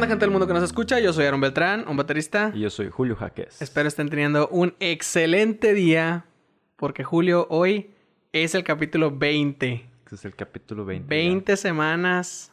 onda, 0.00 0.08
gente 0.08 0.24
del 0.24 0.30
mundo 0.30 0.46
que 0.46 0.54
nos 0.54 0.62
escucha? 0.62 0.98
Yo 0.98 1.12
soy 1.12 1.26
Aaron 1.26 1.42
Beltrán, 1.42 1.86
un 1.86 1.94
baterista. 1.94 2.52
Y 2.54 2.60
yo 2.60 2.70
soy 2.70 2.88
Julio 2.88 3.16
Jaques. 3.16 3.60
Espero 3.60 3.86
estén 3.86 4.08
teniendo 4.08 4.48
un 4.48 4.74
excelente 4.80 5.74
día, 5.74 6.24
porque 6.76 7.04
Julio, 7.04 7.46
hoy 7.50 7.90
es 8.32 8.54
el 8.54 8.64
capítulo 8.64 9.10
20. 9.10 9.90
Este 10.04 10.14
es 10.14 10.24
el 10.24 10.34
capítulo 10.34 10.86
20. 10.86 11.06
20 11.06 11.54
semanas. 11.58 12.50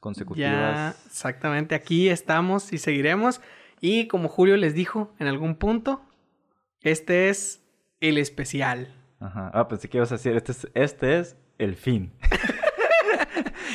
Consecutivas. 0.00 0.50
Ya, 0.50 0.94
exactamente, 1.06 1.74
aquí 1.74 2.10
estamos 2.10 2.70
y 2.74 2.78
seguiremos. 2.78 3.40
Y 3.80 4.06
como 4.06 4.28
Julio 4.28 4.58
les 4.58 4.74
dijo 4.74 5.14
en 5.18 5.28
algún 5.28 5.54
punto, 5.54 6.02
este 6.82 7.30
es 7.30 7.62
el 8.00 8.18
especial. 8.18 8.94
Ajá. 9.18 9.50
Ah, 9.54 9.66
pensé 9.66 9.88
que 9.88 9.96
ibas 9.96 10.12
a 10.12 10.16
decir, 10.16 10.36
este 10.36 10.52
es, 10.52 10.68
este 10.74 11.18
es 11.20 11.36
el 11.58 11.74
fin. 11.74 12.12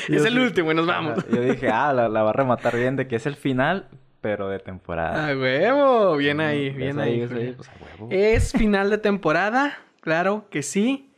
es 0.09 0.25
el 0.25 0.39
último 0.39 0.71
y 0.71 0.75
nos 0.75 0.87
vamos. 0.87 1.25
Yo 1.29 1.41
dije, 1.41 1.69
ah, 1.69 1.93
la, 1.93 2.09
la 2.09 2.23
va 2.23 2.29
a 2.31 2.33
rematar 2.33 2.75
bien 2.75 2.95
de 2.95 3.07
que 3.07 3.15
es 3.15 3.25
el 3.25 3.35
final, 3.35 3.87
pero 4.21 4.49
de 4.49 4.59
temporada. 4.59 5.29
A 5.29 5.35
huevo, 5.35 6.15
bien 6.17 6.39
ahí, 6.39 6.69
bien 6.69 6.99
ahí, 6.99 7.25
pues, 7.27 7.67
a 7.67 7.71
huevo. 7.83 8.07
Es 8.11 8.51
final 8.51 8.89
de 8.89 8.97
temporada, 8.97 9.77
claro 9.99 10.47
que 10.49 10.63
sí. 10.63 11.13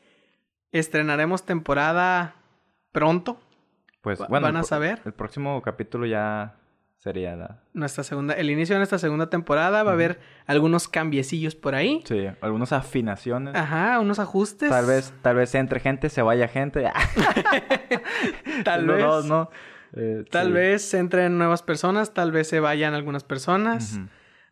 Estrenaremos 0.72 1.46
temporada 1.46 2.36
pronto. 2.92 3.40
Pues 4.02 4.20
bueno. 4.20 4.48
van 4.48 4.58
a 4.58 4.64
saber. 4.64 5.02
El 5.06 5.14
próximo 5.14 5.62
capítulo 5.62 6.06
ya 6.06 6.56
sería 7.04 7.36
la... 7.36 7.60
Nuestra 7.74 8.04
segunda, 8.06 8.34
el 8.36 8.50
inicio 8.50 8.76
de 8.76 8.80
nuestra 8.80 8.98
segunda 8.98 9.30
temporada 9.30 9.84
va 9.84 9.92
a 9.92 9.94
haber 9.94 10.20
algunos 10.46 10.88
cambiecillos 10.88 11.54
por 11.54 11.76
ahí. 11.76 12.02
Sí, 12.06 12.28
algunas 12.40 12.72
afinaciones. 12.72 13.56
Ajá, 13.56 14.00
unos 14.00 14.20
ajustes. 14.20 14.70
Tal 14.70 14.86
vez, 14.86 15.14
tal 15.22 15.36
vez 15.36 15.54
entre 15.56 15.82
gente, 15.82 16.10
se 16.10 16.22
vaya 16.22 16.48
gente. 16.48 16.86
Tal 18.64 18.86
No, 18.88 18.94
vez. 18.94 19.04
no, 19.06 19.22
no. 19.24 19.50
Eh, 19.96 20.24
Tal 20.32 20.48
sí. 20.48 20.54
vez 20.54 20.94
entren 20.94 21.38
nuevas 21.38 21.62
personas, 21.62 22.14
tal 22.14 22.32
vez 22.32 22.48
se 22.48 22.60
vayan 22.60 22.94
algunas 22.94 23.24
personas. 23.24 24.00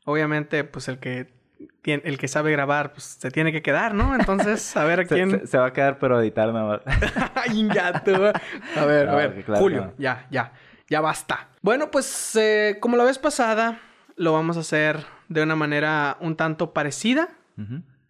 Obviamente, 0.05 0.63
pues 0.63 0.87
el 0.87 0.99
que 0.99 1.33
tiene, 1.81 2.03
el 2.05 2.17
que 2.17 2.27
sabe 2.27 2.51
grabar, 2.51 2.91
pues 2.93 3.03
se 3.05 3.31
tiene 3.31 3.51
que 3.51 3.61
quedar, 3.61 3.93
¿no? 3.95 4.13
Entonces, 4.15 4.75
a 4.77 4.83
ver 4.83 4.99
a 5.01 5.05
quién. 5.05 5.31
se- 5.31 5.47
se 5.47 5.57
va 5.57 5.67
a 5.67 5.73
quedar, 5.73 5.97
pero 5.99 6.21
editar 6.21 6.51
nada 6.53 6.65
más. 6.85 7.31
Ay, 7.35 7.67
ya 7.73 8.03
tú. 8.03 8.13
A 8.15 8.85
ver, 8.85 9.07
a 9.09 9.11
No, 9.11 9.17
ver. 9.17 9.43
claro 9.43 9.61
Julio, 9.61 9.81
no. 9.85 9.93
ya, 9.97 10.27
ya. 10.29 10.51
Ya 10.91 10.99
basta. 10.99 11.47
Bueno, 11.61 11.89
pues 11.89 12.35
eh, 12.35 12.77
como 12.81 12.97
la 12.97 13.05
vez 13.05 13.17
pasada, 13.17 13.79
lo 14.17 14.33
vamos 14.33 14.57
a 14.57 14.59
hacer 14.59 14.97
de 15.29 15.41
una 15.41 15.55
manera 15.55 16.17
un 16.19 16.35
tanto 16.35 16.73
parecida. 16.73 17.29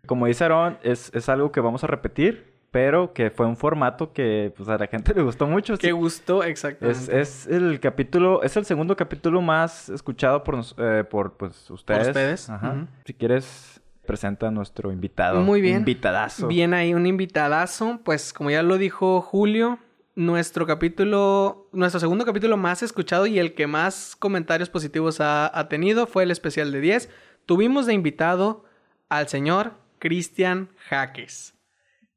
Como 0.07 0.25
dice 0.25 0.45
Aaron, 0.45 0.79
es, 0.81 1.11
es 1.13 1.29
algo 1.29 1.51
que 1.51 1.59
vamos 1.59 1.83
a 1.83 1.87
repetir, 1.87 2.55
pero 2.71 3.13
que 3.13 3.29
fue 3.29 3.45
un 3.45 3.55
formato 3.55 4.13
que 4.13 4.51
pues, 4.57 4.67
a 4.67 4.79
la 4.79 4.87
gente 4.87 5.13
le 5.13 5.21
gustó 5.21 5.45
mucho. 5.45 5.77
Qué 5.77 5.87
Sí, 5.87 5.91
gusto, 5.91 6.41
exactamente. 6.43 7.21
Es, 7.21 7.45
es 7.45 7.53
el 7.53 7.79
capítulo, 7.79 8.41
es 8.41 8.57
el 8.57 8.65
segundo 8.65 8.95
capítulo 8.95 9.41
más 9.43 9.89
escuchado 9.89 10.43
por, 10.43 10.59
eh, 10.77 11.03
por 11.07 11.33
pues, 11.33 11.69
ustedes. 11.69 12.07
ustedes, 12.07 12.49
Ajá. 12.49 12.71
ujú. 12.71 12.87
Si 13.05 13.13
quieres, 13.13 13.79
presenta 14.07 14.47
a 14.47 14.51
nuestro 14.51 14.91
invitado. 14.91 15.41
Muy 15.41 15.61
bien. 15.61 15.77
Invitadazo. 15.77 16.47
Bien 16.47 16.73
ahí, 16.73 16.95
un 16.95 17.05
invitadazo. 17.05 17.99
Pues 18.03 18.33
como 18.33 18.49
ya 18.49 18.63
lo 18.63 18.79
dijo 18.79 19.21
Julio, 19.21 19.77
nuestro 20.15 20.65
capítulo, 20.67 21.69
nuestro 21.71 21.99
segundo 21.99 22.25
capítulo 22.25 22.57
más 22.57 22.83
escuchado 22.83 23.25
y 23.27 23.39
el 23.39 23.53
que 23.53 23.67
más 23.67 24.15
comentarios 24.17 24.69
positivos 24.69 25.21
ha, 25.21 25.57
ha 25.57 25.69
tenido 25.69 26.07
fue 26.07 26.23
el 26.23 26.31
especial 26.31 26.71
de 26.71 26.81
10. 26.81 27.09
Tuvimos 27.45 27.85
de 27.85 27.93
invitado 27.93 28.65
al 29.09 29.27
señor 29.27 29.73
Cristian 29.99 30.69
Jaques. 30.89 31.53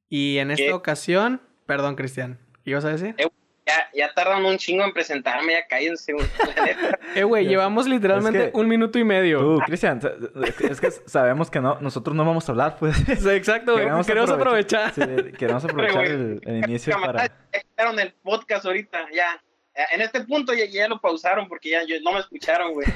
Y 0.09 0.39
en 0.39 0.51
esta 0.51 0.65
¿Qué? 0.65 0.73
ocasión, 0.73 1.41
perdón 1.67 1.97
Cristian, 1.97 2.39
¿qué 2.65 2.71
ibas 2.71 2.85
a 2.85 2.91
decir? 2.91 3.15
Ya, 3.67 3.89
ya 3.95 4.13
tardan 4.13 4.45
un 4.45 4.59
chingo 4.59 4.85
en 4.85 4.93
presentarme, 4.93 5.55
ya 5.55 5.67
cállense. 5.67 6.13
Eh, 7.17 7.23
güey, 7.23 7.47
llevamos 7.47 7.87
literalmente 7.87 8.47
Es 8.47 8.51
que- 8.53 8.59
un 8.59 8.67
minuto 8.69 8.99
y 8.99 9.05
medio. 9.05 9.39
Tú, 9.39 9.59
Cristian, 9.67 10.01
es 10.69 10.81
que 10.81 10.91
sabemos 10.91 11.49
que 11.49 11.61
no, 11.61 11.79
nosotros 11.81 12.15
no 12.17 12.25
vamos 12.25 12.49
a 12.49 12.53
hablar, 12.53 12.77
pues. 12.79 12.97
Sí, 12.97 13.29
exacto, 13.31 13.73
güey. 13.75 13.85
Queremos, 14.05 14.31
aprovechar. 14.31 14.93
Sí, 14.93 15.01
queremos 15.39 15.65
aprovechar 15.65 16.05
el, 16.05 16.41
el 16.45 16.57
inicio 16.69 16.97
para... 17.01 17.31
El 17.99 18.13
podcast 18.23 18.65
ahorita, 18.67 18.99
ya. 19.15 19.41
Ya, 19.77 19.85
En 19.93 20.01
este 20.01 20.21
punto 20.25 20.55
ya, 20.55 20.67
ya 20.67 20.87
lo 20.89 21.01
pausaron 21.01 21.49
porque 21.49 21.71
ya 21.71 21.83
yo- 21.85 21.97
no 22.03 22.13
me 22.13 22.21
escucharon, 22.21 22.73
güey. 22.75 22.87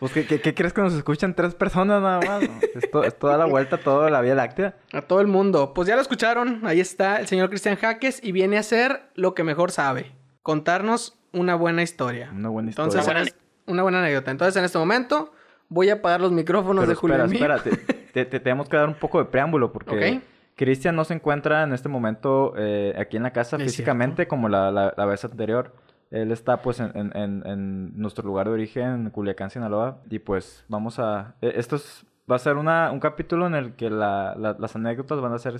Pues, 0.00 0.12
¿qué, 0.12 0.26
qué, 0.26 0.40
qué 0.40 0.54
crees 0.54 0.72
que 0.72 0.80
nos 0.80 0.92
escuchan 0.94 1.34
tres 1.34 1.54
personas 1.54 2.02
nada 2.02 2.20
más? 2.20 2.42
No, 2.42 2.60
Es, 2.74 2.90
to- 2.90 3.04
es 3.04 3.16
toda 3.18 3.36
la 3.38 3.44
vuelta, 3.46 3.78
toda 3.78 4.10
la 4.10 4.20
Vía 4.20 4.34
Láctea. 4.34 4.74
A 4.92 5.02
todo 5.02 5.20
el 5.20 5.28
mundo. 5.28 5.72
Pues 5.72 5.86
ya 5.88 5.94
lo 5.94 6.02
escucharon. 6.02 6.62
Ahí 6.66 6.80
está 6.80 7.16
el 7.20 7.26
señor 7.28 7.48
Cristian 7.48 7.76
Jaques 7.76 8.20
y 8.22 8.32
viene 8.32 8.56
a 8.56 8.60
hacer 8.60 9.02
lo 9.14 9.34
que 9.34 9.44
mejor 9.44 9.70
sabe. 9.70 10.12
Contarnos 10.42 11.18
una 11.32 11.54
buena 11.54 11.82
historia. 11.82 12.30
Una 12.34 12.48
buena 12.48 12.70
Entonces, 12.70 13.00
historia. 13.00 13.22
en 13.22 13.28
es- 13.28 13.36
una 13.66 13.82
buena 13.82 14.00
anécdota. 14.00 14.30
Entonces, 14.30 14.56
en 14.56 14.64
este 14.64 14.78
momento, 14.78 15.32
voy 15.68 15.90
a 15.90 15.94
apagar 15.94 16.20
los 16.20 16.32
micrófonos 16.32 16.82
Pero 16.82 16.90
de 16.90 16.94
Julio. 16.96 17.24
espera, 17.24 17.56
espera, 17.56 17.76
te, 17.86 17.94
te- 18.12 18.24
te 18.24 18.40
tenemos 18.40 18.68
que 18.68 18.76
dar 18.76 18.88
un 18.88 18.94
poco 18.94 19.18
de 19.20 19.26
preámbulo 19.26 19.72
porque 19.72 20.16
Ok. 20.16 20.22
Cristian 20.58 20.94
no 20.96 21.04
se 21.04 21.14
encuentra 21.14 21.62
en 21.62 21.72
este 21.72 21.88
momento 21.88 22.52
eh, 22.58 22.92
aquí 22.98 23.16
en 23.16 23.22
la 23.22 23.32
casa 23.32 23.56
Es 23.56 23.62
físicamente 23.62 24.26
como 24.28 24.48
la, 24.48 24.70
la- 24.70 24.92
la 24.96 25.06
vez 25.06 25.24
anterior. 25.24 25.72
Él 26.10 26.32
está 26.32 26.62
pues 26.62 26.80
en, 26.80 26.90
en- 26.94 27.92
nuestro 27.96 28.26
lugar 28.26 28.46
de 28.48 28.54
origen, 28.54 28.84
en 29.06 29.10
Culiacán, 29.10 29.50
Sinaloa. 29.50 30.02
Y 30.10 30.18
pues 30.18 30.64
vamos 30.68 30.98
a... 30.98 31.36
eh, 31.42 31.52
Esto 31.56 31.76
es- 31.76 32.04
va 32.30 32.36
a 32.36 32.40
ser 32.40 32.56
una, 32.56 32.90
un 32.90 32.98
capítulo 33.00 33.46
en 33.46 33.54
el 33.54 33.74
que 33.76 33.88
la- 33.88 34.34
la- 34.36 34.56
las 34.58 34.74
anécdotas 34.74 35.20
van 35.20 35.32
a 35.32 35.38
ser, 35.38 35.54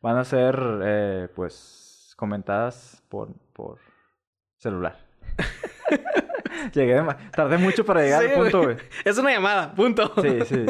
van 0.00 0.16
a 0.16 0.24
ser 0.24 0.58
eh, 0.82 1.28
pues 1.36 2.14
comentadas 2.16 3.02
por, 3.08 3.28
por 3.52 3.78
celular. 4.56 4.96
Llegué, 6.72 6.94
de 6.94 7.14
tardé 7.32 7.58
mucho 7.58 7.84
para 7.84 8.02
llegar 8.02 8.22
Sí, 8.22 8.28
al 8.30 8.34
punto, 8.34 8.62
güey. 8.62 8.76
Es 9.04 9.18
una 9.18 9.30
llamada, 9.30 9.74
punto. 9.74 10.12
Sí, 10.22 10.38
sí. 10.46 10.66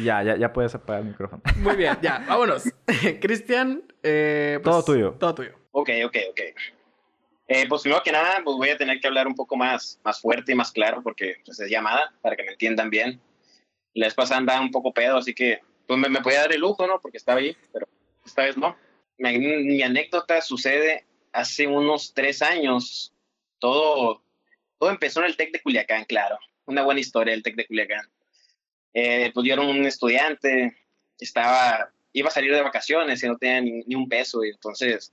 Ya, 0.00 0.22
ya, 0.22 0.36
ya 0.36 0.52
puedes 0.52 0.74
apagar 0.74 1.02
el 1.02 1.08
micrófono. 1.08 1.42
Muy 1.56 1.76
bien, 1.76 1.98
ya, 2.00 2.24
vámonos. 2.26 2.64
Cristian, 3.20 3.82
eh, 4.02 4.58
pues, 4.62 4.74
Todo 4.74 4.84
tuyo. 4.84 5.12
Todo 5.18 5.34
tuyo. 5.34 5.54
Ok, 5.72 5.90
ok, 6.04 6.16
ok. 6.30 6.40
Eh, 7.48 7.66
pues 7.68 7.82
primero 7.82 8.02
que 8.02 8.12
nada, 8.12 8.40
pues 8.44 8.56
voy 8.56 8.70
a 8.70 8.78
tener 8.78 9.00
que 9.00 9.06
hablar 9.06 9.26
un 9.26 9.34
poco 9.34 9.56
más, 9.56 10.00
más 10.04 10.20
fuerte 10.20 10.52
y 10.52 10.54
más 10.54 10.72
claro 10.72 11.02
porque 11.02 11.36
pues, 11.44 11.60
es 11.60 11.68
llamada, 11.68 12.14
para 12.22 12.36
que 12.36 12.44
me 12.44 12.52
entiendan 12.52 12.88
bien. 12.88 13.20
La 13.94 14.06
vez 14.06 14.14
pasada 14.14 14.38
andaba 14.38 14.60
un 14.60 14.70
poco 14.70 14.94
pedo, 14.94 15.18
así 15.18 15.34
que 15.34 15.60
pues 15.86 15.98
me, 15.98 16.08
me 16.08 16.22
podía 16.22 16.40
dar 16.40 16.52
el 16.52 16.60
lujo, 16.60 16.86
¿no? 16.86 17.00
Porque 17.00 17.18
estaba 17.18 17.40
ahí, 17.40 17.54
pero 17.72 17.86
esta 18.24 18.44
vez 18.44 18.56
no. 18.56 18.76
Mi, 19.18 19.38
mi 19.38 19.82
anécdota 19.82 20.40
sucede 20.40 21.04
hace 21.32 21.66
unos 21.66 22.14
tres 22.14 22.40
años. 22.40 23.12
Todo, 23.58 24.22
todo 24.78 24.90
empezó 24.90 25.20
en 25.20 25.26
el 25.26 25.36
TEC 25.36 25.52
de 25.52 25.62
Culiacán, 25.62 26.04
claro. 26.04 26.38
Una 26.64 26.82
buena 26.82 27.00
historia 27.00 27.32
del 27.32 27.42
TEC 27.42 27.56
de 27.56 27.66
Culiacán. 27.66 28.08
Eh, 28.94 29.30
pues 29.34 29.46
yo 29.46 29.54
era 29.54 29.62
un 29.62 29.84
estudiante, 29.86 30.76
estaba, 31.18 31.90
iba 32.12 32.28
a 32.28 32.32
salir 32.32 32.54
de 32.54 32.62
vacaciones 32.62 33.22
y 33.22 33.28
no 33.28 33.36
tenía 33.38 33.60
ni, 33.60 33.82
ni 33.86 33.94
un 33.94 34.08
peso, 34.08 34.44
y 34.44 34.50
entonces 34.50 35.12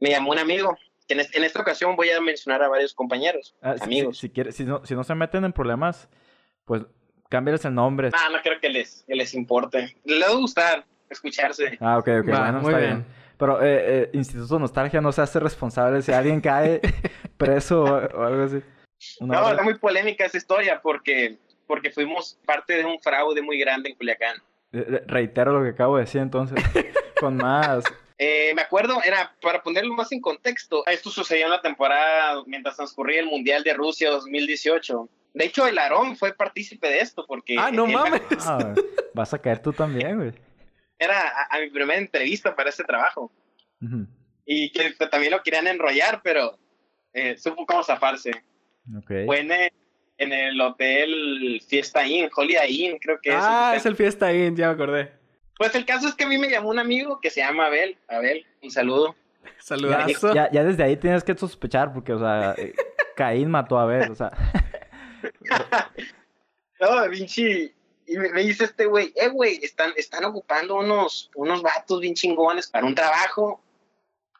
me 0.00 0.10
llamó 0.10 0.30
un 0.32 0.38
amigo, 0.38 0.76
que 1.06 1.14
en, 1.14 1.20
en 1.20 1.44
esta 1.44 1.60
ocasión 1.60 1.96
voy 1.96 2.10
a 2.10 2.20
mencionar 2.20 2.62
a 2.62 2.68
varios 2.68 2.94
compañeros, 2.94 3.54
Ah, 3.62 3.74
amigos. 3.80 4.16
Si, 4.18 4.28
si, 4.28 4.32
quiere- 4.32 4.52
si 4.52 4.64
no, 4.64 4.84
si 4.84 4.94
no 4.94 5.04
se 5.04 5.14
meten 5.14 5.44
en 5.44 5.52
problemas, 5.52 6.08
pues 6.64 6.82
cámbiales 7.28 7.64
el 7.64 7.74
nombre. 7.74 8.10
Ah, 8.14 8.28
no 8.32 8.38
creo 8.42 8.60
que 8.60 8.68
les, 8.70 9.04
que 9.06 9.14
les 9.14 9.34
importe. 9.34 9.94
Les 10.04 10.22
va 10.22 10.32
a 10.32 10.34
gustar 10.36 10.84
escucharse. 11.10 11.76
Ah, 11.80 11.98
ok, 11.98 12.08
ok, 12.20 12.26
bueno, 12.26 12.52
muy 12.60 12.72
está 12.72 12.78
bien. 12.78 12.94
bien. 12.98 13.06
Pero 13.38 13.62
eh, 13.62 14.02
eh, 14.02 14.10
Instituto 14.14 14.58
Nostalgia 14.58 15.00
no 15.00 15.12
se 15.12 15.20
hace 15.22 15.38
responsable 15.38 16.02
si 16.02 16.12
alguien 16.12 16.40
cae 16.40 16.80
preso 17.36 17.82
o, 17.84 17.94
o 17.94 18.22
algo 18.24 18.42
así. 18.44 18.60
Una 19.20 19.34
No, 19.34 19.40
hora- 19.42 19.50
está 19.52 19.62
muy 19.62 19.74
polémica 19.78 20.24
esa 20.26 20.36
historia 20.38 20.80
porque, 20.82 21.38
porque 21.68 21.92
fuimos 21.92 22.36
parte 22.44 22.74
de 22.74 22.84
un 22.84 22.98
fraude 23.00 23.40
muy 23.42 23.60
grande 23.60 23.90
en 23.90 23.94
Culiacán. 23.94 24.36
Reitero 24.72 25.52
lo 25.52 25.62
que 25.62 25.70
acabo 25.70 25.96
de 25.96 26.02
decir 26.04 26.20
entonces. 26.20 26.58
Con 27.20 27.36
más. 27.36 27.84
Eh, 28.18 28.52
me 28.56 28.62
acuerdo, 28.62 29.00
era 29.04 29.32
para 29.40 29.62
ponerlo 29.62 29.94
más 29.94 30.10
en 30.10 30.20
contexto, 30.20 30.84
esto 30.86 31.08
sucedió 31.10 31.44
en 31.44 31.52
la 31.52 31.62
temporada 31.62 32.42
mientras 32.46 32.74
transcurría 32.76 33.20
el 33.20 33.26
Mundial 33.26 33.62
de 33.62 33.74
Rusia 33.74 34.10
2018. 34.10 35.08
De 35.34 35.44
hecho, 35.44 35.66
el 35.68 35.78
Aarón 35.78 36.16
fue 36.16 36.32
partícipe 36.34 36.88
de 36.88 36.98
esto 36.98 37.24
porque 37.28 37.54
Ah, 37.56 37.70
no 37.70 37.86
mames. 37.86 38.22
Ah, 38.40 38.74
vas 39.14 39.32
a 39.34 39.38
caer 39.38 39.60
tú 39.62 39.72
también, 39.72 40.16
güey. 40.16 40.32
era 40.98 41.28
a, 41.28 41.56
a 41.56 41.60
mi 41.60 41.70
primera 41.70 41.98
entrevista 42.00 42.56
para 42.56 42.70
este 42.70 42.82
trabajo. 42.82 43.30
Y 44.44 44.72
que 44.72 44.90
también 45.10 45.30
lo 45.32 45.42
querían 45.42 45.68
enrollar, 45.68 46.20
pero 46.24 46.58
eh, 47.12 47.36
supo 47.38 47.64
cómo 47.66 47.84
zafarse. 47.84 48.30
Ok. 48.96 49.12
Fue 49.26 49.40
en 49.40 49.52
el, 49.52 49.70
en 50.18 50.32
el 50.32 50.60
hotel 50.60 51.62
Fiesta 51.66 52.06
Inn, 52.06 52.28
Holiday 52.34 52.84
Inn, 52.84 52.98
creo 52.98 53.20
que 53.20 53.32
ah, 53.32 53.72
es. 53.74 53.80
es 53.80 53.86
el 53.86 53.96
Fiesta 53.96 54.32
Inn, 54.32 54.56
ya 54.56 54.66
me 54.68 54.74
acordé. 54.74 55.12
Pues 55.56 55.74
el 55.74 55.84
caso 55.84 56.08
es 56.08 56.14
que 56.14 56.24
a 56.24 56.28
mí 56.28 56.38
me 56.38 56.50
llamó 56.50 56.68
un 56.68 56.78
amigo 56.78 57.20
que 57.20 57.30
se 57.30 57.40
llama 57.40 57.66
Abel. 57.66 57.96
Abel, 58.08 58.46
un 58.62 58.70
saludo. 58.70 59.16
Saludazo. 59.58 60.34
Ya, 60.34 60.50
ya 60.52 60.62
desde 60.62 60.84
ahí 60.84 60.96
tienes 60.96 61.24
que 61.24 61.36
sospechar 61.36 61.92
porque, 61.92 62.12
o 62.12 62.18
sea, 62.18 62.54
eh, 62.56 62.74
Caín 63.16 63.50
mató 63.50 63.78
a 63.78 63.82
Abel, 63.82 64.10
o 64.10 64.14
sea. 64.14 64.32
No, 66.80 67.08
Vinci. 67.08 67.74
Y 68.06 68.18
me, 68.18 68.30
me 68.30 68.42
dice 68.42 68.62
este 68.62 68.86
güey, 68.86 69.12
eh, 69.16 69.28
güey, 69.30 69.58
están, 69.64 69.92
están 69.96 70.24
ocupando 70.24 70.76
unos, 70.76 71.28
unos 71.34 71.60
vatos 71.60 72.00
bien 72.00 72.14
chingones 72.14 72.68
para 72.68 72.86
un 72.86 72.94
trabajo. 72.94 73.60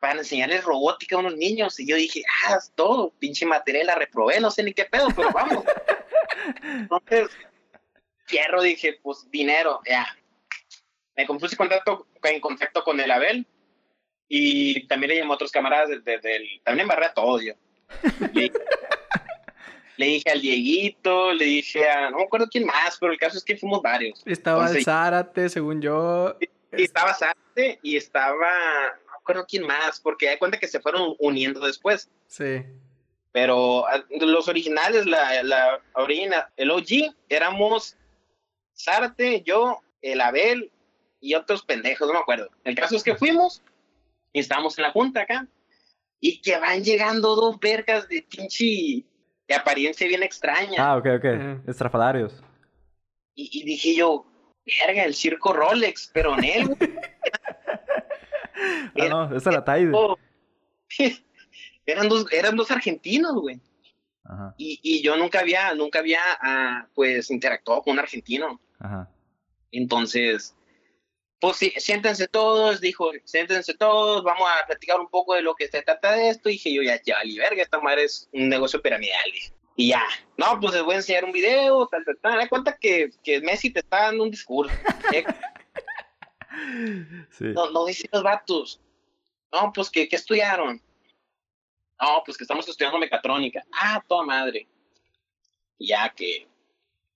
Para 0.00 0.19
enseñarles 0.19 0.65
robótica 0.65 1.17
a 1.17 1.21
unos 1.21 1.37
niños. 1.37 1.79
Y 1.81 1.87
yo 1.87 1.97
dije, 1.97 2.23
ah, 2.47 2.56
es 2.56 2.73
todo, 2.75 3.11
pinche 3.19 3.47
material, 3.47 3.87
la 3.87 3.95
reprobé, 3.95 4.41
no 4.41 4.50
sé 4.50 4.62
ni 4.62 4.73
qué 4.73 4.85
pedo, 4.85 5.09
pero 5.15 5.31
vamos. 5.31 5.65
Entonces, 6.62 7.29
fierro, 8.27 8.62
dije, 8.62 8.99
pues 9.03 9.29
dinero, 9.31 9.81
ya. 9.87 10.06
Me 11.17 11.27
puse 11.27 11.55
en 11.55 11.56
contacto, 11.56 12.06
en 12.23 12.41
contacto 12.41 12.85
con 12.85 13.00
el 13.00 13.11
Abel 13.11 13.45
y 14.29 14.87
también 14.87 15.11
le 15.11 15.17
llamó 15.17 15.33
a 15.33 15.37
otros 15.37 15.50
camaradas 15.50 15.89
del... 15.89 16.61
también 16.62 16.83
embarré 16.83 17.06
a 17.06 17.15
todo 17.15 17.41
yo. 17.41 17.55
Le, 18.35 18.53
le, 19.97 20.06
dije 20.06 20.31
al 20.31 20.41
Dieguito, 20.41 21.33
le 21.33 21.45
dije 21.45 21.89
a... 21.89 22.11
No 22.11 22.19
me 22.19 22.25
acuerdo 22.25 22.47
quién 22.49 22.67
más, 22.67 22.99
pero 23.00 23.11
el 23.11 23.19
caso 23.19 23.39
es 23.39 23.45
que 23.45 23.56
fuimos 23.56 23.83
varios. 23.83 24.23
Estaba 24.27 24.71
el 24.71 24.85
Zárate, 24.85 25.49
según 25.49 25.81
yo. 25.81 26.37
Y, 26.41 26.83
estaba 26.85 27.15
Zárate 27.15 27.81
y 27.83 27.97
estaba... 27.97 28.49
No 29.28 29.34
me 29.34 29.40
acuerdo 29.40 29.46
quién 29.46 29.66
más, 29.66 30.00
porque 30.00 30.30
hay 30.30 30.38
cuenta 30.38 30.58
que 30.58 30.69
se 30.69 30.80
fueron 30.80 31.14
uniendo 31.19 31.60
después. 31.60 32.08
Sí. 32.28 32.64
Pero 33.30 33.86
ah, 33.86 34.02
los 34.20 34.48
originales, 34.48 35.04
la, 35.04 35.42
la 35.42 35.82
orina, 35.92 36.50
el 36.56 36.70
OG, 36.70 37.14
éramos 37.28 37.96
Zárate, 38.75 39.42
yo, 39.42 39.82
el 40.00 40.22
Abel 40.22 40.70
y 41.20 41.34
otros 41.34 41.62
pendejos, 41.62 42.08
no 42.08 42.14
me 42.14 42.20
acuerdo. 42.20 42.48
El 42.64 42.75
caso 42.75 42.96
es 42.96 43.02
que 43.02 43.16
fuimos 43.16 43.62
y 44.32 44.40
estábamos 44.40 44.78
en 44.78 44.84
la 44.84 44.92
junta 44.92 45.22
acá 45.22 45.46
y 46.20 46.40
que 46.40 46.58
van 46.58 46.82
llegando 46.82 47.36
dos 47.36 47.60
vergas 47.60 48.08
de 48.08 48.22
pinche 48.22 49.04
de 49.46 49.54
apariencia 49.54 50.08
bien 50.08 50.22
extraña. 50.22 50.76
Ah, 50.78 50.96
ok, 50.96 51.06
ok. 51.19 51.69
Estrafalarios. 51.69 52.42
Y, 53.34 53.62
dije 53.64 53.94
yo, 53.94 54.25
verga, 54.86 55.04
el 55.04 55.14
circo 55.14 55.52
Rolex, 55.52 56.10
pero 56.12 56.36
en 56.38 56.44
él. 56.44 56.76
ah, 59.00 59.08
no, 59.08 59.37
esa 59.37 59.50
es 59.50 59.56
la 59.56 59.64
Tide. 59.64 59.93
eran 61.87 62.08
dos, 62.08 62.26
eran 62.32 62.56
dos 62.56 62.70
argentinos, 62.70 63.34
güey. 63.34 63.60
Ajá. 64.25 64.55
Y, 64.58 64.78
y 64.82 65.02
yo 65.02 65.16
nunca 65.16 65.40
había, 65.40 65.75
nunca 65.75 66.00
había, 66.00 66.20
ah, 66.40 66.87
pues, 66.94 67.31
interactuado 67.31 67.82
con 67.82 67.94
un 67.94 67.99
argentino. 68.00 68.60
Ajá. 68.78 69.08
Entonces, 69.72 70.55
pues 71.40 71.56
sí, 71.56 71.72
siéntense 71.76 72.26
todos, 72.26 72.81
dijo, 72.81 73.10
siéntense 73.25 73.75
todos, 73.75 74.25
vamos 74.25 74.49
a 74.49 74.66
platicar 74.66 74.99
un 74.99 75.08
poco 75.08 75.34
de 75.34 75.43
lo 75.43 75.54
que 75.54 75.69
se 75.69 75.82
trata 75.82 76.12
de 76.12 76.31
esto. 76.31 76.49
Y 76.49 76.52
dije 76.52 76.72
yo, 76.72 76.82
ya, 76.82 77.00
ya, 77.02 77.25
y 77.25 77.38
verga, 77.38 77.62
esta 77.62 77.81
madre 77.81 78.04
es 78.04 78.28
un 78.32 78.49
negocio 78.49 78.82
piramidal. 78.82 79.32
Y 79.76 79.88
ya, 79.88 80.02
no, 80.37 80.58
pues 80.61 80.75
les 80.75 80.82
voy 80.82 80.94
a 80.94 80.96
enseñar 80.96 81.25
un 81.25 81.32
video, 81.32 81.87
tal, 81.87 82.04
tal, 82.04 82.19
tal. 82.20 82.38
Da 82.38 82.49
cuenta 82.49 82.76
que, 82.76 83.11
que 83.22 83.40
Messi 83.40 83.70
te 83.70 83.81
está 83.81 84.02
dando 84.04 84.25
un 84.25 84.31
discurso. 84.31 84.75
sí. 87.31 87.44
No, 87.44 87.70
no 87.70 87.84
dicen 87.87 88.10
los 88.12 88.22
vatos. 88.22 88.81
No, 89.52 89.72
pues 89.72 89.90
que, 89.90 90.08
¿qué 90.08 90.16
estudiaron? 90.16 90.81
No, 92.00 92.22
pues 92.25 92.37
que 92.37 92.44
estamos 92.44 92.69
estudiando 92.69 92.99
mecatrónica. 92.99 93.64
Ah, 93.72 94.02
toda 94.06 94.25
madre. 94.25 94.69
Y 95.78 95.88
ya 95.88 96.08
que 96.10 96.46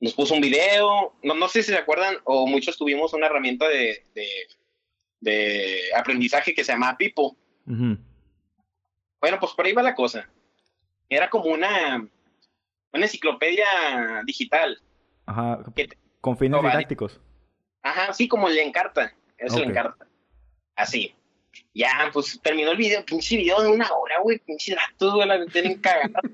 nos 0.01 0.15
puso 0.15 0.35
un 0.35 0.41
video, 0.41 1.15
no, 1.23 1.35
no 1.35 1.49
sé 1.49 1.63
si 1.63 1.71
se 1.71 1.79
acuerdan, 1.79 2.17
o 2.25 2.47
muchos 2.47 2.77
tuvimos 2.77 3.13
una 3.13 3.27
herramienta 3.27 3.69
de, 3.69 4.05
de, 5.21 5.81
aprendizaje 5.95 6.55
que 6.55 6.65
se 6.65 6.73
llama 6.73 6.97
Pipo. 6.97 7.37
Bueno, 7.65 9.39
pues 9.39 9.53
por 9.53 9.65
ahí 9.65 9.73
va 9.73 9.83
la 9.83 9.95
cosa. 9.95 10.29
Era 11.09 11.31
como 11.31 11.45
una, 11.47 12.09
una 12.93 13.05
enciclopedia 13.05 14.23
digital. 14.25 14.83
Ajá, 15.27 15.63
con 16.21 16.37
fines 16.37 16.61
didácticos. 16.61 17.21
Ajá, 17.83 18.13
sí, 18.13 18.27
como 18.27 18.49
le 18.49 18.63
encarta. 18.63 19.15
Eso 19.43 19.59
le 19.59 19.67
encarta. 19.67 20.07
Así. 20.77 21.15
Ya, 21.75 22.11
pues 22.13 22.39
terminó 22.43 22.73
el 22.73 22.77
video, 22.77 23.05
pinche 23.05 23.37
video 23.37 23.63
de 23.63 23.69
una 23.69 23.91
hora, 23.93 24.21
güey, 24.23 24.39
pinche 24.39 24.75
datos, 24.75 25.15
güey, 25.15 25.27
la 25.27 25.45
tienen 25.47 25.79
cagada. 25.79 26.21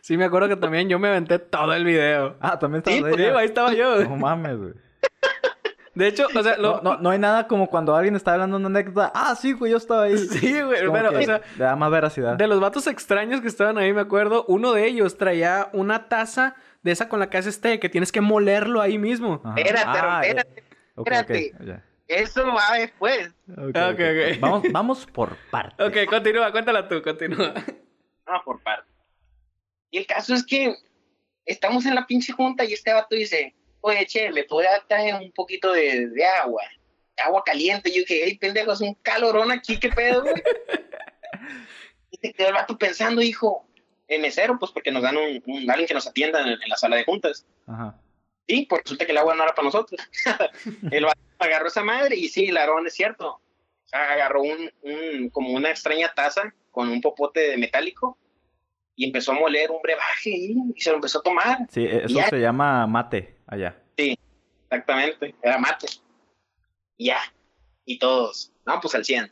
Sí, 0.00 0.16
me 0.16 0.24
acuerdo 0.24 0.48
que 0.48 0.56
también 0.56 0.88
yo 0.88 0.98
me 1.00 1.08
aventé 1.08 1.40
todo 1.40 1.74
el 1.74 1.84
video. 1.84 2.36
Ah, 2.40 2.56
también 2.56 2.84
estaba 2.86 3.14
sí, 3.16 3.20
ahí. 3.20 3.30
ahí 3.36 3.46
estaba 3.46 3.72
yo. 3.72 4.04
No 4.04 4.16
mames, 4.16 4.56
güey. 4.56 4.72
De 5.94 6.06
hecho, 6.06 6.26
o 6.34 6.42
sea, 6.42 6.56
no, 6.56 6.80
no, 6.80 7.10
hay 7.10 7.18
nada 7.18 7.46
como 7.46 7.68
cuando 7.68 7.94
alguien 7.94 8.16
está 8.16 8.32
hablando 8.32 8.56
una 8.56 8.68
anécdota. 8.68 9.12
Ah, 9.14 9.34
sí, 9.34 9.52
güey, 9.52 9.72
yo 9.72 9.76
estaba 9.76 10.04
ahí. 10.04 10.16
Sí, 10.30 10.62
güey, 10.62 10.80
pero, 10.90 11.10
o 11.10 11.22
sea, 11.22 11.42
le 11.58 11.64
da 11.64 11.76
más 11.76 11.90
veracidad. 11.90 12.36
De 12.36 12.46
los 12.46 12.60
vatos 12.60 12.86
extraños 12.86 13.40
que 13.42 13.48
estaban 13.48 13.76
ahí, 13.76 13.92
me 13.92 14.00
acuerdo, 14.00 14.44
uno 14.48 14.72
de 14.72 14.86
ellos 14.86 15.18
traía 15.18 15.68
una 15.72 16.08
taza 16.08 16.54
de 16.82 16.92
esa 16.92 17.08
con 17.08 17.20
la 17.20 17.28
que 17.28 17.38
haces 17.38 17.60
té, 17.60 17.78
que 17.78 17.88
tienes 17.88 18.10
que 18.10 18.20
molerlo 18.20 18.80
ahí 18.80 18.98
mismo. 18.98 19.42
Espérate, 19.56 19.84
ah, 19.86 20.20
espérate, 20.24 20.64
espérate. 20.96 21.82
Eso 22.08 22.46
va 22.46 22.78
después. 22.78 23.30
Ok, 23.50 23.76
ok. 23.76 24.40
Vamos, 24.40 24.62
vamos 24.70 25.06
por 25.06 25.36
partes. 25.50 25.86
Ok, 25.86 26.08
continúa, 26.08 26.52
cuéntala 26.52 26.88
tú, 26.88 27.02
continúa. 27.02 27.54
Vamos 28.24 28.42
por 28.44 28.62
partes. 28.62 28.92
Y 29.90 29.98
el 29.98 30.06
caso 30.06 30.34
es 30.34 30.44
que 30.44 30.74
estamos 31.44 31.84
en 31.86 31.94
la 31.94 32.06
pinche 32.06 32.32
junta 32.32 32.64
y 32.64 32.72
este 32.72 32.92
vato 32.92 33.14
dice, 33.14 33.54
oye, 33.80 34.06
che, 34.06 34.30
¿me 34.30 34.44
puede 34.44 34.68
traer 34.88 35.14
un 35.16 35.32
poquito 35.32 35.72
de, 35.72 36.08
de 36.08 36.24
agua? 36.24 36.62
Agua 37.22 37.42
caliente. 37.44 37.90
Y 37.90 37.94
yo 37.94 37.98
dije, 38.00 38.22
hey, 38.24 38.38
pendejo, 38.38 38.72
es 38.72 38.80
un 38.80 38.94
calorón 38.94 39.50
aquí, 39.50 39.78
¿qué 39.78 39.90
pedo, 39.90 40.22
güey? 40.22 40.42
y 42.10 42.18
te 42.18 42.32
quedó 42.32 42.48
el 42.48 42.54
vato 42.54 42.78
pensando, 42.78 43.20
hijo, 43.20 43.66
el 44.08 44.20
mesero, 44.20 44.58
pues 44.58 44.72
porque 44.72 44.90
nos 44.90 45.02
dan 45.02 45.16
un, 45.16 45.70
alguien 45.70 45.86
que 45.86 45.94
nos 45.94 46.06
atienda 46.06 46.40
en, 46.40 46.58
la 46.66 46.76
sala 46.76 46.96
de 46.96 47.04
juntas. 47.04 47.46
Ajá. 47.66 47.98
Sí, 48.48 48.66
pues 48.68 48.82
resulta 48.82 49.06
que 49.06 49.12
el 49.12 49.18
agua 49.18 49.34
no 49.34 49.44
era 49.44 49.54
para 49.54 49.66
nosotros. 49.66 50.00
el 50.90 51.06
agarró 51.38 51.68
esa 51.68 51.84
madre 51.84 52.16
y 52.16 52.28
sí, 52.28 52.46
el 52.46 52.56
arón 52.56 52.86
es 52.86 52.94
cierto. 52.94 53.40
Agarró 53.92 54.42
un, 54.42 54.70
un, 54.82 55.30
como 55.30 55.50
una 55.50 55.70
extraña 55.70 56.12
taza 56.14 56.54
con 56.70 56.88
un 56.88 57.00
popote 57.00 57.40
de 57.40 57.56
metálico 57.56 58.18
y 58.96 59.04
empezó 59.04 59.32
a 59.32 59.34
moler 59.34 59.70
un 59.70 59.82
brebaje 59.82 60.30
y, 60.30 60.56
se 60.80 60.90
lo 60.90 60.96
empezó 60.96 61.20
a 61.20 61.22
tomar. 61.22 61.58
Sí, 61.70 61.86
eso 61.86 62.20
se 62.28 62.40
llama 62.40 62.86
mate 62.86 63.38
allá. 63.46 63.76
Sí, 63.96 64.18
exactamente, 64.64 65.34
era 65.42 65.58
mate. 65.58 65.86
Y 66.96 67.06
ya, 67.06 67.20
y 67.84 67.98
todos, 67.98 68.52
no, 68.64 68.80
pues 68.80 68.94
al 68.94 69.04
100. 69.04 69.30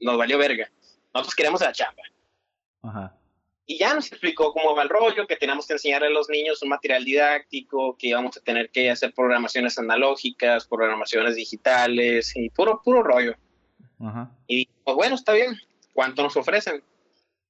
Nos 0.00 0.16
valió 0.16 0.38
verga. 0.38 0.70
Nosotros 1.12 1.34
queremos 1.34 1.60
la 1.60 1.72
chamba. 1.72 2.02
Ajá. 2.82 3.17
Y 3.70 3.76
ya 3.76 3.92
nos 3.92 4.10
explicó 4.10 4.54
cómo 4.54 4.74
va 4.74 4.82
el 4.82 4.88
rollo, 4.88 5.26
que 5.26 5.36
tenemos 5.36 5.66
que 5.66 5.74
enseñar 5.74 6.02
a 6.02 6.08
los 6.08 6.30
niños 6.30 6.62
un 6.62 6.70
material 6.70 7.04
didáctico, 7.04 7.98
que 7.98 8.08
íbamos 8.08 8.34
a 8.38 8.40
tener 8.40 8.70
que 8.70 8.90
hacer 8.90 9.12
programaciones 9.12 9.78
analógicas, 9.78 10.66
programaciones 10.66 11.36
digitales 11.36 12.32
y 12.34 12.48
puro, 12.48 12.80
puro 12.82 13.02
rollo. 13.02 13.36
Ajá. 14.00 14.34
Y 14.46 14.66
pues 14.84 14.96
bueno, 14.96 15.16
está 15.16 15.34
bien. 15.34 15.54
¿Cuánto 15.92 16.22
nos 16.22 16.34
ofrecen? 16.38 16.82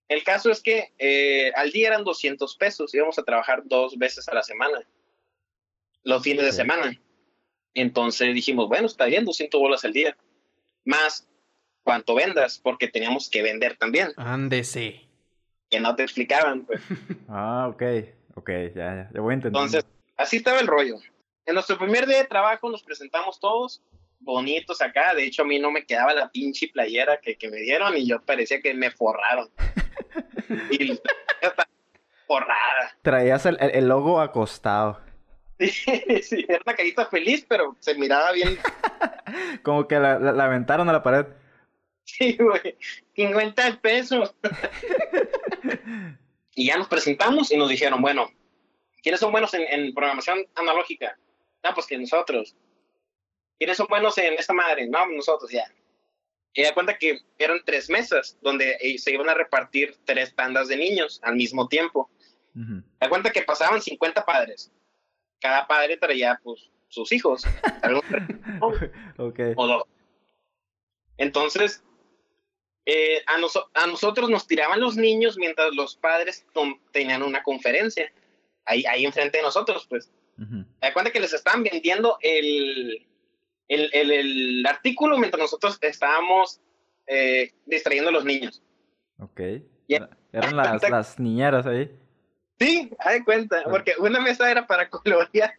El 0.08 0.24
caso 0.24 0.50
es 0.50 0.60
que 0.60 0.92
eh, 0.98 1.52
al 1.54 1.70
día 1.70 1.86
eran 1.86 2.02
200 2.02 2.56
pesos, 2.56 2.92
íbamos 2.92 3.16
a 3.20 3.22
trabajar 3.22 3.62
dos 3.66 3.96
veces 3.96 4.28
a 4.28 4.34
la 4.34 4.42
semana, 4.42 4.80
los 6.02 6.20
fines 6.24 6.44
de 6.44 6.52
semana. 6.52 7.00
Entonces 7.74 8.34
dijimos, 8.34 8.68
bueno, 8.68 8.88
está 8.88 9.04
bien, 9.04 9.24
200 9.24 9.60
bolas 9.60 9.84
al 9.84 9.92
día, 9.92 10.16
más 10.84 11.28
cuánto 11.84 12.16
vendas, 12.16 12.58
porque 12.58 12.88
teníamos 12.88 13.30
que 13.30 13.42
vender 13.42 13.76
también. 13.76 14.12
Ándese. 14.16 15.07
Que 15.70 15.80
no 15.80 15.94
te 15.94 16.02
explicaban, 16.02 16.64
pues. 16.64 16.80
ah, 17.28 17.68
ok, 17.72 17.82
ok, 18.34 18.50
ya, 18.74 19.10
ya, 19.12 19.20
voy 19.20 19.32
a 19.32 19.34
entender. 19.34 19.62
Entonces, 19.62 19.84
así 20.16 20.38
estaba 20.38 20.60
el 20.60 20.66
rollo. 20.66 20.96
En 21.46 21.54
nuestro 21.54 21.78
primer 21.78 22.06
día 22.06 22.18
de 22.18 22.24
trabajo 22.24 22.70
nos 22.70 22.82
presentamos 22.82 23.40
todos, 23.40 23.82
bonitos 24.20 24.82
acá. 24.82 25.14
De 25.14 25.24
hecho, 25.24 25.42
a 25.42 25.44
mí 25.46 25.58
no 25.58 25.70
me 25.70 25.84
quedaba 25.84 26.14
la 26.14 26.30
pinche 26.30 26.68
playera 26.68 27.18
que, 27.20 27.36
que 27.36 27.50
me 27.50 27.58
dieron 27.58 27.96
y 27.96 28.06
yo 28.06 28.20
parecía 28.20 28.60
que 28.60 28.74
me 28.74 28.90
forraron. 28.90 29.48
y 30.70 30.98
forrada. 32.26 32.96
Traías 33.02 33.46
el, 33.46 33.58
el, 33.60 33.88
logo 33.88 34.20
acostado. 34.20 35.00
Sí, 35.58 36.46
era 36.48 36.60
una 36.64 36.76
carita 36.76 37.06
feliz, 37.06 37.44
pero 37.48 37.74
se 37.80 37.96
miraba 37.96 38.30
bien. 38.30 38.56
Como 39.64 39.88
que 39.88 39.98
la, 39.98 40.16
la, 40.20 40.44
aventaron 40.44 40.88
a 40.88 40.92
la 40.92 41.02
pared. 41.02 41.26
Sí, 42.04 42.36
güey. 42.38 42.76
50 43.16 43.80
pesos. 43.80 44.36
Y 46.54 46.66
ya 46.66 46.76
nos 46.76 46.88
presentamos 46.88 47.50
y 47.50 47.56
nos 47.56 47.68
dijeron, 47.68 48.00
bueno, 48.02 48.30
¿quiénes 49.02 49.20
son 49.20 49.32
buenos 49.32 49.54
en, 49.54 49.62
en 49.62 49.94
programación 49.94 50.46
analógica? 50.54 51.18
Ah, 51.62 51.72
pues 51.74 51.86
que 51.86 51.98
nosotros. 51.98 52.56
¿Quiénes 53.58 53.76
son 53.76 53.86
buenos 53.88 54.16
en 54.18 54.34
esta 54.34 54.52
madre? 54.52 54.86
No, 54.86 55.06
nosotros 55.06 55.50
ya. 55.50 55.64
Y 56.54 56.62
da 56.62 56.74
cuenta 56.74 56.96
que 56.96 57.20
eran 57.38 57.60
tres 57.64 57.90
mesas 57.90 58.38
donde 58.40 58.76
eh, 58.80 58.98
se 58.98 59.12
iban 59.12 59.28
a 59.28 59.34
repartir 59.34 59.96
tres 60.04 60.34
tandas 60.34 60.68
de 60.68 60.76
niños 60.76 61.20
al 61.22 61.36
mismo 61.36 61.68
tiempo. 61.68 62.10
Da 62.98 63.08
cuenta 63.08 63.30
que 63.30 63.42
pasaban 63.42 63.80
50 63.80 64.24
padres. 64.24 64.72
Cada 65.40 65.68
padre 65.68 65.96
traía, 65.96 66.40
pues, 66.42 66.68
sus 66.88 67.12
hijos. 67.12 67.44
okay. 69.16 69.52
O 69.54 69.66
dos. 69.68 69.84
Entonces, 71.16 71.84
eh, 72.90 73.22
a, 73.26 73.34
a, 73.82 73.86
nosotros 73.86 74.30
nos 74.30 74.46
tiraban 74.46 74.80
los 74.80 74.96
niños 74.96 75.36
mientras 75.36 75.74
los 75.74 75.94
padres 75.96 76.46
tenían 76.90 77.22
una 77.22 77.42
conferencia. 77.42 78.10
Ahí, 78.64 78.86
ahí 78.86 79.04
enfrente 79.04 79.36
de 79.38 79.42
nosotros, 79.44 79.86
pues. 79.88 80.10
Da 80.80 80.92
cuenta 80.94 81.10
que 81.10 81.20
les 81.20 81.32
estaban 81.34 81.62
vendiendo 81.64 82.16
el, 82.22 83.06
el, 83.68 83.90
el, 83.92 84.64
artículo 84.66 85.18
mientras 85.18 85.40
nosotros 85.42 85.76
estábamos 85.82 86.60
eh, 87.06 87.52
distrayendo 87.66 88.08
a 88.08 88.12
los 88.12 88.24
niños. 88.24 88.62
Ok. 89.18 89.40
Eran 90.32 90.56
las, 90.56 90.88
las 90.88 91.18
niñeras 91.18 91.66
ahí. 91.66 91.90
Sí, 92.58 92.90
de 93.10 93.24
cuenta, 93.24 93.62
Ah. 93.66 93.68
porque 93.70 93.94
una 93.98 94.20
mesa 94.20 94.50
era 94.50 94.66
para 94.66 94.88
colorear, 94.88 95.54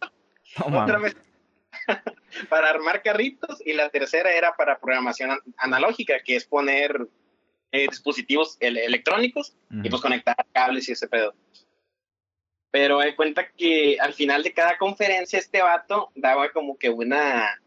otra 0.64 0.98
mesa 0.98 1.16
para 2.48 2.70
armar 2.70 3.02
carritos 3.02 3.60
y 3.64 3.72
la 3.74 3.88
tercera 3.90 4.30
era 4.32 4.54
para 4.56 4.78
programación 4.80 5.30
an- 5.32 5.40
analógica, 5.58 6.20
que 6.24 6.36
es 6.36 6.44
poner 6.44 7.06
eh, 7.72 7.86
dispositivos 7.88 8.56
el- 8.60 8.78
electrónicos 8.78 9.54
y 9.70 9.88
pues 9.88 10.02
conectar 10.02 10.36
cables 10.52 10.88
y 10.88 10.92
ese 10.92 11.08
pedo. 11.08 11.34
Pero 12.72 12.98
de 13.00 13.16
cuenta 13.16 13.50
que 13.50 13.96
al 14.00 14.14
final 14.14 14.42
de 14.42 14.52
cada 14.52 14.78
conferencia 14.78 15.38
este 15.38 15.60
vato 15.62 16.10
daba 16.14 16.50
como 16.52 16.78
que 16.78 16.88
una 16.90 17.60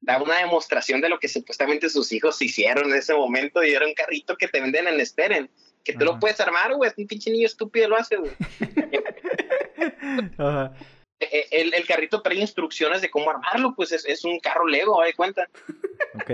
daba 0.00 0.22
una 0.22 0.36
demostración 0.38 1.00
de 1.00 1.08
lo 1.08 1.18
que 1.18 1.28
supuestamente 1.28 1.88
sus 1.88 2.12
hijos 2.12 2.40
hicieron 2.42 2.90
en 2.90 2.96
ese 2.98 3.14
momento 3.14 3.64
y 3.64 3.70
era 3.72 3.86
un 3.86 3.94
carrito 3.94 4.36
que 4.36 4.48
te 4.48 4.60
venden 4.60 4.86
en 4.86 5.04
Steren, 5.06 5.50
que 5.82 5.94
tú 5.94 6.04
lo 6.04 6.18
puedes 6.18 6.38
armar, 6.40 6.74
güey, 6.74 6.90
un 6.98 7.06
pinche 7.06 7.30
niño 7.30 7.46
estúpido 7.46 7.88
lo 7.88 7.96
hace, 7.96 8.16
güey. 8.16 8.32
Ajá. 10.38 10.74
Eh, 11.20 11.46
El, 11.50 11.72
el 11.72 11.86
carrito 11.86 12.20
trae 12.20 12.36
instrucciones 12.36 13.00
de 13.00 13.10
cómo 13.10 13.30
armarlo, 13.30 13.74
pues 13.74 13.92
es, 13.92 14.04
es 14.04 14.24
un 14.24 14.38
carro 14.40 14.66
Lego, 14.66 15.00
de 15.02 15.14
cuenta. 15.14 15.48
Ok, 16.14 16.30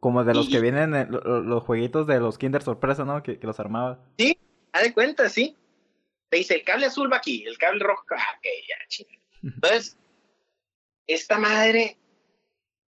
Como 0.00 0.24
de 0.24 0.34
los 0.34 0.48
Y- 0.48 0.52
que 0.52 0.60
vienen 0.60 0.94
en 0.94 1.10
lo- 1.12 1.20
lo- 1.20 1.40
los 1.40 1.62
jueguitos 1.64 2.06
de 2.06 2.20
los 2.20 2.38
Kinder 2.38 2.62
Sorpresa, 2.62 3.04
¿no? 3.04 3.22
Que, 3.22 3.38
que 3.38 3.46
los 3.46 3.58
armaba. 3.60 3.98
Haz 4.72 4.82
de 4.82 4.92
cuenta, 4.92 5.28
sí. 5.28 5.56
Te 6.28 6.38
dice, 6.38 6.54
el 6.56 6.64
cable 6.64 6.86
azul 6.86 7.10
va 7.12 7.16
aquí, 7.18 7.44
el 7.46 7.56
cable 7.56 7.82
rojo, 7.84 8.04
ah, 8.10 8.16
ok, 8.38 8.44
ya, 8.68 8.86
chinga. 8.88 9.18
Entonces, 9.42 9.96
esta 11.06 11.38
madre, 11.38 11.96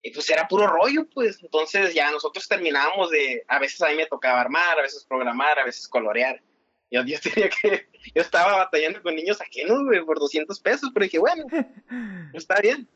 eh, 0.02 0.12
pues 0.12 0.28
era 0.28 0.46
puro 0.48 0.66
rollo, 0.66 1.08
pues. 1.08 1.42
Entonces 1.42 1.94
ya 1.94 2.10
nosotros 2.10 2.46
terminábamos 2.48 3.10
de, 3.10 3.44
a 3.48 3.58
veces 3.58 3.80
a 3.82 3.88
mí 3.88 3.96
me 3.96 4.06
tocaba 4.06 4.40
armar, 4.40 4.78
a 4.78 4.82
veces 4.82 5.04
programar, 5.04 5.58
a 5.58 5.64
veces 5.64 5.88
colorear. 5.88 6.42
Yo, 6.90 7.02
yo 7.04 7.18
tenía 7.22 7.48
que, 7.50 7.86
yo 8.14 8.22
estaba 8.22 8.56
batallando 8.56 9.02
con 9.02 9.14
niños 9.14 9.40
ajenos, 9.40 9.84
güey, 9.84 10.04
por 10.04 10.18
200 10.18 10.58
pesos, 10.60 10.90
pero 10.92 11.04
dije, 11.04 11.18
bueno, 11.18 11.44
está 12.34 12.60
bien. 12.60 12.88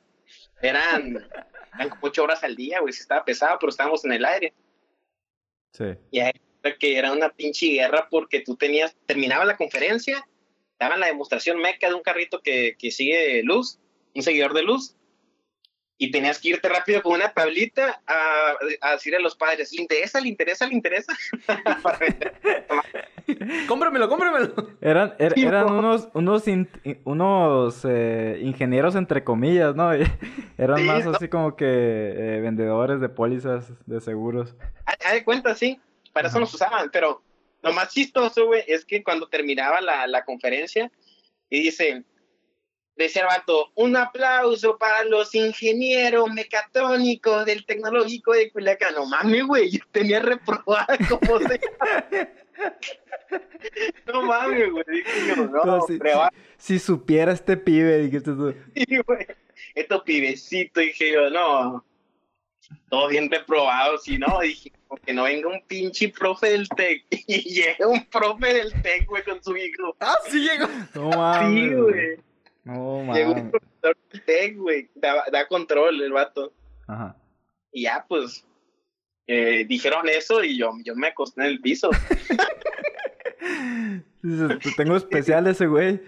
Eran, 0.61 1.29
eran 1.75 1.89
como 1.89 2.07
ocho 2.07 2.25
horas 2.25 2.43
al 2.45 2.57
día, 2.57 2.81
güey, 2.81 2.93
si 2.93 3.03
estaba 3.03 3.25
pesado, 3.25 3.57
pero 3.59 3.71
estábamos 3.71 4.05
en 4.05 4.13
el 4.13 4.25
aire. 4.25 4.53
Sí. 5.73 5.85
Y 6.11 6.21
ahí 6.21 6.33
era 6.63 6.77
que 6.77 6.99
era 6.99 7.13
una 7.13 7.31
pinche 7.31 7.67
guerra 7.67 8.09
porque 8.11 8.41
tú 8.41 8.57
tenías, 8.57 8.95
terminaba 9.07 9.45
la 9.45 9.57
conferencia, 9.57 10.27
daban 10.79 11.01
la 11.01 11.07
demostración 11.07 11.59
meca 11.59 11.89
de 11.89 11.95
un 11.95 12.03
carrito 12.03 12.41
que, 12.43 12.77
que 12.79 12.91
sigue 12.91 13.43
luz, 13.43 13.79
un 14.15 14.23
seguidor 14.23 14.53
de 14.53 14.63
luz, 14.63 14.97
y 16.05 16.11
tenías 16.11 16.41
que 16.41 16.49
irte 16.49 16.69
rápido 16.69 17.01
con 17.01 17.13
una 17.13 17.33
tablita 17.33 18.03
a, 18.09 18.55
a 18.81 18.93
decirle 18.93 19.19
a 19.19 19.21
los 19.21 19.37
padres, 19.37 19.73
¿le 19.73 19.83
interesa, 19.83 20.21
le 20.21 20.29
interesa, 20.29 20.67
le 20.67 20.75
interesa? 20.75 21.13
Para. 21.83 21.99
Cómpramelo, 23.69 24.09
cómpramelo. 24.09 24.53
Eran, 24.81 25.15
er- 25.19 25.35
eran 25.39 25.71
unos, 25.71 26.09
unos, 26.15 26.49
in- 26.49 26.69
unos 27.05 27.85
eh, 27.89 28.41
ingenieros 28.43 28.97
entre 28.97 29.23
comillas, 29.23 29.77
¿no? 29.77 29.93
eran 30.59 30.79
Sí, 30.79 30.85
más 30.85 31.05
¿no? 31.05 31.13
así 31.13 31.29
como 31.29 31.55
que 31.57 31.65
eh, 31.67 32.41
vendedores 32.41 33.01
de 33.01 33.09
pólizas 33.09 33.73
de 33.87 34.01
seguros. 34.01 34.57
Haz 34.87 35.13
de 35.13 35.25
cuenta, 35.25 35.55
sí, 35.55 35.81
para 36.13 36.29
eso 36.29 36.39
Ajá. 36.39 36.41
nos 36.41 36.55
usaban, 36.55 36.91
pero 36.93 37.23
lo 37.63 37.73
más 37.73 37.91
chistoso, 37.95 38.47
güey, 38.47 38.65
es 38.67 38.85
que 38.85 39.05
cuando 39.05 39.29
terminaba 39.29 39.81
la, 39.81 40.07
la 40.09 40.25
conferencia 40.25 40.91
y 41.49 41.63
dice, 41.63 42.03
decía 42.97 43.23
el 43.23 43.29
vato, 43.29 43.71
un 43.75 43.97
aplauso 43.97 44.79
para 44.79 45.05
los 45.05 45.35
ingenieros 45.35 46.31
mecatrónicos 46.33 47.45
del 47.47 47.65
tecnológico 47.65 48.33
de 48.33 48.51
Culiacán. 48.51 48.95
No 48.95 49.07
mames, 49.07 49.45
güey, 49.45 49.71
yo 49.71 49.81
tenía 49.91 50.21
reprobada 50.21 50.87
como 51.09 51.39
se 51.41 51.61
No 54.07 54.23
mames, 54.23 54.71
güey, 54.71 54.85
dije 54.89 55.11
yo, 55.29 55.47
no, 55.47 55.65
No, 55.65 55.87
prueba, 55.99 56.33
Si 56.59 56.79
supiera 56.79 57.33
este 57.33 57.57
pibe, 57.57 57.99
dijiste 57.99 58.33
tú. 58.33 58.55
sí, 58.75 58.99
güey. 59.07 59.27
Estos 59.75 60.03
pibecitos, 60.03 60.83
dije 60.83 61.13
yo, 61.13 61.31
no, 61.31 61.85
todo 62.89 63.09
bien 63.09 63.31
reprobado, 63.31 63.99
si 63.99 64.19
no, 64.19 64.41
dije, 64.41 64.73
porque 64.89 65.13
no 65.13 65.25
venga 65.25 65.49
un 65.49 65.63
pinche 65.67 66.09
profe 66.09 66.51
del 66.51 66.69
TEC 66.69 67.05
y 67.27 67.41
llega 67.55 67.87
un 67.87 68.05
profe 68.07 68.55
del 68.55 68.83
TEC, 68.83 69.07
güey, 69.07 69.23
con 69.25 69.43
su 69.43 69.57
hijo. 69.57 69.97
Ah, 70.01 70.17
sí 70.29 70.41
llegó. 70.41 70.69
No 70.95 71.11
mames. 71.11 71.71
Sí, 71.71 71.75
güey. 71.75 72.32
No 72.65 73.13
Llegó 73.13 73.33
un 73.33 73.51
profesor 73.51 73.97
del 74.13 74.25
TEC, 74.25 74.57
güey, 74.57 74.89
da, 74.95 75.25
da 75.33 75.49
control 75.49 76.01
el 76.01 76.13
vato. 76.13 76.53
Ajá. 76.87 77.17
Y 77.73 77.83
ya, 77.83 78.05
pues, 78.09 78.47
eh, 79.27 79.65
dijeron 79.67 80.09
eso 80.09 80.45
y 80.45 80.57
yo, 80.59 80.73
yo 80.85 80.95
me 80.95 81.09
acosté 81.09 81.41
en 81.43 81.47
el 81.49 81.61
piso. 81.61 81.91
"Te 84.23 84.71
tengo 84.77 84.97
especial 84.97 85.47
ese 85.49 85.67
güey. 85.67 86.01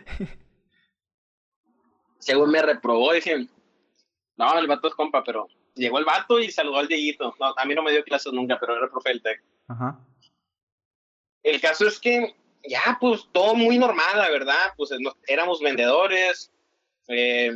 Según 2.19 2.51
me 2.51 2.63
reprobó, 2.63 3.13
dije, 3.13 3.49
no, 4.37 4.59
el 4.59 4.67
vato 4.67 4.89
es 4.89 4.95
compa, 4.95 5.23
pero 5.25 5.49
llegó 5.75 5.99
el 5.99 6.05
vato 6.05 6.39
y 6.41 6.51
saludó 6.51 6.79
al 6.79 6.89
Dieguito. 6.89 7.35
No, 7.41 7.55
a 7.57 7.65
mí 7.65 7.75
no 7.75 7.83
me 7.83 7.91
dio 7.91 8.05
clases 8.05 8.33
nunca, 8.33 8.59
pero 8.61 8.75
era 8.77 8.85
el 8.85 8.91
profe 8.91 9.11
del 9.11 9.23
TEC. 9.23 9.43
Ajá. 9.69 9.99
El 11.43 11.61
caso 11.61 11.87
es 11.87 11.99
que 11.99 12.35
ya, 12.67 12.97
pues 13.01 13.29
todo 13.33 13.55
muy 13.55 13.79
normal, 13.79 14.17
la 14.17 14.31
verdad, 14.31 14.73
pues 14.77 14.91
no- 14.99 15.17
éramos 15.27 15.61
vendedores. 15.61 16.51
eh, 17.09 17.53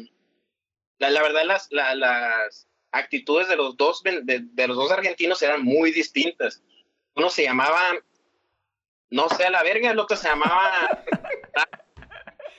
la, 0.98 1.10
la 1.10 1.22
verdad, 1.22 1.42
las, 1.44 1.68
la- 1.70 1.94
las 1.94 2.66
actitudes 2.92 3.48
de 3.48 3.56
los, 3.56 3.76
dos, 3.76 4.02
de, 4.02 4.20
de 4.24 4.66
los 4.68 4.76
dos 4.76 4.90
argentinos 4.90 5.40
eran 5.42 5.62
muy 5.62 5.92
distintas. 5.92 6.62
Uno 7.14 7.30
se 7.30 7.44
llamaba, 7.44 7.80
no 9.10 9.28
sé, 9.30 9.44
a 9.44 9.50
la 9.50 9.62
verga, 9.62 9.90
el 9.90 9.98
otro 9.98 10.16
se 10.16 10.28
llamaba, 10.28 10.72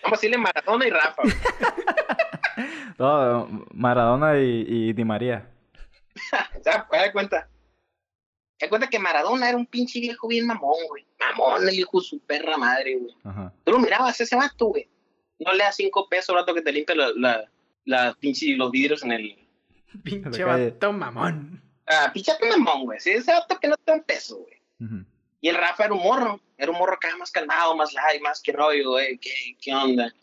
vamos 0.03 0.06
a 0.06 0.12
decirle 0.12 0.38
Maradona 0.38 0.88
y 0.88 0.89
Rafa. 0.91 1.22
No, 2.98 3.48
Maradona 3.74 4.38
y, 4.39 4.65
y 4.68 4.94
Di 4.94 5.06
María. 5.06 5.50
Sea, 6.63 6.86
pues, 6.89 7.01
da 7.01 7.12
cuenta. 7.13 7.50
Te 8.60 8.66
das 8.66 8.70
cuenta 8.70 8.88
que 8.89 9.00
Maradona 9.00 9.48
era 9.50 9.58
un 9.58 9.66
pinche 9.66 10.00
viejo 10.00 10.28
bien 10.28 10.46
mamón, 10.46 10.75
güey. 10.89 11.06
Mamón, 11.20 11.68
el 11.68 11.80
hijo 11.80 12.00
de 12.00 12.06
su 12.06 12.20
perra 12.20 12.58
madre, 12.58 12.98
güey. 12.98 13.16
Ajá. 13.24 13.54
Tú 13.63 13.72
lo 13.72 13.80
mirabas 13.80 14.20
ese 14.22 14.36
vato, 14.36 14.68
güey. 14.68 14.88
No 15.39 15.54
le 15.54 15.63
das 15.63 15.78
cinco 15.78 16.08
pesos 16.10 16.30
al 16.30 16.36
vato 16.42 16.54
que 16.54 16.62
te 16.62 16.72
limpia 16.72 16.94
la, 16.96 17.12
la, 17.16 17.46
la 17.86 18.13
pinche, 18.20 18.56
los 18.58 18.70
vidrios 18.70 19.04
en 19.04 19.13
el. 19.13 19.36
Pinche 20.04 20.44
vato 20.44 20.94
mamón. 20.94 21.63
Ah, 21.88 22.12
pinche 22.13 22.34
mamón, 22.58 22.84
güey. 22.86 23.00
Sí, 23.00 23.10
ese 23.12 23.32
vato 23.32 23.58
que 23.60 23.68
no 23.70 23.75
te 23.78 23.92
da 23.92 23.98
un 23.98 24.04
peso, 24.04 24.38
güey. 24.38 24.60
Y 25.42 25.48
el 25.50 25.56
Rafa 25.56 25.86
era 25.86 25.94
un 25.94 26.04
morro. 26.04 26.39
Era 26.58 26.72
un 26.72 26.78
morro 26.78 26.94
acá 26.96 27.16
más 27.18 27.32
calmado, 27.32 27.74
más 27.75 27.94
light, 27.94 28.22
más 28.22 28.42
que 28.42 28.51
rollo, 28.51 28.92
güey. 28.92 29.18
¿Qué, 29.18 29.32
qué 29.62 29.74
onda? 29.74 30.13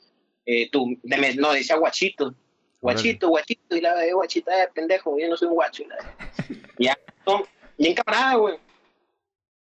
Eh, 0.45 0.69
tú, 0.71 0.97
de 1.02 1.16
me- 1.16 1.35
no, 1.35 1.52
decía 1.52 1.76
guachito. 1.76 2.35
Guachito, 2.83 3.28
guachito. 3.28 3.75
Y 3.75 3.81
la 3.81 3.97
de 3.97 4.12
guachita, 4.12 4.62
eh, 4.62 4.69
pendejo. 4.75 5.19
Yo 5.19 5.28
no 5.28 5.37
soy 5.37 5.49
un 5.49 5.55
guacho. 5.55 5.83
y 5.83 5.87
la 5.87 5.97
de- 5.97 6.62
ya, 6.78 6.99
son 7.25 7.43
bien 7.78 7.95
camarada, 7.95 8.35
güey. 8.37 8.56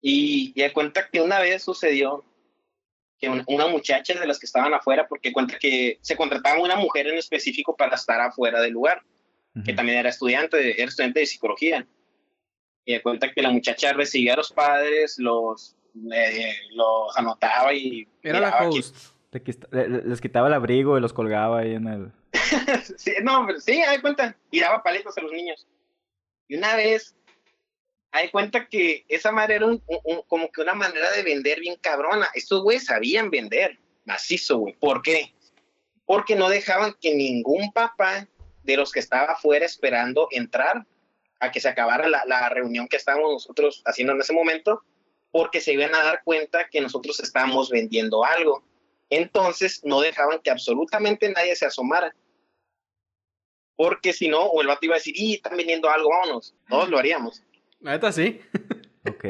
Y, 0.01 0.53
y 0.55 0.63
de 0.63 0.73
cuenta 0.73 1.09
que 1.11 1.21
una 1.21 1.41
vez 1.41 1.63
sucedió 1.63 2.25
que 3.19 3.29
una, 3.29 3.45
una 3.49 3.67
muchacha 3.67 4.15
de 4.19 4.27
las 4.27 4.39
que 4.39 4.47
estaban 4.47 4.73
afuera, 4.75 5.09
porque 5.09 5.33
cuenta 5.33 5.59
que 5.59 5.99
se 6.03 6.17
contrataba 6.17 6.61
una 6.63 6.77
mujer 6.77 7.09
en 7.09 7.19
específico 7.19 7.77
para 7.77 7.97
estar 7.97 8.21
afuera 8.21 8.61
del 8.61 8.73
lugar, 8.73 9.03
que 9.65 9.73
Ujú. 9.73 9.75
también 9.77 9.99
era 9.99 10.11
estudiante, 10.11 10.81
era 10.81 10.89
estudiante 10.89 11.21
de 11.21 11.27
psicología. 11.27 11.87
Y 12.85 12.93
de 12.95 13.03
cuenta 13.03 13.33
que 13.33 13.43
la 13.43 13.51
muchacha 13.51 13.93
recibía 13.93 14.35
a 14.35 14.37
los 14.37 14.53
padres, 14.53 15.19
los, 15.19 15.77
eh, 16.15 16.55
los 16.71 17.17
anotaba 17.17 17.75
y... 17.75 18.07
Era 18.23 18.41
la 18.41 18.59
que- 18.59 18.67
host. 18.67 18.97
Les 19.71 20.21
quitaba 20.23 20.47
el 20.49 20.55
abrigo 20.55 20.97
y 20.97 21.03
los 21.03 21.13
colgaba 21.13 21.59
ahí 21.59 21.75
en 21.75 21.87
el. 21.87 22.13
sí, 22.97 23.13
no, 23.23 23.45
pero 23.47 23.61
sí, 23.61 23.73
hay 23.83 24.01
cuenta. 24.01 24.35
Y 24.51 24.61
daba 24.61 24.83
paletas 24.83 25.19
a 25.19 25.21
los 25.21 25.31
niños. 25.33 25.67
Y 26.49 26.57
una 26.57 26.77
vez, 26.77 27.15
hay 28.11 28.31
cuenta 28.31 28.69
que 28.69 29.05
esa 29.09 29.33
madre 29.33 29.57
era 29.57 29.67
como 30.27 30.51
que 30.51 30.61
una 30.63 30.75
manera 30.75 31.11
de 31.13 31.23
vender 31.23 31.61
bien 31.61 31.77
cabrona. 31.77 32.29
Estos 32.35 32.63
güeyes 32.63 32.87
sabían 32.87 33.31
vender 33.31 33.79
macizo, 34.05 34.59
güey. 34.59 34.75
¿Por 34.75 35.03
qué? 35.03 35.35
Porque 36.07 36.35
no 36.35 36.49
dejaban 36.49 36.95
que 37.01 37.15
ningún 37.15 37.73
papá 37.73 38.27
de 38.63 38.77
los 38.77 38.93
que 38.93 39.01
estaba 39.01 39.33
afuera 39.33 39.67
esperando 39.67 40.29
entrar 40.31 40.87
a 41.41 41.51
que 41.53 41.61
se 41.61 41.69
acabara 41.69 42.09
la, 42.09 42.25
la 42.27 42.49
reunión 42.49 42.89
que 42.89 42.97
estábamos 42.97 43.33
nosotros 43.33 43.83
haciendo 43.85 44.15
en 44.15 44.21
ese 44.21 44.33
momento, 44.33 44.83
porque 45.31 45.61
se 45.61 45.75
iban 45.75 45.95
a 45.95 46.03
dar 46.03 46.23
cuenta 46.25 46.69
que 46.69 46.81
nosotros 46.81 47.21
estábamos 47.21 47.71
vendiendo 47.71 48.25
algo. 48.25 48.65
Entonces 49.11 49.83
no 49.85 50.01
dejaban 50.01 50.41
que 50.41 50.51
absolutamente 50.51 51.31
nadie 51.31 51.55
se 51.55 51.67
asomara. 51.67 52.15
Porque 53.77 54.13
si 54.13 54.29
no, 54.29 54.43
o 54.43 54.61
el 54.61 54.67
vato 54.67 54.87
iba 54.87 54.97
a 54.97 54.99
decir, 54.99 55.15
y 55.17 55.35
están 55.35 55.57
vendiendo 55.57 55.89
algo, 55.89 56.11
vámonos. 56.11 56.55
Todos 56.69 56.89
lo 56.89 56.99
haríamos. 56.99 57.45
La 57.81 57.93
neta 57.93 58.13
sí. 58.13 58.41
Ok. 59.09 59.25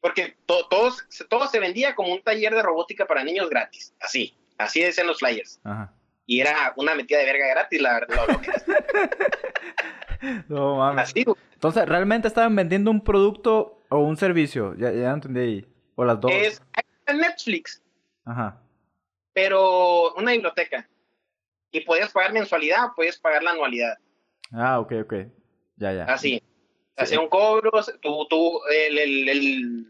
Porque 0.00 0.36
to- 0.46 0.66
todos, 0.68 1.04
todo 1.28 1.46
se 1.46 1.60
vendía 1.60 1.94
como 1.94 2.12
un 2.12 2.20
taller 2.22 2.52
de 2.52 2.62
robótica 2.62 3.06
para 3.06 3.22
niños 3.22 3.48
gratis. 3.48 3.94
Así, 4.00 4.34
así 4.58 4.80
decían 4.82 5.06
los 5.06 5.18
flyers. 5.20 5.60
Ajá. 5.62 5.92
Y 6.26 6.40
era 6.40 6.72
una 6.76 6.94
metida 6.96 7.18
de 7.18 7.26
verga 7.26 7.46
gratis, 7.48 7.80
la 7.80 7.94
verdad. 7.94 8.16
lo- 8.26 8.32
lo 8.32 8.40
que 8.40 8.50
era. 8.50 10.42
No 10.48 10.76
mames. 10.76 11.04
Así. 11.10 11.24
Entonces, 11.54 11.86
realmente 11.88 12.26
estaban 12.28 12.56
vendiendo 12.56 12.90
un 12.90 13.02
producto 13.04 13.80
O 13.88 13.98
un 13.98 14.16
servicio, 14.16 14.74
ya, 14.76 14.90
ya 14.90 15.12
entendí 15.12 15.40
ahí. 15.40 15.66
O 15.94 16.04
las 16.04 16.18
dos. 16.20 16.32
Es 16.32 16.60
Netflix, 17.06 17.82
Ajá. 18.24 18.60
pero 19.32 20.14
una 20.14 20.32
biblioteca. 20.32 20.88
Y 21.70 21.80
podías 21.82 22.10
pagar 22.10 22.32
mensualidad 22.32 22.86
o 22.86 22.94
podías 22.94 23.18
pagar 23.18 23.42
la 23.42 23.50
anualidad. 23.52 23.96
Ah, 24.50 24.80
ok, 24.80 24.92
ok. 25.04 25.14
Ya, 25.76 25.92
ya. 25.92 26.04
Así. 26.04 26.42
Hacía 26.96 27.20
un 27.20 27.28
cobro, 27.28 27.70
tú, 28.00 28.26
tú, 28.28 28.60
el, 28.66 28.98
el, 28.98 29.28
el- 29.28 29.86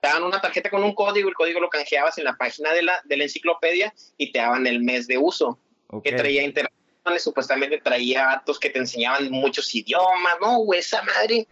te 0.00 0.08
daban 0.08 0.22
una 0.24 0.40
tarjeta 0.40 0.70
con 0.70 0.82
un 0.84 0.94
código, 0.94 1.28
el 1.28 1.34
código 1.34 1.58
lo 1.60 1.68
canjeabas 1.68 2.16
en 2.18 2.24
la 2.24 2.36
página 2.36 2.72
de 2.72 2.82
la, 2.82 3.00
de 3.04 3.16
la 3.16 3.24
enciclopedia 3.24 3.92
y 4.16 4.30
te 4.32 4.38
daban 4.38 4.66
el 4.66 4.80
mes 4.80 5.06
de 5.08 5.18
uso. 5.18 5.58
Que 6.04 6.12
traía 6.12 6.42
interacciones, 6.44 7.22
supuestamente 7.22 7.78
traía 7.78 8.24
datos 8.24 8.58
que 8.60 8.70
te 8.70 8.78
enseñaban 8.78 9.30
muchos 9.30 9.74
idiomas, 9.74 10.36
¿no, 10.40 10.58
güey? 10.58 10.80
Esa 10.80 11.02
madre. 11.02 11.48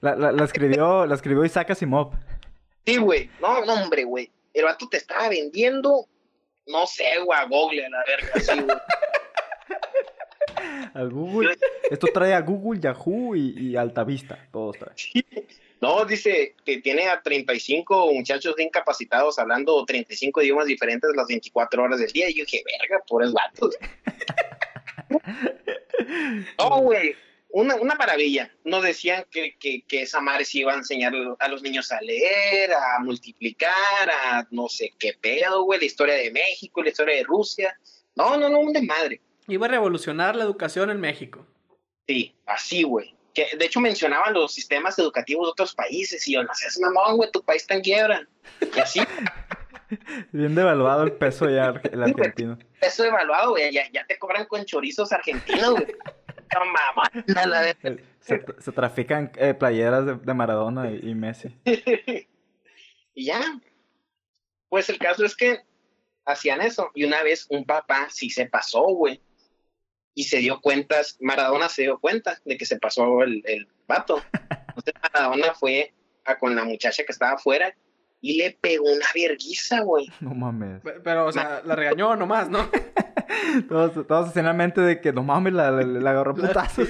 La, 0.00 0.14
la, 0.16 0.32
la 0.32 0.44
escribió, 0.44 1.06
la 1.06 1.14
escribió 1.14 1.44
Isaac 1.44 1.70
Asimov. 1.70 2.12
Sí, 2.84 2.96
güey. 2.98 3.30
No, 3.40 3.64
no, 3.64 3.74
hombre, 3.74 4.04
güey. 4.04 4.30
El 4.52 4.64
vato 4.64 4.88
te 4.88 4.96
estaba 4.98 5.28
vendiendo, 5.28 6.06
no 6.66 6.86
sé, 6.86 7.04
güey, 7.24 7.38
a 7.38 7.44
Google, 7.44 7.86
a 7.86 7.88
la 7.90 8.04
verga, 8.06 8.28
así, 8.34 8.60
güey. 8.60 8.76
Al 10.94 11.10
Google. 11.10 11.56
Esto 11.90 12.08
trae 12.12 12.34
a 12.34 12.40
Google, 12.40 12.80
Yahoo 12.80 13.34
y, 13.36 13.54
y 13.58 13.76
Altavista. 13.76 14.38
Todos 14.52 14.76
trae. 14.78 14.94
No, 15.80 16.04
dice 16.04 16.56
que 16.64 16.80
tiene 16.80 17.08
a 17.08 17.22
35 17.22 18.12
muchachos 18.12 18.54
incapacitados 18.58 19.38
hablando 19.38 19.84
35 19.84 20.42
idiomas 20.42 20.66
diferentes 20.66 21.10
las 21.14 21.28
24 21.28 21.82
horas 21.82 22.00
del 22.00 22.10
día. 22.10 22.28
Y 22.28 22.34
yo 22.34 22.44
dije, 22.44 22.62
verga, 22.80 23.02
pobres 23.06 23.32
vatos. 23.32 23.76
No, 26.58 26.80
güey, 26.80 27.14
una, 27.50 27.74
una 27.76 27.94
maravilla. 27.94 28.50
Nos 28.64 28.82
decían 28.82 29.24
que, 29.30 29.56
que, 29.58 29.82
que 29.82 30.02
esa 30.02 30.20
madre 30.20 30.44
se 30.44 30.58
iba 30.58 30.72
a 30.72 30.76
enseñar 30.76 31.12
a 31.38 31.48
los 31.48 31.62
niños 31.62 31.90
a 31.92 32.00
leer, 32.00 32.72
a 32.72 32.98
multiplicar, 33.00 34.10
a 34.10 34.46
no 34.50 34.68
sé 34.68 34.92
qué 34.98 35.14
pedo, 35.20 35.64
güey, 35.64 35.80
la 35.80 35.86
historia 35.86 36.14
de 36.14 36.30
México, 36.30 36.82
la 36.82 36.90
historia 36.90 37.16
de 37.16 37.24
Rusia. 37.24 37.78
No, 38.14 38.36
no, 38.36 38.48
no, 38.48 38.60
un 38.60 38.72
desmadre. 38.72 39.20
Iba 39.48 39.66
a 39.66 39.70
revolucionar 39.70 40.36
la 40.36 40.44
educación 40.44 40.90
en 40.90 41.00
México. 41.00 41.46
Sí, 42.06 42.36
así, 42.46 42.82
güey. 42.84 43.14
Que 43.34 43.46
de 43.58 43.64
hecho 43.66 43.80
mencionaban 43.80 44.34
los 44.34 44.52
sistemas 44.52 44.98
educativos 44.98 45.46
de 45.46 45.50
otros 45.52 45.74
países 45.74 46.26
y 46.28 46.34
yo, 46.34 46.42
no 46.42 46.54
seas 46.54 46.78
mamón, 46.80 47.16
güey, 47.16 47.30
tu 47.30 47.42
país 47.42 47.62
está 47.62 47.74
en 47.74 47.82
quiebra. 47.82 48.28
Y 48.76 48.78
así, 48.78 49.00
Bien 50.32 50.54
devaluado 50.54 51.02
el 51.04 51.12
peso 51.12 51.48
ya 51.48 51.72
el 51.90 52.02
argentino. 52.02 52.58
eso 52.80 53.04
evaluado, 53.04 53.50
güey, 53.52 53.72
ya, 53.72 53.90
ya 53.90 54.04
te 54.06 54.18
cobran 54.18 54.44
con 54.46 54.64
chorizos 54.64 55.12
argentinos, 55.12 55.70
güey. 55.72 55.86
No 56.54 56.60
mamón, 56.64 57.36
a 57.36 57.46
la. 57.46 57.70
El- 57.82 58.02
Se, 58.20 58.42
se 58.58 58.72
trafican 58.72 59.30
eh, 59.36 59.52
playeras 59.52 60.06
de, 60.06 60.14
de 60.14 60.32
Maradona 60.34 60.90
y, 60.90 61.10
y 61.10 61.14
Messi. 61.14 61.54
y 63.14 63.24
ya. 63.26 63.40
Pues 64.70 64.88
el 64.88 64.98
caso 64.98 65.26
es 65.26 65.36
que 65.36 65.60
hacían 66.24 66.62
eso. 66.62 66.90
Y 66.94 67.04
una 67.04 67.22
vez 67.22 67.46
un 67.50 67.66
papá 67.66 68.08
sí 68.10 68.30
se 68.30 68.46
pasó, 68.46 68.80
güey. 68.82 69.20
Y 70.18 70.24
se 70.24 70.38
dio 70.38 70.60
cuenta, 70.60 70.96
Maradona 71.20 71.68
se 71.68 71.82
dio 71.82 72.00
cuenta 72.00 72.40
de 72.44 72.56
que 72.58 72.66
se 72.66 72.76
pasó 72.80 73.22
el, 73.22 73.40
el 73.46 73.68
vato. 73.86 74.20
Entonces 74.68 74.94
Maradona 75.00 75.54
fue 75.54 75.94
a 76.24 76.36
con 76.40 76.56
la 76.56 76.64
muchacha 76.64 77.04
que 77.04 77.12
estaba 77.12 77.34
afuera 77.34 77.72
y 78.20 78.36
le 78.36 78.50
pegó 78.50 78.92
una 78.92 79.06
verguiza, 79.14 79.82
güey. 79.82 80.08
No 80.18 80.34
mames. 80.34 80.82
Pe- 80.82 80.98
Pero, 81.04 81.26
o 81.26 81.30
sea, 81.30 81.62
la 81.64 81.76
regañó 81.76 82.16
nomás, 82.16 82.50
¿no? 82.50 82.68
Todos, 83.68 84.06
todos 84.08 84.30
hacían 84.30 84.46
la 84.46 84.52
mente 84.54 84.80
de 84.80 85.00
que 85.00 85.12
no 85.12 85.22
mames, 85.22 85.52
la, 85.52 85.70
la, 85.70 85.82
la 85.84 86.10
agarró 86.10 86.34
putazos. 86.34 86.88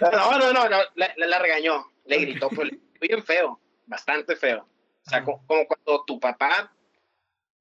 No, 0.00 0.38
no, 0.38 0.52
no, 0.52 0.68
no, 0.68 0.78
la, 0.94 1.38
regañó. 1.38 1.86
Le 2.04 2.18
gritó, 2.18 2.50
pues, 2.50 2.70
bien 3.00 3.24
feo, 3.24 3.58
bastante 3.86 4.36
feo. 4.36 4.68
O 5.06 5.10
sea, 5.10 5.24
como, 5.24 5.40
cuando 5.46 6.04
tu 6.06 6.20
papá 6.20 6.70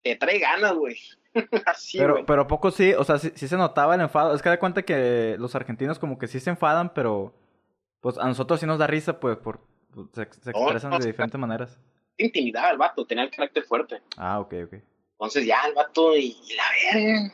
te 0.04 0.18
trae 0.18 0.40
ganas, 0.40 0.74
güey. 0.74 0.98
Así, 1.66 1.98
Pero, 1.98 2.26
pero 2.26 2.48
poco 2.48 2.72
sí, 2.72 2.94
o 2.94 3.04
sea, 3.04 3.20
sí, 3.20 3.32
sí 3.36 3.48
se 3.48 3.58
notaba 3.58 3.96
el 3.96 4.02
enfado. 4.02 4.34
Es 4.34 4.42
que 4.42 4.50
da 4.50 4.60
cuenta 4.60 4.84
que 4.84 5.36
los 5.40 5.56
argentinos 5.56 6.00
como 6.00 6.18
que 6.18 6.28
sí 6.28 6.40
se 6.40 6.50
enfadan, 6.50 6.94
pero 6.94 7.34
pues 8.02 8.18
a 8.18 8.28
nosotros 8.28 8.60
sí 8.60 8.66
nos 8.66 8.80
da 8.80 8.88
risa, 8.88 9.20
pues, 9.20 9.38
por 9.38 9.62
pues, 9.94 10.08
se, 10.14 10.22
expresan 10.22 10.92
no, 10.92 11.00
de 11.00 11.08
diferentes 11.08 11.40
maneras. 11.40 11.78
intimidaba 12.18 12.70
al 12.70 12.78
vato, 12.78 13.06
tenía 13.06 13.24
el 13.24 13.32
carácter 13.32 13.64
fuerte. 13.64 14.02
Ah, 14.16 14.40
ok, 14.40 14.54
ok. 14.66 14.74
Entonces 15.14 15.46
ya 15.46 15.58
el 15.68 15.74
vato 15.74 16.16
y, 16.16 16.38
y 16.48 16.56
la 16.56 16.64
verga. 16.94 17.34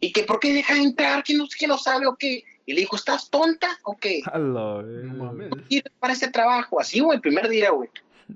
¿Y 0.00 0.12
que 0.12 0.22
por 0.22 0.38
qué 0.38 0.52
deja 0.52 0.74
de 0.74 0.82
entrar? 0.82 1.24
¿Que 1.24 1.34
no, 1.34 1.46
que 1.58 1.66
no 1.66 1.78
sabe 1.78 2.06
o 2.06 2.16
qué? 2.16 2.44
Y 2.66 2.74
le 2.74 2.80
dijo, 2.80 2.96
¿estás 2.96 3.30
tonta 3.30 3.68
o 3.84 3.96
qué? 3.96 4.22
No 4.34 4.82
mames. 5.14 5.50
Para 5.98 6.12
ese 6.12 6.30
trabajo, 6.30 6.80
así, 6.80 7.00
güey, 7.00 7.16
el 7.16 7.22
primer 7.22 7.48
día, 7.48 7.70
güey. 7.70 7.88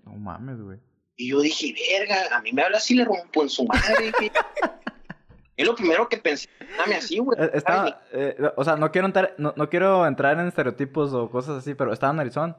No 0.04 0.12
mames, 0.12 0.60
güey. 0.60 0.78
Y 1.16 1.30
yo 1.30 1.40
dije, 1.40 1.74
verga, 1.90 2.34
a 2.34 2.40
mí 2.40 2.52
me 2.52 2.62
habla 2.62 2.78
así, 2.78 2.94
le 2.94 3.04
rompo 3.04 3.42
en 3.42 3.48
su 3.50 3.64
madre. 3.66 4.12
güey". 5.60 5.62
es 5.62 5.66
lo 5.68 5.74
primero 5.76 6.08
que 6.08 6.16
pensé, 6.18 6.48
dame 6.78 6.94
así, 6.96 7.18
güey. 7.18 7.38
Eh, 7.40 7.50
Estaba, 7.54 8.02
eh, 8.12 8.36
o 8.56 8.64
sea, 8.64 8.76
no 8.76 8.90
quiero 8.90 9.06
entrar, 9.06 9.34
no, 9.38 9.52
no 9.56 9.68
quiero 9.68 10.06
entrar 10.06 10.38
en 10.38 10.46
estereotipos 10.48 11.12
o 11.12 11.30
cosas 11.30 11.58
así, 11.58 11.74
pero 11.74 11.92
estaba 11.92 12.12
en 12.12 12.20
Arizona. 12.20 12.56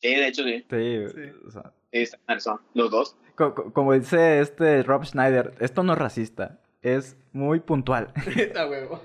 Sí, 0.00 0.14
de 0.14 0.26
hecho, 0.28 0.42
sí. 0.44 0.66
Sí, 0.70 1.08
Sí. 1.08 1.32
o 1.46 1.50
sea, 1.50 1.72
Sí, 1.92 1.98
están- 2.02 2.40
son 2.40 2.60
los 2.74 2.90
dos. 2.90 3.16
co- 3.34 3.54
co- 3.54 3.72
como 3.72 3.92
dice 3.94 4.40
este 4.40 4.82
Rob 4.82 5.04
Schneider, 5.04 5.54
esto 5.60 5.82
no 5.82 5.94
es 5.94 5.98
racista, 5.98 6.58
es 6.82 7.16
muy 7.32 7.60
puntual. 7.60 8.12
A 8.58 8.66
huevo. 8.66 9.00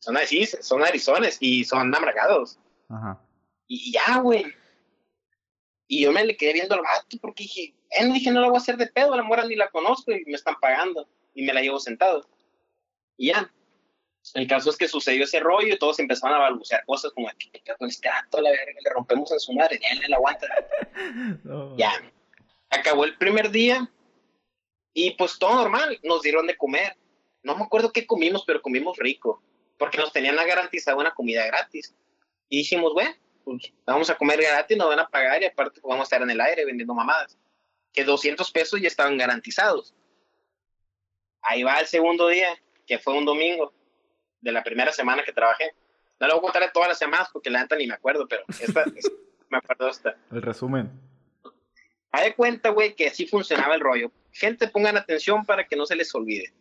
Son 0.00 0.16
así, 0.16 0.46
son 0.46 0.82
arizones 0.82 1.36
y 1.40 1.64
son 1.64 1.94
amargados. 1.94 2.58
Ajá. 2.88 3.20
Y 3.66 3.92
ya, 3.92 4.20
güey. 4.20 4.44
Y 5.88 6.02
yo 6.02 6.12
me 6.12 6.24
le 6.24 6.36
quedé 6.36 6.52
viendo 6.52 6.74
al 6.74 6.82
vato 6.82 7.16
porque 7.20 7.44
dije, 7.44 7.74
eh, 7.90 8.04
no 8.04 8.14
dije, 8.14 8.30
no 8.30 8.40
la 8.40 8.48
voy 8.48 8.56
a 8.56 8.60
hacer 8.60 8.76
de 8.76 8.86
pedo, 8.86 9.12
a 9.12 9.16
la 9.16 9.22
mora 9.22 9.46
ni 9.46 9.54
la 9.54 9.70
conozco 9.70 10.12
y 10.12 10.24
me 10.24 10.34
están 10.34 10.56
pagando. 10.60 11.08
Y 11.34 11.42
me 11.42 11.52
la 11.52 11.60
llevo 11.60 11.78
sentado. 11.78 12.26
Y 13.16 13.28
ya. 13.28 13.52
El 14.34 14.48
caso 14.48 14.70
es 14.70 14.76
que 14.76 14.88
sucedió 14.88 15.24
ese 15.24 15.38
rollo 15.38 15.72
y 15.72 15.78
todos 15.78 16.00
empezaron 16.00 16.36
a 16.36 16.40
balbucear 16.40 16.84
cosas 16.84 17.12
como, 17.12 17.28
¿qué 17.38 17.60
queda 17.60 17.76
con 17.76 17.88
este 17.88 18.08
gato? 18.08 18.40
La 18.40 18.50
verga, 18.50 18.80
le 18.82 18.90
rompemos 18.90 19.30
en 19.30 19.38
su 19.38 19.52
madre, 19.52 19.78
ya 19.80 19.88
él 19.88 20.10
la 20.10 20.16
aguanta. 20.16 20.46
No. 21.44 21.76
Ya. 21.76 21.92
Acabó 22.70 23.04
el 23.04 23.16
primer 23.18 23.50
día 23.50 23.88
y 24.98 25.10
pues 25.12 25.38
todo 25.38 25.54
normal, 25.54 26.00
nos 26.02 26.22
dieron 26.22 26.46
de 26.46 26.56
comer. 26.56 26.96
No 27.42 27.54
me 27.54 27.64
acuerdo 27.64 27.92
qué 27.92 28.06
comimos, 28.06 28.44
pero 28.46 28.62
comimos 28.62 28.96
rico, 28.96 29.42
porque 29.78 29.98
nos 29.98 30.10
tenían 30.10 30.36
garantizado 30.36 30.98
una 30.98 31.14
comida 31.14 31.46
gratis. 31.46 31.94
Y 32.48 32.58
dijimos, 32.58 32.94
bueno, 32.94 33.14
pues 33.46 33.72
vamos 33.86 34.10
a 34.10 34.16
comer 34.16 34.40
gratis, 34.42 34.76
nos 34.76 34.88
van 34.88 34.98
a 34.98 35.08
pagar 35.08 35.40
y 35.40 35.46
aparte 35.46 35.80
pues, 35.80 35.88
vamos 35.88 36.00
a 36.00 36.02
estar 36.04 36.20
en 36.22 36.30
el 36.30 36.40
aire 36.40 36.64
vendiendo 36.64 36.94
mamadas. 36.94 37.38
Que 37.92 38.02
200 38.02 38.50
pesos 38.50 38.80
ya 38.80 38.88
estaban 38.88 39.16
garantizados. 39.16 39.94
Ahí 41.42 41.62
va 41.62 41.78
el 41.78 41.86
segundo 41.86 42.26
día, 42.28 42.48
que 42.86 42.98
fue 42.98 43.14
un 43.14 43.24
domingo, 43.24 43.72
de 44.40 44.50
la 44.52 44.64
primera 44.64 44.92
semana 44.92 45.22
que 45.24 45.32
trabajé. 45.32 45.72
No 46.18 46.26
le 46.26 46.32
voy 46.34 46.40
a 46.40 46.42
contar 46.42 46.72
todas 46.72 46.88
las 46.88 46.98
semanas 46.98 47.28
porque 47.32 47.48
la 47.50 47.62
neta 47.62 47.76
ni 47.76 47.86
me 47.86 47.94
acuerdo, 47.94 48.26
pero 48.26 48.42
esta, 48.48 48.82
esta- 48.96 49.12
me 49.48 49.58
acuerdo 49.58 49.88
esta. 49.88 50.16
El 50.32 50.42
resumen. 50.42 50.90
Haz 52.10 52.24
de 52.24 52.34
cuenta, 52.34 52.70
güey, 52.70 52.94
que 52.96 53.06
así 53.08 53.26
funcionaba 53.28 53.74
el 53.76 53.80
rollo. 53.80 54.10
Gente, 54.32 54.66
pongan 54.68 54.96
atención 54.96 55.44
para 55.46 55.66
que 55.68 55.76
no 55.76 55.86
se 55.86 55.94
les 55.94 56.12
olvide. 56.14 56.52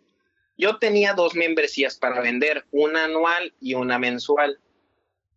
Yo 0.57 0.77
tenía 0.77 1.13
dos 1.13 1.33
membresías 1.35 1.97
para 1.97 2.21
vender, 2.21 2.65
una 2.71 3.05
anual 3.05 3.53
y 3.59 3.73
una 3.73 3.97
mensual. 3.97 4.59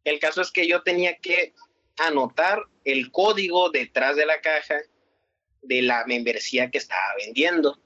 El 0.09 0.19
caso 0.19 0.41
es 0.41 0.51
que 0.51 0.67
yo 0.67 0.83
tenía 0.83 1.17
que 1.19 1.55
anotar 1.99 2.63
el 2.85 3.11
código 3.11 3.71
detrás 3.71 4.17
de 4.17 4.27
la 4.27 4.41
caja 4.41 4.77
de 5.63 5.83
la 5.83 6.05
membresía 6.07 6.71
que 6.71 6.79
estaba 6.79 7.15
vendiendo. 7.19 7.79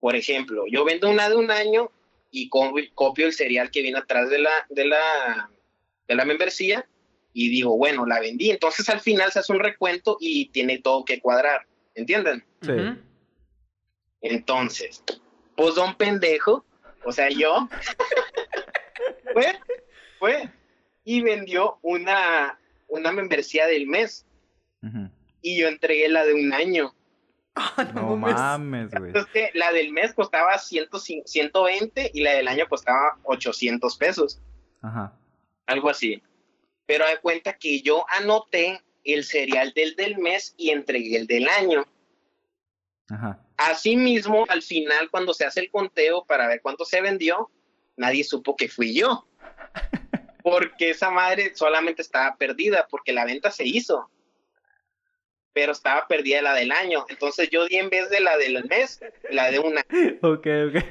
Por 0.00 0.16
ejemplo, 0.16 0.64
yo 0.68 0.84
vendo 0.84 1.08
una 1.10 1.28
de 1.28 1.36
un 1.36 1.50
año 1.50 1.90
y 2.30 2.48
co- 2.48 2.74
copio 2.94 3.26
el 3.26 3.32
serial 3.32 3.70
que 3.70 3.82
viene 3.82 3.98
atrás 3.98 4.28
de 4.30 4.38
la, 4.38 4.50
de 4.70 4.86
la, 4.86 5.50
de 6.08 6.14
la 6.14 6.24
membresía 6.24 6.88
y 7.32 7.50
digo, 7.50 7.76
bueno, 7.76 8.06
la 8.06 8.18
vendí. 8.20 8.50
Entonces 8.50 8.88
al 8.88 9.00
final 9.00 9.30
se 9.30 9.38
hace 9.40 9.52
un 9.52 9.60
recuento 9.60 10.16
y 10.20 10.48
tiene 10.48 10.78
todo 10.78 11.04
que 11.04 11.20
cuadrar. 11.20 11.66
¿Entienden? 11.94 12.44
Sí. 12.62 12.72
Entonces, 14.22 15.02
pues 15.56 15.74
don 15.74 15.94
pendejo, 15.96 16.64
o 17.04 17.12
sea, 17.12 17.28
yo, 17.28 17.68
fue, 19.32 19.58
fue 20.18 20.50
y 21.06 21.22
vendió 21.22 21.78
una, 21.82 22.58
una 22.88 23.12
membresía 23.12 23.66
del 23.66 23.86
mes 23.86 24.26
y 25.40 25.56
yo 25.56 25.68
entregué 25.68 26.08
la 26.08 26.24
de 26.24 26.34
un 26.34 26.52
año. 26.52 26.92
Ah, 27.54 27.90
No 27.94 28.16
mames. 28.16 28.34
mames, 28.36 28.90
güey. 28.90 29.06
Entonces, 29.06 29.50
la 29.54 29.72
del 29.72 29.92
mes 29.92 30.12
costaba 30.12 30.58
100, 30.58 30.88
120 31.24 32.10
y 32.12 32.22
la 32.22 32.32
del 32.32 32.48
año 32.48 32.66
costaba 32.68 33.18
800 33.22 33.96
pesos, 33.96 34.40
Ajá. 34.82 35.12
algo 35.66 35.88
así. 35.88 36.22
Pero 36.86 37.06
de 37.06 37.18
cuenta 37.18 37.54
que 37.54 37.80
yo 37.82 38.04
anoté 38.10 38.82
el 39.04 39.24
serial 39.24 39.72
del 39.74 39.94
del 39.96 40.18
mes 40.18 40.54
y 40.58 40.70
entregué 40.70 41.16
el 41.16 41.26
del 41.28 41.48
año. 41.48 41.86
Ajá. 43.08 43.40
Asimismo, 43.56 44.44
al 44.48 44.62
final, 44.62 45.08
cuando 45.10 45.32
se 45.32 45.44
hace 45.46 45.60
el 45.60 45.70
conteo 45.70 46.24
para 46.26 46.48
ver 46.48 46.60
cuánto 46.60 46.84
se 46.84 47.00
vendió, 47.00 47.50
nadie 47.96 48.24
supo 48.24 48.56
que 48.56 48.68
fui 48.68 48.92
yo. 48.94 49.26
Porque 50.46 50.90
esa 50.90 51.10
madre 51.10 51.56
solamente 51.56 52.02
estaba 52.02 52.36
perdida, 52.36 52.86
porque 52.88 53.12
la 53.12 53.24
venta 53.24 53.50
se 53.50 53.64
hizo. 53.64 54.08
pero 55.52 55.72
estaba 55.72 56.06
perdida 56.06 56.40
la 56.40 56.54
del 56.54 56.70
año. 56.70 57.04
Entonces 57.08 57.50
yo 57.50 57.66
di 57.66 57.78
en 57.78 57.90
vez 57.90 58.10
de 58.10 58.20
la 58.20 58.36
del 58.36 58.62
mes, 58.68 59.00
la 59.30 59.50
de 59.50 59.58
una. 59.58 59.80
Ok, 60.22 60.46
ok. 60.68 60.84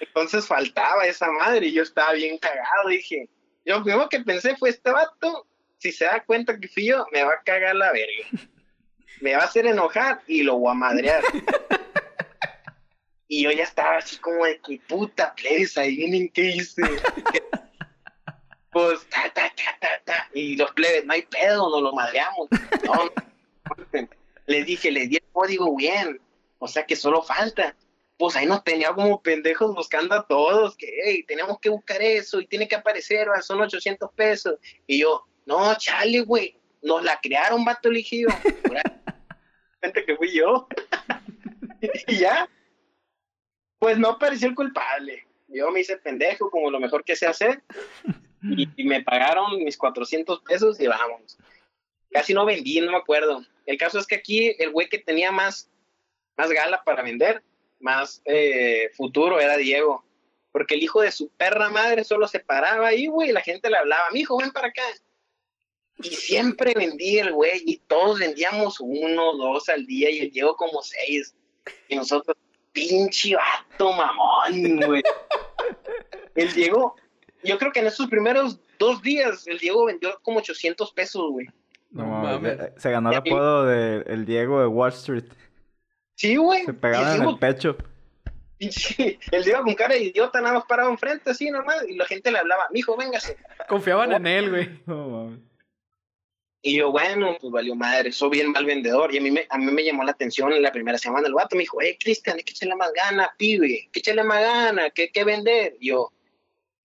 Entonces 0.00 0.46
faltaba 0.48 1.06
esa 1.06 1.30
madre 1.30 1.66
y 1.66 1.72
yo 1.74 1.84
estaba 1.84 2.12
bien 2.14 2.38
cagado. 2.38 2.88
Dije, 2.88 3.28
yo 3.64 3.78
lo 3.78 3.84
primero 3.84 4.08
que 4.08 4.18
pensé 4.20 4.56
fue: 4.56 4.70
este 4.70 4.90
vato, 4.90 5.46
si 5.78 5.92
se 5.92 6.06
da 6.06 6.24
cuenta 6.24 6.58
que 6.58 6.66
fui 6.66 6.86
yo, 6.86 7.06
me 7.12 7.22
va 7.22 7.34
a 7.34 7.42
cagar 7.44 7.76
la 7.76 7.92
verga. 7.92 8.48
Me 9.20 9.36
va 9.36 9.42
a 9.42 9.44
hacer 9.44 9.66
enojar 9.66 10.22
y 10.26 10.42
lo 10.42 10.56
voy 10.56 10.72
a 10.72 10.74
madrear. 10.74 11.22
Y 13.32 13.44
yo 13.44 13.52
ya 13.52 13.62
estaba 13.62 13.98
así 13.98 14.16
como 14.16 14.44
de 14.44 14.58
que 14.58 14.80
puta 14.88 15.32
plebes, 15.36 15.78
ahí 15.78 15.94
vienen 15.94 16.28
qué 16.30 16.46
hice. 16.46 16.82
pues 18.70 19.04
ta, 19.08 19.30
ta, 19.34 19.52
ta, 19.54 19.78
ta, 19.80 20.00
ta. 20.04 20.30
Y 20.32 20.56
los 20.56 20.70
plebes, 20.72 21.04
no 21.04 21.12
hay 21.12 21.22
pedo, 21.22 21.68
nos 21.70 21.82
lo 21.82 21.92
madreamos. 21.92 22.48
No, 22.84 22.94
no. 22.94 24.08
Les 24.46 24.66
dije, 24.66 24.90
les 24.90 25.08
di 25.08 25.16
el 25.16 25.24
código 25.32 25.74
bien. 25.76 26.20
O 26.58 26.68
sea 26.68 26.86
que 26.86 26.96
solo 26.96 27.22
falta. 27.22 27.74
Pues 28.16 28.36
ahí 28.36 28.46
nos 28.46 28.62
tenía 28.62 28.92
como 28.92 29.22
pendejos 29.22 29.74
buscando 29.74 30.14
a 30.14 30.26
todos, 30.26 30.76
que 30.76 30.86
hey, 31.04 31.24
tenemos 31.26 31.58
que 31.58 31.70
buscar 31.70 32.02
eso 32.02 32.38
y 32.38 32.46
tiene 32.46 32.68
que 32.68 32.76
aparecer, 32.76 33.30
¿va? 33.30 33.40
son 33.40 33.62
800 33.62 34.10
pesos. 34.12 34.56
Y 34.86 35.00
yo, 35.00 35.24
no, 35.46 35.74
chale, 35.76 36.20
güey, 36.20 36.54
nos 36.82 37.02
la 37.02 37.18
crearon, 37.20 37.64
vato 37.64 37.88
elegido. 37.88 38.30
Gente 39.82 40.04
que 40.04 40.16
fui 40.16 40.36
yo. 40.36 40.68
y 42.08 42.18
ya, 42.18 42.46
pues 43.78 43.98
no 43.98 44.10
apareció 44.10 44.48
el 44.48 44.54
culpable. 44.54 45.26
Yo 45.48 45.70
me 45.70 45.80
hice 45.80 45.96
pendejo 45.96 46.50
como 46.50 46.70
lo 46.70 46.78
mejor 46.78 47.02
que 47.04 47.16
sé 47.16 47.26
hacer 47.26 47.62
y, 48.42 48.68
y 48.76 48.84
me 48.84 49.02
pagaron 49.02 49.62
mis 49.62 49.76
400 49.76 50.40
pesos 50.42 50.80
y 50.80 50.86
vamos. 50.86 51.38
Casi 52.10 52.34
no 52.34 52.44
vendí, 52.44 52.80
no 52.80 52.90
me 52.90 52.98
acuerdo. 52.98 53.44
El 53.66 53.78
caso 53.78 53.98
es 53.98 54.06
que 54.06 54.16
aquí 54.16 54.54
el 54.58 54.70
güey 54.70 54.88
que 54.88 54.98
tenía 54.98 55.30
más, 55.30 55.70
más 56.36 56.50
gala 56.50 56.82
para 56.82 57.02
vender, 57.02 57.42
más 57.78 58.22
eh, 58.24 58.90
futuro 58.96 59.40
era 59.40 59.56
Diego. 59.56 60.04
Porque 60.52 60.74
el 60.74 60.82
hijo 60.82 61.00
de 61.00 61.12
su 61.12 61.28
perra 61.28 61.70
madre 61.70 62.02
solo 62.02 62.26
se 62.26 62.40
paraba 62.40 62.88
ahí, 62.88 63.06
güey, 63.06 63.30
y 63.30 63.32
la 63.32 63.40
gente 63.40 63.70
le 63.70 63.76
hablaba, 63.76 64.10
mi 64.12 64.20
hijo, 64.20 64.38
ven 64.38 64.50
para 64.50 64.68
acá. 64.68 64.82
Y 66.02 66.10
siempre 66.10 66.74
vendía 66.74 67.22
el 67.22 67.32
güey, 67.32 67.62
y 67.64 67.76
todos 67.76 68.18
vendíamos 68.18 68.80
uno, 68.80 69.36
dos 69.36 69.68
al 69.68 69.86
día, 69.86 70.10
y 70.10 70.20
el 70.20 70.30
Diego 70.30 70.56
como 70.56 70.82
seis. 70.82 71.34
Y 71.88 71.94
nosotros, 71.94 72.36
pinche 72.72 73.36
vato 73.36 73.92
mamón, 73.92 74.80
güey. 74.80 75.02
El 76.36 76.52
Diego, 76.52 76.94
yo 77.42 77.58
creo 77.58 77.72
que 77.72 77.80
en 77.80 77.86
esos 77.86 78.08
primeros 78.08 78.58
dos 78.78 79.02
días, 79.02 79.46
el 79.46 79.58
Diego 79.58 79.84
vendió 79.86 80.18
como 80.22 80.38
800 80.38 80.92
pesos, 80.92 81.30
güey. 81.30 81.46
No, 81.90 82.06
mames. 82.06 82.58
Se 82.76 82.90
ganó 82.90 83.10
el 83.10 83.16
apodo 83.16 83.66
de 83.66 84.02
el 84.06 84.24
Diego 84.24 84.60
de 84.60 84.66
Wall 84.66 84.90
Street. 84.92 85.24
Sí, 86.14 86.36
güey. 86.36 86.64
Se 86.64 86.70
El 86.70 86.76
pegaban 86.76 87.22
en 87.22 87.28
el 87.28 87.38
pecho. 87.38 87.76
pinche- 88.58 89.18
el 89.32 89.42
Diego 89.44 89.62
con 89.64 89.74
cara 89.74 89.94
de 89.94 90.04
idiota 90.04 90.40
nada 90.40 90.54
más 90.54 90.64
parado 90.66 90.90
enfrente, 90.90 91.30
así 91.30 91.50
nomás, 91.50 91.82
y 91.88 91.96
la 91.96 92.04
gente 92.04 92.30
le 92.30 92.38
hablaba, 92.38 92.64
mijo, 92.72 92.96
véngase. 92.96 93.36
Confiaban 93.68 94.12
en 94.12 94.26
él, 94.26 94.50
güey. 94.50 94.80
No 94.86 95.08
mames. 95.08 95.38
Y 96.62 96.76
yo, 96.76 96.92
bueno, 96.92 97.38
pues 97.40 97.50
valió 97.50 97.74
madre, 97.74 98.12
soy 98.12 98.28
bien 98.30 98.52
mal 98.52 98.66
vendedor. 98.66 99.14
Y 99.14 99.18
a 99.18 99.22
mí 99.22 99.30
me, 99.30 99.46
a 99.48 99.56
mí 99.56 99.64
me 99.72 99.82
llamó 99.82 100.04
la 100.04 100.10
atención 100.10 100.52
en 100.52 100.62
la 100.62 100.70
primera 100.70 100.98
semana. 100.98 101.26
El 101.26 101.32
vato 101.32 101.56
me 101.56 101.62
dijo, 101.62 101.78
hey, 101.80 101.96
Cristian, 101.98 102.36
hay 102.36 102.42
que 102.42 102.52
echarle 102.52 102.76
más 102.76 102.92
gana, 102.92 103.32
pibe, 103.38 103.88
que 103.90 104.00
echarle 104.00 104.24
más 104.24 104.42
gana, 104.42 104.90
que 104.90 105.02
hay 105.02 105.10
que 105.10 105.24
vender. 105.24 105.76
Y 105.80 105.88
yo, 105.88 106.12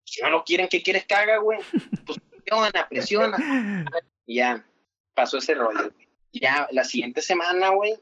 si 0.06 0.22
no 0.22 0.30
lo 0.30 0.44
quieren, 0.44 0.68
¿qué 0.70 0.82
quieres 0.82 1.06
que 1.06 1.16
haga, 1.16 1.38
güey? 1.38 1.60
Pues 2.06 2.20
presiona, 2.32 2.88
presiona. 2.90 3.86
Y 4.26 4.36
ya, 4.36 4.66
pasó 5.14 5.38
ese 5.38 5.56
rollo. 5.56 5.92
güey. 5.92 6.08
Ya, 6.32 6.68
la 6.72 6.84
siguiente 6.84 7.22
semana, 7.22 7.70
güey, 7.70 7.96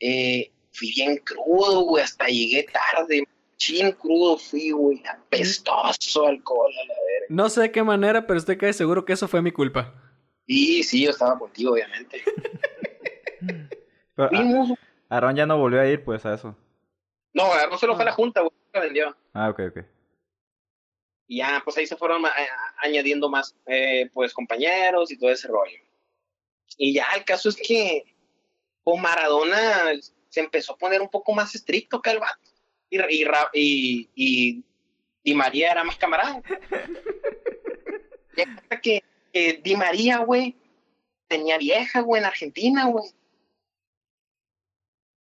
eh, 0.00 0.52
fui 0.72 0.92
bien 0.94 1.16
crudo, 1.18 1.82
güey, 1.82 2.04
hasta 2.04 2.26
llegué 2.26 2.64
tarde. 2.64 3.26
Chin 3.56 3.92
crudo 3.92 4.36
fui, 4.36 4.70
güey, 4.70 5.02
apestoso 5.08 6.26
alcohol, 6.26 6.70
a 6.70 6.86
la 6.86 6.94
verga. 6.94 7.26
No 7.30 7.48
sé 7.48 7.62
de 7.62 7.72
qué 7.72 7.82
manera, 7.82 8.26
pero 8.26 8.38
estoy 8.38 8.58
casi 8.58 8.74
seguro 8.74 9.06
que 9.06 9.14
eso 9.14 9.26
fue 9.28 9.40
mi 9.40 9.50
culpa. 9.50 9.94
Y 10.46 10.82
sí, 10.84 11.04
yo 11.04 11.10
estaba 11.10 11.38
contigo, 11.38 11.72
obviamente. 11.72 12.22
Pero, 14.14 14.28
ah, 14.28 14.28
Fuimos, 14.28 14.78
Aarón 15.08 15.36
ya 15.36 15.44
no 15.44 15.58
volvió 15.58 15.80
a 15.80 15.86
ir, 15.86 16.04
pues, 16.04 16.24
a 16.24 16.34
eso. 16.34 16.56
No, 17.34 17.48
no 17.68 17.76
se 17.76 17.86
lo 17.86 17.94
fue 17.94 18.02
a 18.02 18.06
la 18.06 18.12
junta, 18.12 18.40
güey. 18.40 18.52
Lo 18.72 18.80
vendió. 18.80 19.16
Ah, 19.34 19.50
ok, 19.50 19.60
ok. 19.70 19.84
Y 21.28 21.38
ya, 21.38 21.60
pues 21.64 21.76
ahí 21.76 21.86
se 21.86 21.96
fueron 21.96 22.24
eh, 22.24 22.48
añadiendo 22.78 23.28
más, 23.28 23.54
eh, 23.66 24.08
pues, 24.12 24.32
compañeros 24.32 25.10
y 25.10 25.18
todo 25.18 25.30
ese 25.30 25.48
rollo. 25.48 25.78
Y 26.78 26.94
ya, 26.94 27.06
el 27.16 27.24
caso 27.24 27.48
es 27.48 27.56
que, 27.56 28.04
con 28.84 29.00
Maradona 29.00 29.92
se 30.28 30.40
empezó 30.40 30.74
a 30.74 30.78
poner 30.78 31.00
un 31.00 31.08
poco 31.08 31.32
más 31.32 31.54
estricto 31.54 32.00
que 32.00 32.10
el 32.10 32.20
vato. 32.20 32.50
Y, 32.88 33.00
y, 33.00 33.24
y, 33.52 34.10
y 34.14 34.64
Di 35.24 35.34
María 35.34 35.72
era 35.72 35.82
más 35.82 35.96
camarada. 35.96 36.40
Y 38.36 38.40
hasta 38.56 38.80
que, 38.80 39.02
que 39.32 39.60
Di 39.64 39.74
María, 39.74 40.18
güey, 40.18 40.54
tenía 41.26 41.58
vieja, 41.58 42.00
güey, 42.00 42.20
en 42.20 42.26
Argentina, 42.26 42.84
güey. 42.86 43.10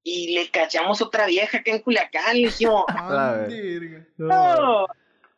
Y 0.04 0.34
le 0.34 0.50
cachamos 0.50 1.02
otra 1.02 1.28
vieja 1.28 1.60
acá 1.60 1.72
en 1.72 1.80
Culiacán, 1.80 2.38
y 2.38 2.46
dijimos, 2.46 2.86
A 2.88 3.34
ver. 3.34 3.50
verga. 3.50 4.08
no, 4.18 4.88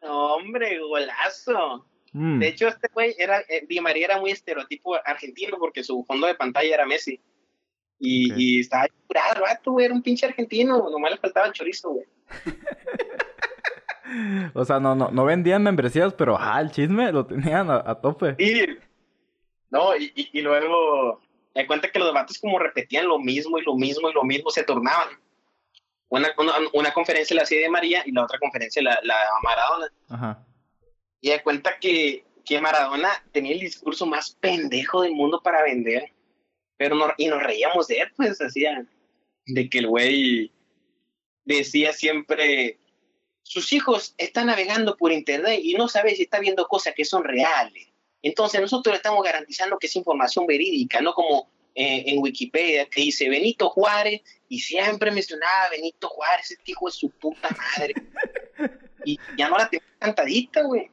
no, 0.03 0.35
hombre, 0.35 0.79
golazo. 0.79 1.85
Mm. 2.11 2.39
De 2.39 2.47
hecho, 2.49 2.67
este 2.67 2.89
güey 2.93 3.15
era, 3.17 3.39
eh, 3.49 3.65
Di 3.67 3.79
María 3.79 4.05
era 4.05 4.19
muy 4.19 4.31
estereotipo 4.31 4.95
argentino 5.05 5.57
porque 5.57 5.83
su 5.83 6.03
fondo 6.05 6.27
de 6.27 6.35
pantalla 6.35 6.73
era 6.75 6.85
Messi. 6.85 7.19
Y, 7.99 8.31
Ok. 8.31 8.37
y 8.37 8.59
estaba 8.59 8.87
curado 9.07 9.35
el 9.35 9.41
vato, 9.41 9.71
güey, 9.71 9.85
era 9.85 9.95
un 9.95 10.03
pinche 10.03 10.25
argentino, 10.25 10.89
nomás 10.89 11.11
le 11.11 11.17
faltaba 11.17 11.47
el 11.47 11.53
chorizo, 11.53 11.91
güey. 11.91 12.05
O 14.53 14.63
sea, 14.63 14.79
no, 14.79 14.93
no, 14.93 15.09
no 15.09 15.25
vendían 15.25 15.63
membresías, 15.63 16.13
pero 16.13 16.37
ah, 16.39 16.61
el 16.61 16.69
chisme 16.69 17.11
lo 17.11 17.25
tenían 17.25 17.71
a, 17.71 17.81
a 17.83 17.99
tope. 17.99 18.35
No, 19.71 19.95
y, 19.95 20.11
y, 20.13 20.29
y 20.37 20.41
luego 20.41 21.19
me 21.55 21.65
cuenta 21.65 21.89
que 21.89 21.97
los 21.97 22.13
vatos 22.13 22.37
como 22.37 22.59
repetían 22.59 23.07
lo 23.07 23.17
mismo 23.17 23.57
y 23.57 23.63
lo 23.63 23.75
mismo 23.75 24.09
y 24.09 24.13
lo 24.13 24.23
mismo, 24.23 24.51
se 24.51 24.63
turnaban. 24.63 25.07
Una, 26.13 26.31
una, 26.37 26.53
una 26.73 26.93
conferencia 26.93 27.35
la 27.35 27.41
hacía 27.41 27.59
de 27.59 27.69
María 27.69 28.03
y 28.05 28.11
la 28.11 28.23
otra 28.23 28.37
conferencia 28.37 28.83
la, 28.83 28.99
la 29.01 29.15
Maradona. 29.41 29.91
Ajá. 30.09 30.45
Y 31.19 31.31
de 31.31 31.41
cuenta 31.41 31.79
que, 31.79 32.23
que 32.45 32.61
Maradona 32.61 33.09
tenía 33.31 33.53
el 33.53 33.59
discurso 33.59 34.05
más 34.05 34.37
pendejo 34.39 35.01
del 35.01 35.13
mundo 35.13 35.41
para 35.41 35.63
vender. 35.63 36.11
Pero 36.77 36.95
no, 36.95 37.11
y 37.17 37.27
nos 37.27 37.41
reíamos 37.41 37.87
de 37.87 38.01
él, 38.01 38.11
pues, 38.15 38.39
hacía 38.39 38.85
de 39.47 39.69
que 39.69 39.79
el 39.79 39.87
güey 39.87 40.51
decía 41.45 41.93
siempre, 41.93 42.77
sus 43.41 43.73
hijos 43.73 44.13
están 44.19 44.47
navegando 44.47 44.95
por 44.95 45.11
internet 45.11 45.61
y 45.63 45.73
no 45.73 45.87
saben 45.87 46.15
si 46.15 46.23
está 46.23 46.39
viendo 46.39 46.67
cosas 46.67 46.93
que 46.93 47.05
son 47.05 47.23
reales. 47.23 47.87
Entonces 48.21 48.61
nosotros 48.61 48.95
estamos 48.95 49.23
garantizando 49.23 49.79
que 49.79 49.87
es 49.87 49.95
información 49.95 50.45
verídica, 50.45 51.01
no 51.01 51.15
como 51.15 51.49
eh, 51.73 52.03
en 52.05 52.19
Wikipedia 52.19 52.85
que 52.85 53.01
dice 53.01 53.29
Benito 53.29 53.67
Juárez 53.71 54.21
y 54.53 54.59
siempre 54.59 55.09
mencionaba 55.09 55.63
a 55.63 55.69
Benito 55.71 56.07
Juárez, 56.09 56.51
este 56.51 56.73
hijo 56.73 56.85
de 56.85 56.91
su 56.91 57.09
puta 57.09 57.49
madre. 57.49 57.95
y 59.03 59.19
ya 59.35 59.49
no 59.49 59.57
la 59.57 59.67
tengo 59.67 59.83
cantadita, 59.97 60.61
güey. 60.61 60.91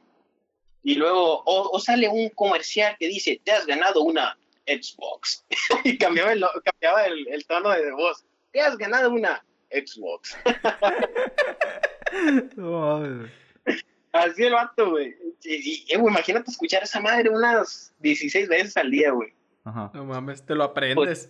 Y 0.81 0.95
luego, 0.95 1.43
o, 1.45 1.69
o 1.69 1.79
sale 1.79 2.09
un 2.09 2.29
comercial 2.29 2.95
que 2.99 3.07
dice, 3.07 3.39
te 3.43 3.51
has 3.51 3.67
ganado 3.67 4.01
una 4.01 4.35
Xbox. 4.65 5.45
y 5.83 5.95
cambiaba, 5.99 6.33
el, 6.33 6.43
cambiaba 6.63 7.05
el, 7.05 7.27
el 7.27 7.45
tono 7.45 7.69
de 7.69 7.91
voz. 7.91 8.25
Te 8.51 8.61
has 8.61 8.75
ganado 8.77 9.11
una 9.11 9.45
Xbox. 9.69 10.35
Así 14.11 14.43
el 14.43 14.53
vato, 14.53 14.89
güey. 14.89 15.15
Y, 15.43 15.53
y, 15.53 15.85
eh, 15.87 15.99
imagínate 15.99 16.49
escuchar 16.49 16.81
esa 16.81 16.99
madre 16.99 17.29
unas 17.29 17.93
16 17.99 18.49
veces 18.49 18.75
al 18.75 18.89
día, 18.89 19.11
güey. 19.11 19.35
Ajá. 19.65 19.91
No 19.93 20.05
mames, 20.05 20.43
te 20.43 20.55
lo 20.55 20.63
aprendes. 20.63 21.29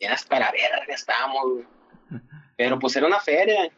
Ya 0.00 0.14
es 0.14 0.24
para 0.24 0.50
verga 0.50 0.94
estábamos, 0.94 1.42
güey. 1.52 1.64
Pero 2.56 2.78
pues 2.78 2.96
era 2.96 3.06
una 3.06 3.20
feria. 3.20 3.70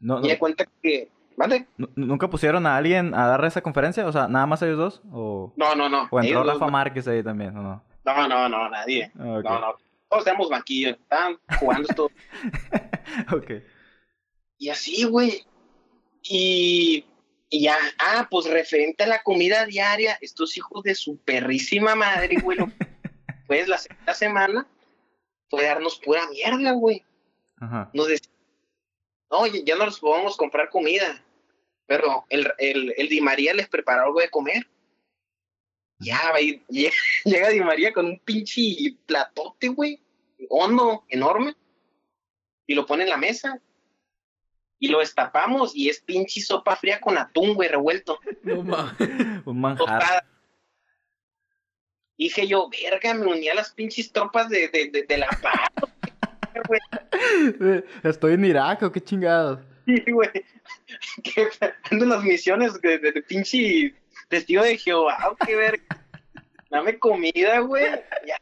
No, 0.00 0.18
Y 0.18 0.22
no, 0.22 0.28
de 0.28 0.38
cuenta 0.38 0.66
que... 0.82 1.10
¿Vale? 1.36 1.66
nu- 1.76 1.88
¿Nunca 1.96 2.28
pusieron 2.30 2.64
a 2.66 2.76
alguien 2.76 3.12
a 3.14 3.26
dar 3.26 3.44
esa 3.44 3.60
conferencia? 3.60 4.06
O 4.06 4.12
sea, 4.12 4.28
¿nada 4.28 4.46
más 4.46 4.62
ellos 4.62 4.78
dos? 4.78 5.02
¿O, 5.12 5.52
No, 5.56 5.74
no, 5.74 5.88
no. 5.88 6.08
o 6.10 6.20
entró 6.20 6.40
Ellos 6.42 6.46
Rafa 6.46 6.64
dos- 6.66 6.72
Márquez 6.72 7.08
ahí 7.08 7.22
también? 7.24 7.56
¿o 7.56 7.62
no? 7.62 7.84
No, 8.04 8.28
no, 8.28 8.48
no, 8.48 8.68
nadie. 8.68 9.10
Ah, 9.18 9.38
ok. 9.38 9.44
No, 9.44 9.58
no. 9.60 9.74
Todos 10.08 10.24
tenemos 10.24 10.48
banquillo. 10.48 10.90
Estaban 10.90 11.38
jugando 11.58 11.88
esto. 11.88 12.10
ok. 13.32 13.50
Y 14.58 14.68
así, 14.68 15.04
güey. 15.04 15.44
Y, 16.22 17.04
y 17.50 17.62
ya, 17.64 17.76
ah, 17.98 18.28
pues 18.30 18.48
referente 18.48 19.04
a 19.04 19.08
la 19.08 19.22
comida 19.22 19.66
diaria, 19.66 20.16
estos 20.20 20.56
hijos 20.56 20.82
de 20.84 20.94
su 20.94 21.18
perrísima 21.18 21.94
madre, 21.94 22.36
güey, 22.42 22.58
lo- 22.58 22.70
pues 23.46 23.66
la 23.68 23.78
segunda 23.78 24.14
semana 24.14 24.66
fue 25.54 25.64
darnos 25.64 25.98
pura 25.98 26.28
mierda, 26.28 26.72
güey. 26.72 27.04
Ajá. 27.60 27.90
Nos 27.92 28.08
decían, 28.08 28.34
no, 29.30 29.46
ya 29.46 29.76
no 29.76 29.86
les 29.86 29.98
podemos 29.98 30.36
comprar 30.36 30.70
comida, 30.70 31.24
pero 31.86 32.24
el, 32.28 32.50
el, 32.58 32.94
el 32.96 33.08
Di 33.08 33.20
María 33.20 33.54
les 33.54 33.68
preparó 33.68 34.04
algo 34.04 34.20
de 34.20 34.30
comer. 34.30 34.66
Ya, 35.98 36.30
va 36.32 36.40
y 36.40 36.62
llega, 36.68 36.94
llega 37.24 37.48
Di 37.50 37.60
María 37.60 37.92
con 37.92 38.06
un 38.06 38.18
pinche 38.18 38.62
platote, 39.06 39.68
güey, 39.68 40.00
hondo, 40.48 41.04
enorme, 41.08 41.54
y 42.66 42.74
lo 42.74 42.86
pone 42.86 43.04
en 43.04 43.10
la 43.10 43.16
mesa. 43.16 43.60
Y 44.80 44.88
lo 44.88 44.98
destapamos 44.98 45.74
y 45.74 45.88
es 45.88 46.00
pinche 46.00 46.40
sopa 46.42 46.76
fría 46.76 47.00
con 47.00 47.16
atún, 47.16 47.54
güey, 47.54 47.68
revuelto. 47.68 48.18
No 48.42 48.62
mames. 48.62 49.46
Un 49.46 49.60
manjar. 49.60 50.26
Dije 52.24 52.46
yo, 52.46 52.70
verga, 52.70 53.12
me 53.12 53.26
uní 53.26 53.50
a 53.50 53.54
las 53.54 53.70
pinches 53.74 54.10
tropas 54.10 54.48
de, 54.48 54.68
de, 54.68 54.88
de, 54.90 55.02
de 55.02 55.18
la 55.18 55.28
paz. 55.42 55.68
Estoy 58.02 58.32
en 58.32 58.46
Irak 58.46 58.82
o 58.82 58.90
qué 58.90 59.02
chingados. 59.02 59.60
Sí, 59.84 60.02
güey. 60.10 60.30
Que 61.22 61.48
ando 61.90 62.04
en 62.04 62.08
las 62.08 62.22
misiones 62.24 62.80
de, 62.80 62.96
de, 62.98 63.12
de 63.12 63.20
pinche 63.22 63.94
testigo 64.28 64.62
de 64.62 64.78
Jehová, 64.78 65.36
qué 65.46 65.54
verga. 65.54 65.84
Dame 66.70 66.98
comida, 66.98 67.58
güey. 67.58 67.84
Ya. 68.26 68.38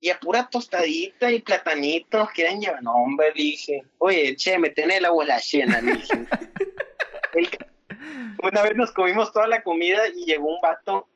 Y 0.00 0.10
a 0.10 0.20
pura 0.20 0.50
tostadita 0.50 1.30
y 1.32 1.40
platanitos 1.40 2.30
quieren 2.32 2.60
llevar. 2.60 2.82
No, 2.82 2.92
hombre, 2.92 3.28
le 3.34 3.42
dije. 3.42 3.84
Oye, 3.96 4.36
che, 4.36 4.58
me 4.58 4.68
tenés 4.68 5.00
la 5.00 5.08
abuela 5.08 5.38
llena, 5.38 5.80
le 5.80 5.92
dije. 5.94 6.12
El- 7.32 7.48
Una 8.42 8.62
vez 8.62 8.76
nos 8.76 8.92
comimos 8.92 9.32
toda 9.32 9.46
la 9.46 9.62
comida 9.62 10.08
y 10.14 10.26
llegó 10.26 10.54
un 10.54 10.60
vato 10.60 11.08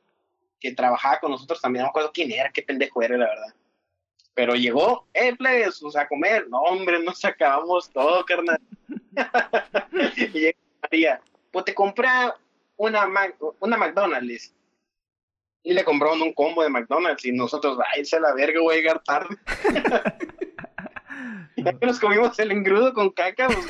que 0.62 0.72
trabajaba 0.74 1.18
con 1.18 1.32
nosotros 1.32 1.60
también. 1.60 1.82
No 1.82 1.86
me 1.86 1.90
acuerdo 1.90 2.12
quién 2.14 2.30
era, 2.30 2.50
qué 2.52 2.62
pendejo 2.62 3.02
era, 3.02 3.16
la 3.18 3.26
verdad. 3.26 3.54
Pero 4.34 4.54
llegó, 4.54 5.06
eh, 5.12 5.34
plebes, 5.36 5.82
o 5.82 5.90
sea, 5.90 6.02
a 6.02 6.08
comer. 6.08 6.48
No, 6.48 6.60
hombre, 6.62 7.02
nos 7.02 7.22
acabamos 7.24 7.90
todo, 7.90 8.24
carnal. 8.26 8.60
y 10.16 10.26
llega 10.28 10.58
María, 10.80 11.20
pues 11.50 11.64
te 11.64 11.74
compra 11.74 12.34
una, 12.76 13.06
Mac- 13.06 13.36
una 13.60 13.76
McDonald's. 13.76 14.54
Y 15.64 15.74
le 15.74 15.84
compraron 15.84 16.22
un 16.22 16.32
combo 16.32 16.62
de 16.62 16.68
McDonald's 16.70 17.24
y 17.24 17.32
nosotros, 17.32 17.76
váyanse 17.76 18.16
a 18.16 18.20
la 18.20 18.32
verga, 18.34 18.60
voy 18.60 18.74
a 18.74 18.78
llegar 18.78 19.02
tarde. 19.04 19.36
ya 21.56 21.72
que 21.78 21.86
nos 21.86 22.00
comimos 22.00 22.38
el 22.38 22.52
engrudo 22.52 22.94
con 22.94 23.10
caca, 23.10 23.46
pues, 23.48 23.66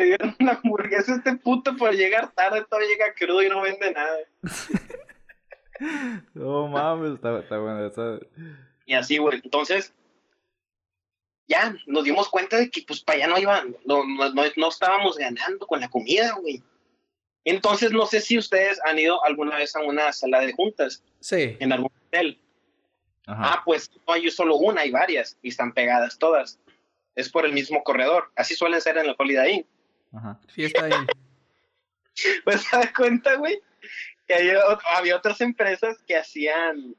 le 0.00 0.06
dieron 0.06 0.36
una 0.40 0.52
hamburguesa 0.52 1.12
a 1.12 1.16
este 1.16 1.36
puto 1.36 1.76
por 1.76 1.92
llegar 1.92 2.32
tarde, 2.32 2.64
todavía 2.64 2.88
llega 2.88 3.14
crudo 3.14 3.42
y 3.42 3.48
no 3.48 3.60
vende 3.60 3.92
nada. 3.92 4.18
No 6.34 6.68
mames, 6.68 7.14
está, 7.14 7.38
está 7.38 7.58
bueno. 7.58 7.86
Esa... 7.86 8.18
Y 8.84 8.92
así, 8.92 9.16
güey. 9.16 9.40
Entonces, 9.42 9.94
ya 11.48 11.74
nos 11.86 12.04
dimos 12.04 12.28
cuenta 12.28 12.58
de 12.58 12.70
que, 12.70 12.82
pues, 12.86 13.00
para 13.02 13.16
allá 13.16 13.28
no 13.28 13.38
iban, 13.38 13.76
no, 13.86 14.04
no, 14.06 14.30
no, 14.30 14.42
no 14.56 14.68
estábamos 14.68 15.16
ganando 15.16 15.66
con 15.66 15.80
la 15.80 15.88
comida, 15.88 16.34
güey. 16.34 16.62
Entonces, 17.46 17.92
no 17.92 18.04
sé 18.04 18.20
si 18.20 18.36
ustedes 18.36 18.78
han 18.84 18.98
ido 18.98 19.24
alguna 19.24 19.56
vez 19.56 19.74
a 19.74 19.80
una 19.80 20.12
sala 20.12 20.40
de 20.40 20.52
juntas 20.52 21.02
Sí. 21.20 21.56
en 21.58 21.72
algún 21.72 21.90
hotel. 22.08 22.38
Ajá. 23.26 23.42
Ah, 23.54 23.62
pues 23.64 23.90
no 24.06 24.12
hay 24.12 24.30
solo 24.30 24.56
una, 24.56 24.82
hay 24.82 24.90
varias 24.90 25.38
y 25.40 25.48
están 25.48 25.72
pegadas 25.72 26.18
todas. 26.18 26.60
Es 27.14 27.30
por 27.30 27.46
el 27.46 27.54
mismo 27.54 27.82
corredor. 27.84 28.30
Así 28.36 28.54
suelen 28.54 28.82
ser 28.82 28.98
en 28.98 29.06
el 29.06 29.16
Holiday 29.18 29.54
Inn. 29.54 29.66
Ajá. 30.12 30.38
Sí, 30.54 30.64
está 30.64 30.86
bien. 30.86 31.06
Pues 32.44 32.68
te 32.68 32.76
das 32.76 32.92
cuenta, 32.92 33.36
güey, 33.36 33.62
que 34.26 34.34
había, 34.34 34.58
había 34.96 35.16
otras 35.16 35.40
empresas 35.40 35.96
que 36.06 36.16
hacían, 36.18 36.94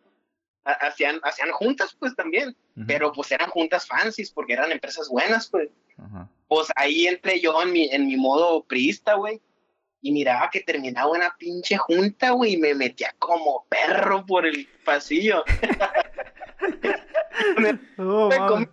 ha- 0.65 0.71
hacían, 0.87 1.19
hacían 1.23 1.51
juntas, 1.51 1.95
pues 1.99 2.15
también. 2.15 2.55
Pero 2.87 3.11
pues 3.11 3.31
eran 3.31 3.49
juntas 3.49 3.85
fancies 3.85 4.31
porque 4.31 4.53
eran 4.53 4.71
empresas 4.71 5.09
buenas, 5.09 5.47
pues. 5.49 5.69
Pues 6.47 6.69
ahí 6.75 7.05
entré 7.05 7.39
yo 7.39 7.61
en 7.61 7.71
mi, 7.71 7.89
en 7.91 8.07
mi 8.07 8.17
modo 8.17 8.63
priista, 8.63 9.13
güey. 9.15 9.39
Y 10.01 10.11
miraba 10.11 10.49
que 10.49 10.61
terminaba 10.61 11.11
una 11.11 11.35
pinche 11.37 11.77
junta, 11.77 12.31
güey, 12.31 12.53
y 12.53 12.57
me 12.57 12.73
metía 12.73 13.13
como 13.19 13.65
perro 13.69 14.25
por 14.25 14.47
el 14.47 14.67
pasillo. 14.83 15.43
Oh, 17.99 18.29
Me 18.29 18.37
comía 18.47 18.69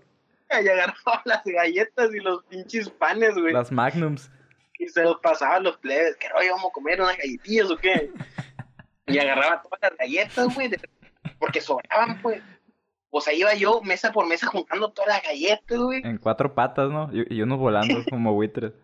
y 0.64 0.68
agarraba 0.68 1.22
las 1.24 1.42
galletas 1.44 2.14
y 2.14 2.18
los 2.20 2.44
pinches 2.44 2.88
panes, 2.90 3.34
güey. 3.34 3.52
Las 3.52 3.70
Magnums. 3.72 4.30
Y 4.78 4.88
se 4.88 5.02
los 5.02 5.18
pasaba 5.20 5.56
a 5.56 5.60
los 5.60 5.76
plebes. 5.78 6.16
¿Qué 6.16 6.28
rollo 6.28 6.52
vamos 6.52 6.70
a 6.70 6.72
comer 6.72 7.00
unas 7.00 7.16
galletillas 7.16 7.70
o 7.70 7.76
qué? 7.76 8.10
Y 9.06 9.18
agarraba 9.18 9.62
todas 9.62 9.80
las 9.80 9.96
galletas, 9.96 10.54
güey, 10.54 10.68
de- 10.68 10.80
porque 11.38 11.60
sobraban, 11.62 12.20
pues. 12.20 12.42
Pues 13.10 13.26
ahí 13.26 13.40
iba 13.40 13.54
yo, 13.54 13.80
mesa 13.80 14.12
por 14.12 14.26
mesa, 14.26 14.48
juntando 14.48 14.90
todas 14.92 15.08
las 15.08 15.22
galletas, 15.22 15.78
güey. 15.78 16.02
En 16.04 16.18
cuatro 16.18 16.54
patas, 16.54 16.90
¿no? 16.90 17.08
Y, 17.10 17.36
y 17.36 17.40
unos 17.40 17.58
volando 17.58 17.94
como 18.10 18.34
buitres. 18.34 18.74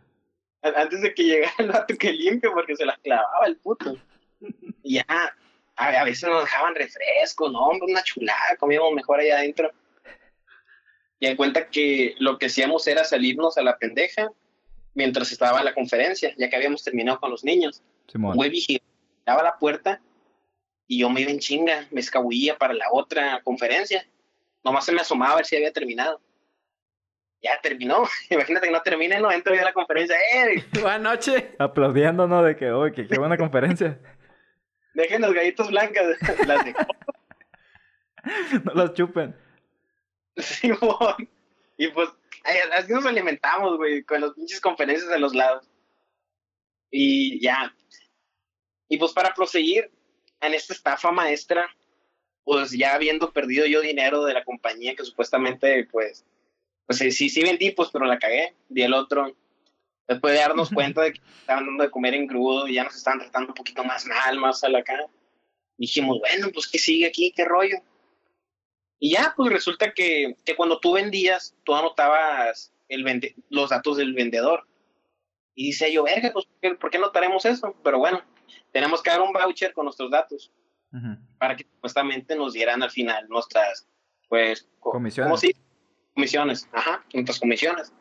Antes 0.63 1.03
de 1.03 1.13
que 1.13 1.25
llegara 1.25 1.53
el 1.59 1.71
vato 1.71 1.95
que 1.99 2.11
limpia, 2.11 2.51
porque 2.55 2.75
se 2.75 2.87
las 2.87 2.97
clavaba 3.01 3.45
el 3.47 3.59
puto. 3.59 3.99
Y 4.83 4.95
ya, 4.95 5.05
a, 5.77 5.89
a 5.89 6.05
veces 6.05 6.27
nos 6.27 6.43
dejaban 6.43 6.75
refrescos, 6.75 7.53
no, 7.53 7.59
hombre, 7.61 7.93
una 7.93 8.03
chulada, 8.03 8.57
comíamos 8.59 8.93
mejor 8.95 9.21
allá 9.21 9.37
adentro. 9.37 9.71
Y 11.25 11.27
en 11.27 11.37
cuenta 11.37 11.71
que 11.71 12.15
lo 12.19 12.37
que 12.37 12.47
hacíamos 12.47 12.87
era 12.87 13.03
salirnos 13.03 13.57
a 13.57 13.63
la 13.63 13.79
pendeja 13.79 14.31
mientras 14.93 15.33
estaba 15.33 15.65
la 15.65 15.73
conferencia, 15.73 16.35
ya 16.37 16.51
que 16.51 16.57
habíamos 16.57 16.85
terminado 16.85 17.19
con 17.19 17.31
los 17.31 17.43
niños. 17.43 17.83
Simón. 18.09 18.37
Güey 18.37 18.51
vigilaba 18.51 19.43
la 19.43 19.57
puerta 19.59 20.03
y 20.87 20.99
yo 20.99 21.09
me 21.09 21.23
iba 21.23 21.31
en 21.31 21.39
chinga, 21.39 21.89
me 21.91 22.01
escabullía 22.03 22.59
para 22.59 22.75
la 22.75 22.85
otra 22.93 23.41
conferencia. 23.43 24.07
Nomás 24.63 24.85
se 24.85 24.93
me 24.93 25.01
asomaba 25.01 25.33
a 25.33 25.37
ver 25.37 25.47
si 25.47 25.57
había 25.57 25.73
terminado. 25.73 26.21
Ya 27.41 27.59
terminó. 27.63 28.03
Imagínate 28.29 28.67
que 28.67 28.73
no 28.75 28.83
termine, 28.83 29.19
no 29.19 29.33
entro 29.33 29.55
yo 29.55 29.63
a 29.63 29.65
la 29.65 29.73
conferencia. 29.73 30.17
¡Eh! 30.35 30.63
Buenas 30.75 31.01
noches. 31.01 31.43
Aplaudiendo, 31.59 32.29
¿no? 32.29 32.43
De 32.43 32.55
que, 32.55 32.71
que 32.95 33.09
qué 33.09 33.19
buena 33.19 33.39
conferencia. 33.39 33.99
Dejen 34.93 35.23
las 35.23 35.33
galletas 35.33 35.71
blancas. 35.71 36.05
Las 36.47 36.65
de 36.67 36.75
no 38.65 38.75
las 38.75 38.93
chupen. 38.93 39.35
Simón. 40.37 41.29
Y 41.77 41.89
pues, 41.89 42.09
así 42.73 42.93
nos 42.93 43.07
alimentamos, 43.07 43.77
güey, 43.77 44.03
con 44.05 44.21
las 44.21 44.33
pinches 44.33 44.61
conferencias 44.61 45.11
de 45.11 45.19
los 45.19 45.35
lados. 45.35 45.69
Y 46.91 47.41
ya. 47.41 47.75
Y 48.89 48.99
pues 48.99 49.13
para 49.13 49.35
proseguir 49.35 49.91
en 50.41 50.55
esta 50.55 50.73
estafa 50.73 51.11
maestra, 51.11 51.69
pues 52.45 52.73
ya 52.73 52.95
habiendo 52.95 53.33
perdido 53.33 53.67
yo 53.67 53.81
dinero 53.81 54.25
de 54.25 54.35
la 54.35 54.45
compañía 54.45 54.95
que 54.95 55.05
supuestamente, 55.05 55.89
pues, 55.91 56.25
pues 56.87 56.99
sí, 56.99 57.11
sí, 57.11 57.29
sí 57.29 57.43
vendí, 57.43 57.71
pues, 57.71 57.89
pero 57.93 58.05
la 58.05 58.19
cagué. 58.19 58.55
Di 58.69 58.83
el 58.83 58.95
otro. 58.95 59.35
Después 60.07 60.35
de 60.35 60.41
darnos 60.41 60.71
cuenta 60.75 61.03
de 61.03 61.15
que 61.15 61.21
estaban 61.41 61.67
dando 61.67 61.85
de 61.85 61.91
comer 61.91 62.15
en 62.15 62.27
crudo 62.27 62.69
y 62.69 62.75
ya 62.75 62.85
nos 62.85 62.95
estaban 62.95 63.21
tratando 63.21 63.49
un 63.49 63.55
poquito 63.55 63.83
más 63.83 64.05
mal, 64.07 64.39
más 64.39 64.63
a 64.63 64.69
la 64.69 64.83
cara. 64.83 65.07
Dijimos, 65.77 66.21
bueno, 66.21 66.51
pues, 66.53 66.69
¿qué 66.69 66.79
sigue 66.79 67.07
aquí? 67.07 67.33
¿Qué 67.35 67.45
rollo? 67.45 67.79
Y 68.99 69.13
ya, 69.13 69.35
pues 69.37 69.53
resulta 69.53 69.93
que, 69.93 70.37
que 70.45 70.57
cuando 70.57 70.79
tú 70.81 70.93
vendías, 70.95 71.55
tú 71.65 71.75
anotabas 71.75 72.73
el 72.89 73.05
vende 73.05 73.35
los 73.51 73.71
datos 73.71 73.97
del 73.97 74.15
vendedor. 74.15 74.67
Y 75.55 75.67
dice 75.67 75.93
yo, 75.93 76.05
verga, 76.05 76.33
pues, 76.33 76.47
¿por 76.81 76.91
qué, 76.91 76.99
notaremos 76.99 77.45
eso? 77.45 77.77
Pero 77.85 77.99
bueno, 77.99 78.23
tenemos 78.73 79.03
que 79.03 79.11
dar 79.11 79.21
un 79.21 79.33
voucher 79.33 79.73
con 79.73 79.85
nuestros 79.85 80.11
datos 80.11 80.51
para 81.39 81.57
que 81.57 81.65
supuestamente 81.65 82.37
nos 82.37 82.53
dieran 82.53 82.83
al 82.83 82.91
final 82.91 83.29
nuestras, 83.29 83.87
pues, 84.29 84.69
co- 84.81 84.93
Comisiones. 84.93 85.29
¿cómo 85.31 85.41
dice? 85.41 85.61
Comisiones, 86.15 86.69
ajá, 86.73 87.05
nuestras 87.13 87.41
comisiones. 87.41 87.93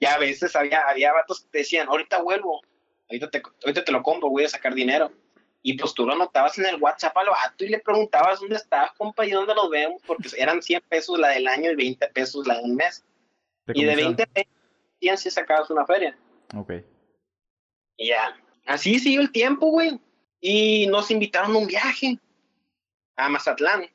Ya 0.00 0.14
a 0.14 0.18
veces 0.18 0.54
había, 0.56 0.80
había 0.88 1.12
vatos 1.12 1.42
que 1.42 1.48
te 1.50 1.58
decían, 1.58 1.88
ahorita 1.88 2.20
vuelvo, 2.22 2.60
ahorita 3.08 3.30
te, 3.30 3.42
ahorita 3.64 3.84
te 3.84 3.92
lo 3.92 4.02
compro, 4.02 4.28
voy 4.30 4.44
a 4.44 4.48
sacar 4.48 4.74
dinero. 4.74 5.12
Y 5.62 5.74
pues 5.78 5.94
tú 5.94 6.04
lo 6.04 6.12
anotabas 6.14 6.58
en 6.58 6.66
el 6.66 6.82
WhatsApp 6.82 7.16
al 7.16 7.28
vato 7.28 7.64
y 7.64 7.68
le 7.68 7.78
preguntabas 7.78 8.40
dónde 8.40 8.56
estabas, 8.56 8.92
compa, 8.98 9.24
y 9.24 9.30
dónde 9.30 9.54
nos 9.54 9.70
vemos, 9.70 10.02
porque 10.06 10.28
eran 10.36 10.60
100 10.60 10.82
pesos 10.88 11.18
la 11.18 11.28
del 11.28 11.46
año 11.46 11.70
y 11.70 11.76
20 11.76 12.08
pesos 12.08 12.46
la 12.46 12.56
de 12.58 12.64
un 12.64 12.74
mes. 12.74 13.04
De 13.66 13.72
y 13.76 13.84
de 13.84 13.90
comisión. 13.92 14.16
20 14.16 14.26
pesos, 14.26 14.52
100 15.00 15.18
si 15.18 15.30
sacabas 15.30 15.70
una 15.70 15.86
feria. 15.86 16.18
Ok. 16.56 16.72
Y 17.96 18.08
ya. 18.08 18.36
Así 18.66 18.98
siguió 18.98 19.20
el 19.20 19.30
tiempo, 19.30 19.66
güey. 19.70 20.00
Y 20.40 20.88
nos 20.88 21.10
invitaron 21.12 21.54
a 21.54 21.58
un 21.58 21.66
viaje 21.68 22.18
a 23.14 23.28
Mazatlán. 23.28 23.86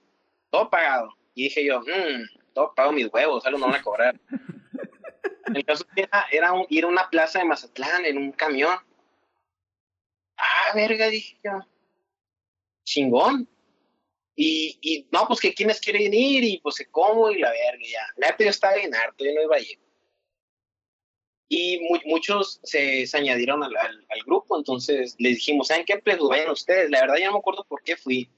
Todo 0.50 0.70
pagado. 0.70 1.14
Y 1.34 1.44
dije 1.44 1.66
yo, 1.66 1.82
mmm, 1.82 2.24
todo 2.54 2.74
pago 2.74 2.94
mis 2.94 3.08
huevos, 3.12 3.46
algo 3.46 3.60
no 3.60 3.68
van 3.68 3.76
a 3.76 3.82
cobrar. 3.84 4.18
el 5.54 5.66
caso 5.66 5.86
era, 5.96 6.26
era 6.32 6.54
un- 6.54 6.66
ir 6.70 6.86
a 6.86 6.88
una 6.88 7.10
plaza 7.10 7.40
de 7.40 7.46
Mazatlán 7.46 8.06
en 8.06 8.18
un 8.18 8.32
camión. 8.32 8.74
Ah, 10.38 10.74
verga, 10.76 11.08
dije 11.10 11.38
yo. 11.44 11.52
Chingón. 12.86 13.48
Y, 14.36 14.78
y 14.82 15.08
no, 15.12 15.26
pues 15.28 15.40
que 15.40 15.54
quiénes 15.54 15.80
quieren 15.82 16.14
ir 16.14 16.44
y 16.44 16.60
pues 16.60 16.76
que 16.78 16.86
cómo 16.86 17.32
y 17.32 17.40
la 17.40 17.50
verga, 17.50 17.84
ya. 17.84 18.06
Neta 18.18 18.44
yo 18.44 18.50
estaba 18.52 18.76
bien 18.76 18.94
harto, 18.94 19.26
yo 19.26 19.34
no 19.34 19.42
iba 19.42 19.56
a 19.56 19.60
ir. 19.60 19.80
Y 21.50 21.80
mu- 21.80 22.02
muchos 22.06 22.60
se, 22.64 23.08
se 23.08 23.18
añadieron 23.18 23.64
al, 23.64 23.76
al- 23.76 24.06
al 24.10 24.20
grupo, 24.26 24.58
entonces 24.58 25.16
les 25.18 25.36
dijimos, 25.36 25.68
¿saben 25.68 25.86
qué? 25.86 25.98
Pues 25.98 26.20
vayan 26.20 26.52
ustedes. 26.52 26.90
La 26.92 27.02
verdad 27.02 27.16
ya 27.18 27.28
no 27.28 27.34
me 27.34 27.40
acuerdo 27.40 27.66
por 27.68 27.82
qué 27.84 27.96
fui. 27.96 28.30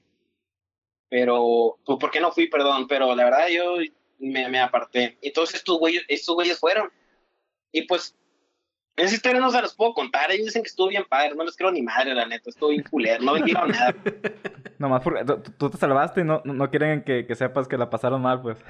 Pero, 1.10 1.78
pues, 1.84 1.98
¿por 1.98 2.10
qué 2.10 2.20
no 2.20 2.30
fui? 2.32 2.48
Perdón, 2.48 2.86
pero 2.86 3.14
la 3.16 3.24
verdad 3.24 3.48
yo 3.48 3.76
me, 4.18 4.48
me 4.48 4.60
aparté. 4.60 5.18
Entonces 5.22 5.56
estos 5.56 5.78
güeyes, 5.78 6.04
estos 6.08 6.34
güeyes 6.36 6.58
fueron. 6.58 6.90
Y 7.72 7.82
pues 7.82 8.16
Esa 9.00 9.14
historia 9.14 9.40
no 9.40 9.50
se 9.50 9.62
las 9.62 9.74
puedo 9.74 9.94
contar. 9.94 10.30
Ellos 10.30 10.46
dicen 10.46 10.62
que 10.62 10.68
estuvo 10.68 10.88
bien 10.88 11.04
padre. 11.08 11.34
No 11.34 11.44
les 11.44 11.56
creo 11.56 11.70
ni 11.70 11.80
madre, 11.80 12.14
la 12.14 12.26
neta. 12.26 12.50
Estuvo 12.50 12.68
bien 12.68 12.82
culero. 12.82 13.22
No 13.22 13.32
vendieron 13.32 13.70
nada. 13.70 13.94
Nomás 14.78 15.02
porque 15.02 15.24
tú, 15.58 15.70
te 15.70 15.78
salvaste 15.78 16.20
y 16.20 16.24
no, 16.24 16.42
no 16.44 16.70
quieren 16.70 17.02
que, 17.02 17.26
que, 17.26 17.34
sepas 17.34 17.66
que 17.66 17.78
la 17.78 17.88
pasaron 17.88 18.22
mal, 18.22 18.42
pues. 18.42 18.58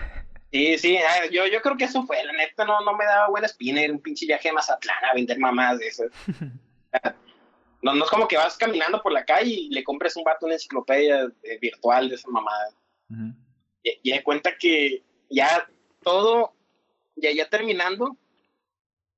Sí, 0.53 0.79
sí. 0.79 0.97
Ah, 0.97 1.27
yo, 1.31 1.47
yo 1.47 1.63
creo 1.63 1.77
que 1.77 1.85
eso 1.85 2.03
fue. 2.03 2.25
La 2.25 2.33
neta 2.33 2.65
no, 2.65 2.81
no 2.81 2.97
me 2.97 3.05
daba 3.05 3.29
buena 3.29 3.47
espina. 3.47 3.83
Era 3.83 3.93
un 3.93 4.01
pinche 4.01 4.27
viaje 4.27 4.49
a 4.49 4.53
Mazatlán 4.53 5.05
a 5.09 5.15
vender 5.15 5.39
mamás 5.39 5.79
de 5.79 5.87
esas. 5.87 6.11
no, 7.83 7.95
no 7.95 8.05
es 8.05 8.11
como 8.11 8.27
que 8.27 8.37
vas 8.37 8.57
caminando 8.57 9.01
por 9.01 9.13
la 9.13 9.25
calle 9.25 9.53
y 9.53 9.69
le 9.71 9.85
compres 9.85 10.17
un 10.17 10.25
vato 10.25 10.47
una 10.47 10.57
enciclopedia 10.57 11.29
eh, 11.45 11.59
virtual 11.61 12.09
de 12.09 12.17
esa 12.17 12.29
mamada. 12.31 12.75
y, 13.85 14.01
y 14.03 14.13
de 14.13 14.25
cuenta 14.25 14.57
que 14.59 15.05
ya 15.29 15.69
todo, 16.03 16.53
ya, 17.15 17.31
ya 17.33 17.49
terminando, 17.49 18.17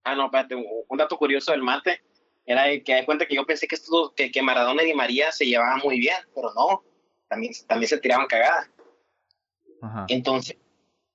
Ah, 0.04 0.14
no, 0.14 0.26
espérate, 0.26 0.54
un 0.54 0.98
dato 0.98 1.16
curioso 1.16 1.52
del 1.52 1.62
mate 1.62 2.02
era 2.44 2.64
que 2.82 2.94
da 2.94 3.04
cuenta 3.04 3.26
que 3.26 3.36
yo 3.36 3.46
pensé 3.46 3.68
que, 3.68 3.76
esto, 3.76 4.12
que, 4.16 4.30
que 4.30 4.42
Maradona 4.42 4.82
y 4.82 4.94
María 4.94 5.30
se 5.30 5.46
llevaban 5.46 5.80
muy 5.84 5.98
bien, 5.98 6.16
pero 6.34 6.52
no, 6.54 6.84
también, 7.28 7.52
también 7.66 7.88
se 7.88 7.98
tiraban 7.98 8.26
cagadas. 8.26 8.70
Ajá. 9.80 10.06
Entonces, 10.08 10.56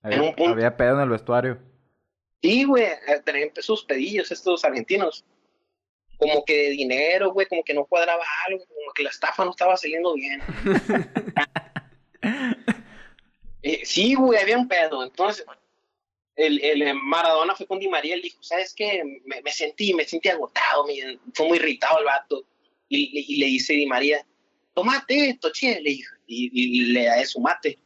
había, 0.02 0.18
en 0.18 0.24
un 0.24 0.36
punto, 0.36 0.54
había 0.54 0.76
pedo 0.76 0.96
en 0.96 1.02
el 1.02 1.10
vestuario. 1.10 1.60
Sí, 2.42 2.64
güey, 2.64 2.86
eh, 2.86 3.22
tenían 3.24 3.52
sus 3.60 3.84
pedillos 3.84 4.32
estos 4.32 4.64
argentinos. 4.64 5.26
Como 6.18 6.44
que 6.46 6.56
de 6.56 6.70
dinero, 6.72 7.32
güey, 7.32 7.46
como 7.46 7.64
que 7.64 7.74
no 7.74 7.86
cuadraba 7.86 8.24
algo, 8.48 8.64
como 8.66 8.92
que 8.94 9.04
la 9.04 9.10
estafa 9.10 9.46
no 9.46 9.52
estaba 9.52 9.78
saliendo 9.78 10.16
bien. 10.16 10.42
eh, 13.62 13.86
sí, 13.86 14.16
güey, 14.16 14.40
había 14.40 14.58
un 14.58 14.68
pedo. 14.68 15.04
Entonces, 15.04 15.46
el, 16.38 16.64
el, 16.64 16.82
eh, 16.84 16.94
Maradona 16.94 17.56
fue 17.56 17.66
con 17.66 17.80
Di 17.80 17.88
María 17.88 18.16
le 18.16 18.22
dijo, 18.22 18.42
¿sabes 18.42 18.74
qué? 18.74 19.04
Me, 19.26 19.42
me 19.42 19.52
sentí, 19.52 19.94
me 19.94 20.06
sentí 20.06 20.30
agotado, 20.30 20.86
me, 20.86 21.20
fue 21.34 21.48
muy 21.48 21.58
irritado 21.58 22.00
el 22.00 22.06
vato. 22.06 22.46
Y, 22.88 23.34
y, 23.34 23.38
le 23.38 23.48
dice 23.48 23.74
Di 23.74 23.88
María, 23.88 24.26
tomate 24.74 25.30
esto, 25.30 25.52
che, 25.52 25.82
le 25.82 25.90
dijo, 25.90 26.16
y, 26.28 26.86
le 26.86 27.06
da 27.06 27.26
su 27.26 27.42
mate. 27.42 27.80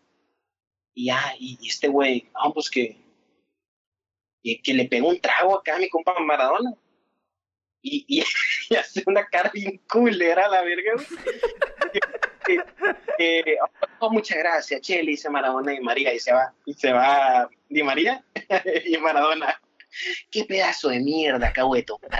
Y 0.93 1.05
ya, 1.05 1.33
y, 1.39 1.57
este 1.65 1.87
güey, 1.87 2.29
vamos, 2.33 2.53
pues 2.53 2.69
que, 2.69 2.97
que 4.61 4.73
le 4.73 4.85
pegó 4.85 5.07
un 5.07 5.19
trago 5.19 5.57
acá 5.57 5.77
a 5.77 5.79
mi 5.79 5.89
compa 5.89 6.19
Maradona. 6.19 6.73
Y, 7.81 8.05
y, 8.07 8.21
hace 8.75 9.01
una 9.07 9.25
cara 9.27 9.49
bien 9.53 9.81
culera 9.89 10.49
la 10.49 10.61
verga, 10.61 10.93
que, 12.45 13.57
oh, 13.99 14.11
muchas 14.11 14.37
gracias, 14.37 14.81
che, 14.81 15.01
dice 15.01 15.29
Maradona 15.29 15.73
y 15.73 15.79
María, 15.79 16.13
y 16.13 16.19
se 16.19 16.33
va, 16.33 16.53
y 16.65 16.73
se 16.73 16.91
va 16.91 17.49
Di 17.69 17.83
María 17.83 18.23
y 18.85 18.97
Maradona. 18.97 19.59
Qué 20.29 20.45
pedazo 20.45 20.89
de 20.89 20.99
mierda 20.99 21.47
acabo 21.47 21.75
de 21.75 21.83
tomar. 21.83 22.11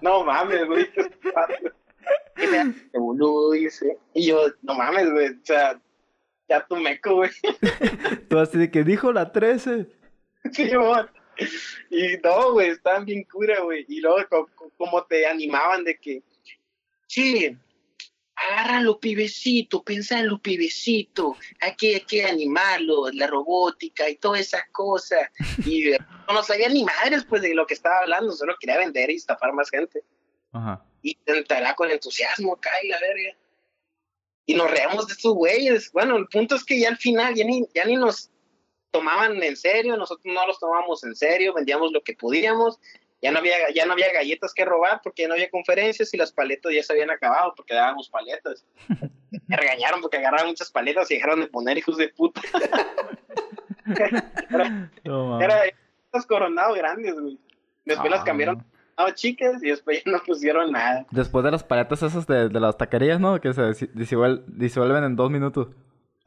no 0.00 0.24
mames, 0.24 0.66
güey. 0.66 0.92
Qué 0.92 2.48
pedazo 2.48 2.78
de 2.92 2.98
boludo, 2.98 3.52
dice. 3.52 3.98
Y 4.14 4.26
yo, 4.26 4.46
no 4.62 4.74
mames, 4.74 5.10
güey. 5.10 5.28
O 5.28 5.44
sea, 5.44 5.80
ya 6.48 6.64
tu 6.66 6.76
meco, 6.76 7.16
güey. 7.16 7.30
Tú 8.28 8.38
así 8.38 8.58
de 8.58 8.70
que 8.70 8.84
dijo 8.84 9.12
la 9.12 9.32
13. 9.32 9.86
Sí, 10.52 10.70
amor. 10.72 11.10
Y 11.90 12.16
no, 12.22 12.52
güey, 12.52 12.70
estaban 12.70 13.04
bien 13.04 13.24
cura, 13.24 13.60
güey. 13.60 13.84
Y 13.88 14.00
luego, 14.00 14.48
como 14.76 15.04
te 15.04 15.26
animaban 15.26 15.84
de 15.84 15.96
que, 15.98 16.22
sí, 17.06 17.56
agárralo, 18.50 18.98
pibecito, 19.00 19.82
pensá 19.82 20.20
en 20.20 20.28
los 20.28 20.40
pibecitos, 20.40 21.36
hay 21.60 21.74
que, 21.76 21.94
hay 21.96 22.00
que 22.02 22.24
animarlo, 22.24 23.10
la 23.12 23.26
robótica 23.26 24.08
y 24.08 24.16
todas 24.16 24.40
esas 24.40 24.62
cosas. 24.72 25.30
Y 25.64 25.92
no 26.32 26.42
sabía 26.42 26.68
ni 26.68 26.84
madres 26.84 27.24
pues 27.28 27.42
de 27.42 27.54
lo 27.54 27.66
que 27.66 27.74
estaba 27.74 27.98
hablando, 28.00 28.32
solo 28.32 28.56
quería 28.58 28.78
vender 28.78 29.10
y 29.10 29.16
estafar 29.16 29.52
más 29.52 29.70
gente. 29.70 30.02
Ajá. 30.52 30.84
Y 31.02 31.18
entrará 31.26 31.74
con 31.74 31.90
entusiasmo 31.90 32.58
y 32.82 32.88
la 32.88 33.00
verga. 33.00 33.36
Y 34.46 34.54
nos 34.54 34.70
reamos 34.70 35.06
de 35.06 35.14
estos 35.14 35.34
güeyes. 35.34 35.90
Bueno, 35.92 36.16
el 36.16 36.26
punto 36.28 36.56
es 36.56 36.64
que 36.64 36.78
ya 36.78 36.88
al 36.88 36.98
final 36.98 37.34
ya 37.34 37.44
ni, 37.44 37.66
ya 37.74 37.84
ni 37.84 37.96
nos 37.96 38.30
tomaban 38.90 39.42
en 39.42 39.56
serio, 39.56 39.96
nosotros 39.96 40.32
no 40.32 40.46
los 40.46 40.58
tomábamos 40.60 41.02
en 41.02 41.16
serio, 41.16 41.52
vendíamos 41.52 41.90
lo 41.92 42.02
que 42.02 42.14
podíamos 42.14 42.78
ya 43.24 43.32
no 43.32 43.38
había, 43.38 43.70
ya 43.74 43.86
no 43.86 43.94
había 43.94 44.12
galletas 44.12 44.52
que 44.52 44.66
robar 44.66 45.00
porque 45.02 45.22
ya 45.22 45.28
no 45.28 45.34
había 45.34 45.48
conferencias 45.48 46.12
y 46.12 46.18
las 46.18 46.30
paletas 46.30 46.74
ya 46.74 46.82
se 46.82 46.92
habían 46.92 47.10
acabado 47.10 47.54
porque 47.56 47.72
dábamos 47.72 48.10
paletas. 48.10 48.66
Me 49.48 49.56
regañaron 49.56 50.02
porque 50.02 50.18
agarraban 50.18 50.48
muchas 50.48 50.70
paletas 50.70 51.10
y 51.10 51.14
dejaron 51.14 51.40
de 51.40 51.46
poner 51.46 51.78
hijos 51.78 51.96
de 51.96 52.10
puta. 52.10 52.42
era, 54.50 54.90
no, 55.04 55.40
era 55.40 55.62
coronados 56.28 56.76
grandes, 56.76 57.18
güey. 57.18 57.38
Después 57.86 58.10
las 58.10 58.24
cambiaron 58.24 58.62
a 58.96 59.14
chicas 59.14 59.62
y 59.62 59.70
después 59.70 60.04
ya 60.04 60.12
no 60.12 60.18
pusieron 60.18 60.70
nada. 60.70 61.06
Después 61.10 61.42
de 61.46 61.50
las 61.50 61.64
paletas 61.64 62.02
esas 62.02 62.26
de, 62.26 62.50
de 62.50 62.60
las 62.60 62.76
taquerías, 62.76 63.20
¿no? 63.20 63.40
Que 63.40 63.54
se 63.54 63.88
disuelven, 63.94 64.44
disuelven 64.48 65.02
en 65.02 65.16
dos 65.16 65.30
minutos. 65.30 65.68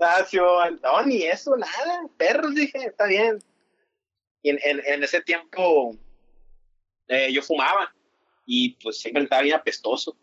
Ah, 0.02 0.26
no, 0.82 1.06
ni 1.06 1.22
eso, 1.22 1.56
nada. 1.58 2.08
Perros, 2.18 2.56
dije, 2.56 2.88
está 2.88 3.06
bien. 3.06 3.38
Y 4.42 4.50
en, 4.50 4.60
en, 4.64 4.82
en 4.84 5.04
ese 5.04 5.22
tiempo 5.22 5.96
eh, 7.08 7.32
yo 7.32 7.42
fumaba 7.42 7.94
y 8.46 8.72
pues 8.82 9.00
siempre 9.00 9.24
estaba 9.24 9.42
bien 9.42 9.56
apestoso. 9.56 10.18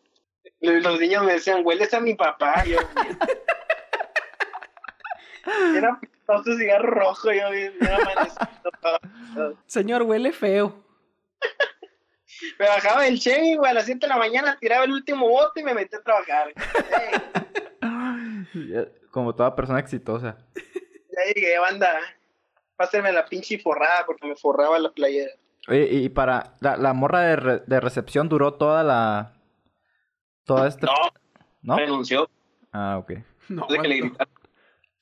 Los 0.60 1.00
niños 1.00 1.24
me 1.24 1.32
decían, 1.34 1.62
hueles 1.64 1.94
a 1.94 2.00
mi 2.00 2.14
papá. 2.14 2.64
Yo, 2.64 2.78
era 5.76 5.92
apestoso 5.92 6.56
cigarro 6.56 6.90
rojo. 6.90 7.30
Yo 7.32 7.50
bien, 7.50 7.74
Señor, 9.66 10.02
huele 10.02 10.32
feo. 10.32 10.82
me 12.58 12.66
bajaba 12.66 13.06
el 13.06 13.20
Chevy, 13.20 13.54
güey, 13.56 13.70
a 13.70 13.74
las 13.74 13.84
7 13.86 14.00
de 14.00 14.08
la 14.08 14.16
mañana, 14.16 14.58
tiraba 14.58 14.84
el 14.84 14.92
último 14.92 15.28
bote 15.28 15.60
y 15.60 15.64
me 15.64 15.74
metí 15.74 15.94
a 15.96 16.02
trabajar. 16.02 16.54
Como 19.10 19.34
toda 19.34 19.54
persona 19.54 19.80
exitosa. 19.80 20.38
Ya 20.54 21.34
llegué, 21.34 21.58
banda. 21.58 22.00
Pásenme 22.76 23.12
la 23.12 23.26
pinche 23.26 23.58
forrada 23.58 24.06
porque 24.06 24.26
me 24.26 24.34
forraba 24.34 24.78
la 24.78 24.90
playera. 24.90 25.30
Oye, 25.68 25.88
y 25.90 26.08
para 26.08 26.56
la, 26.60 26.76
la 26.76 26.92
morra 26.92 27.20
de, 27.20 27.36
re, 27.36 27.62
de, 27.66 27.80
recepción 27.80 28.28
duró 28.28 28.54
toda 28.54 28.82
la. 28.82 29.34
Toda 30.44 30.68
esta. 30.68 30.86
No, 30.86 30.94
¿no? 31.62 31.76
renunció. 31.76 32.28
Ah, 32.72 32.98
ok. 32.98 33.12
No, 33.48 33.66
de 33.68 33.78
que 33.78 33.88
le 33.88 34.12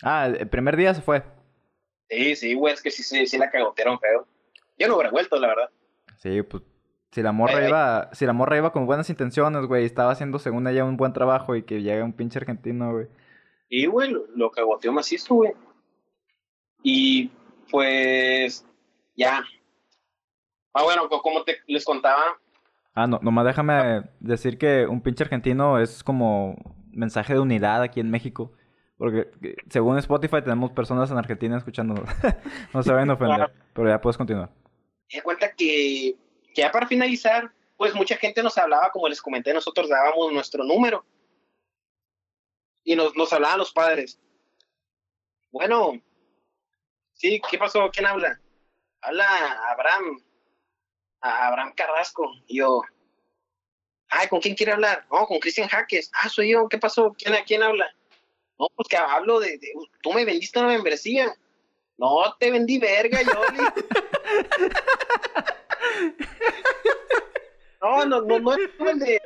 ah, 0.02 0.26
el 0.26 0.48
primer 0.48 0.76
día 0.76 0.94
se 0.94 1.02
fue. 1.02 1.22
Sí, 2.08 2.36
sí, 2.36 2.54
güey, 2.54 2.74
es 2.74 2.82
que 2.82 2.90
sí, 2.90 3.02
sí, 3.02 3.26
sí 3.26 3.38
la 3.38 3.50
cagotearon 3.50 3.98
feo. 3.98 4.26
Yo 4.78 4.88
no 4.88 4.94
hubiera 4.94 5.10
vuelto, 5.10 5.36
la 5.38 5.48
verdad. 5.48 5.70
Sí, 6.18 6.42
pues. 6.42 6.62
Si 7.12 7.22
la 7.22 7.32
morra 7.32 7.62
eh, 7.62 7.68
iba, 7.68 8.08
si 8.14 8.24
la 8.24 8.32
morra 8.32 8.56
iba 8.56 8.72
con 8.72 8.86
buenas 8.86 9.10
intenciones, 9.10 9.66
güey, 9.66 9.84
estaba 9.84 10.12
haciendo 10.12 10.38
según 10.38 10.66
ella 10.66 10.84
un 10.84 10.96
buen 10.96 11.12
trabajo 11.12 11.54
y 11.54 11.62
que 11.62 11.82
llega 11.82 12.04
un 12.04 12.14
pinche 12.14 12.38
argentino, 12.38 12.92
güey. 12.92 13.06
Y, 13.68 13.86
güey, 13.86 14.10
lo, 14.10 14.26
lo 14.34 14.50
cagoteó 14.50 14.92
macizo, 14.92 15.34
güey. 15.34 15.52
Y 16.82 17.30
pues 17.70 18.66
ya, 19.14 19.44
Ah, 20.72 20.82
bueno, 20.82 21.08
como 21.08 21.44
te 21.44 21.58
les 21.66 21.84
contaba. 21.84 22.38
Ah, 22.94 23.06
no, 23.06 23.18
nomás 23.22 23.44
déjame 23.44 24.04
decir 24.20 24.58
que 24.58 24.86
un 24.86 25.02
pinche 25.02 25.24
argentino 25.24 25.78
es 25.78 26.02
como 26.04 26.56
mensaje 26.90 27.34
de 27.34 27.40
unidad 27.40 27.82
aquí 27.82 28.00
en 28.00 28.10
México. 28.10 28.52
Porque 28.96 29.30
según 29.68 29.98
Spotify 29.98 30.42
tenemos 30.42 30.70
personas 30.72 31.10
en 31.10 31.18
Argentina 31.18 31.56
escuchándonos. 31.56 32.04
no 32.72 32.82
se 32.82 32.92
vayan 32.92 33.10
a 33.10 33.14
ofender, 33.14 33.52
pero 33.72 33.88
ya 33.88 34.00
puedes 34.00 34.16
continuar. 34.16 34.50
Me 35.10 35.18
da 35.18 35.22
cuenta 35.24 35.52
que, 35.52 36.16
que 36.54 36.62
ya 36.62 36.70
para 36.70 36.86
finalizar, 36.86 37.50
pues 37.76 37.94
mucha 37.94 38.16
gente 38.16 38.42
nos 38.42 38.56
hablaba, 38.56 38.90
como 38.90 39.08
les 39.08 39.20
comenté, 39.20 39.52
nosotros 39.52 39.88
dábamos 39.88 40.32
nuestro 40.32 40.62
número. 40.64 41.04
Y 42.84 42.94
nos, 42.94 43.16
nos 43.16 43.32
hablaban 43.32 43.58
los 43.58 43.72
padres. 43.72 44.20
Bueno, 45.50 46.00
sí, 47.14 47.40
¿qué 47.50 47.58
pasó? 47.58 47.90
¿Quién 47.92 48.06
habla? 48.06 48.40
Habla 49.00 49.26
Abraham 49.70 50.22
a 51.22 51.48
Abraham 51.48 51.72
Carrasco. 51.74 52.30
Yo, 52.48 52.82
ay, 54.10 54.28
¿con 54.28 54.40
quién 54.40 54.54
quiere 54.54 54.72
hablar? 54.72 55.06
No, 55.10 55.26
con 55.26 55.38
Cristian 55.38 55.68
Jaques. 55.68 56.10
Ah, 56.12 56.28
soy 56.28 56.50
yo, 56.50 56.68
¿qué 56.68 56.78
pasó? 56.78 57.14
¿Quién, 57.16 57.34
¿A 57.34 57.44
quién 57.44 57.62
habla? 57.62 57.86
No, 58.58 58.68
pues 58.76 58.88
que 58.88 58.96
hablo 58.96 59.40
de, 59.40 59.58
de, 59.58 59.72
tú 60.02 60.12
me 60.12 60.24
vendiste 60.24 60.58
una 60.58 60.68
membresía. 60.68 61.34
No, 61.96 62.34
te 62.38 62.50
vendí 62.50 62.78
verga, 62.78 63.22
yo. 63.22 63.32
no, 67.80 68.04
no, 68.04 68.20
no, 68.22 68.38
no 68.38 68.54
es 68.54 68.70
el 68.78 68.98
de, 68.98 69.20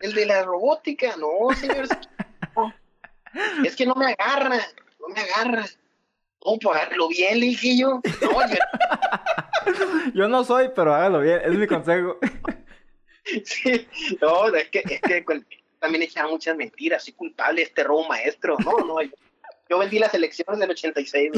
el 0.00 0.14
de 0.14 0.26
la 0.26 0.42
robótica, 0.42 1.16
no, 1.16 1.54
señor. 1.56 1.86
Es 3.64 3.76
que 3.76 3.86
no 3.86 3.94
me 3.94 4.12
agarra, 4.12 4.60
no 5.00 5.08
me 5.08 5.20
agarra. 5.20 5.64
No, 6.44 6.58
pues 6.60 6.76
hágalo 6.76 7.08
bien, 7.08 7.40
le 7.40 7.54
yo. 7.54 8.00
No, 8.20 8.48
yo... 8.48 8.56
yo 10.14 10.28
no 10.28 10.44
soy, 10.44 10.70
pero 10.74 10.94
hágalo 10.94 11.20
bien, 11.20 11.40
es 11.44 11.52
mi 11.52 11.66
consejo. 11.66 12.18
sí, 13.44 13.86
no, 14.20 14.48
es 14.54 14.68
que, 14.68 14.82
es 14.84 15.00
que 15.00 15.24
también 15.78 16.02
echaba 16.02 16.28
muchas 16.30 16.56
mentiras, 16.56 17.04
soy 17.04 17.12
culpable 17.14 17.62
este 17.62 17.84
robo 17.84 18.06
maestro. 18.08 18.56
No, 18.64 18.78
no, 18.78 19.02
yo, 19.02 19.10
yo 19.68 19.78
vendí 19.78 19.98
las 19.98 20.14
elecciones 20.14 20.58
del 20.60 20.70
86. 20.70 21.30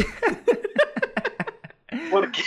¿Por 2.10 2.30
qué? 2.32 2.42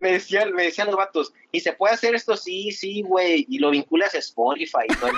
me 0.00 0.12
decían, 0.12 0.52
me 0.54 0.64
decían 0.64 0.86
los 0.88 0.96
vatos, 0.96 1.32
¿y 1.50 1.60
se 1.60 1.72
puede 1.72 1.94
hacer 1.94 2.14
esto? 2.14 2.36
Sí, 2.36 2.70
sí, 2.70 3.02
güey. 3.02 3.44
Y 3.48 3.58
lo 3.58 3.70
vinculas 3.70 4.14
a 4.14 4.18
Spotify 4.18 4.84
y 4.88 4.94
todo 4.94 5.10
el. 5.10 5.16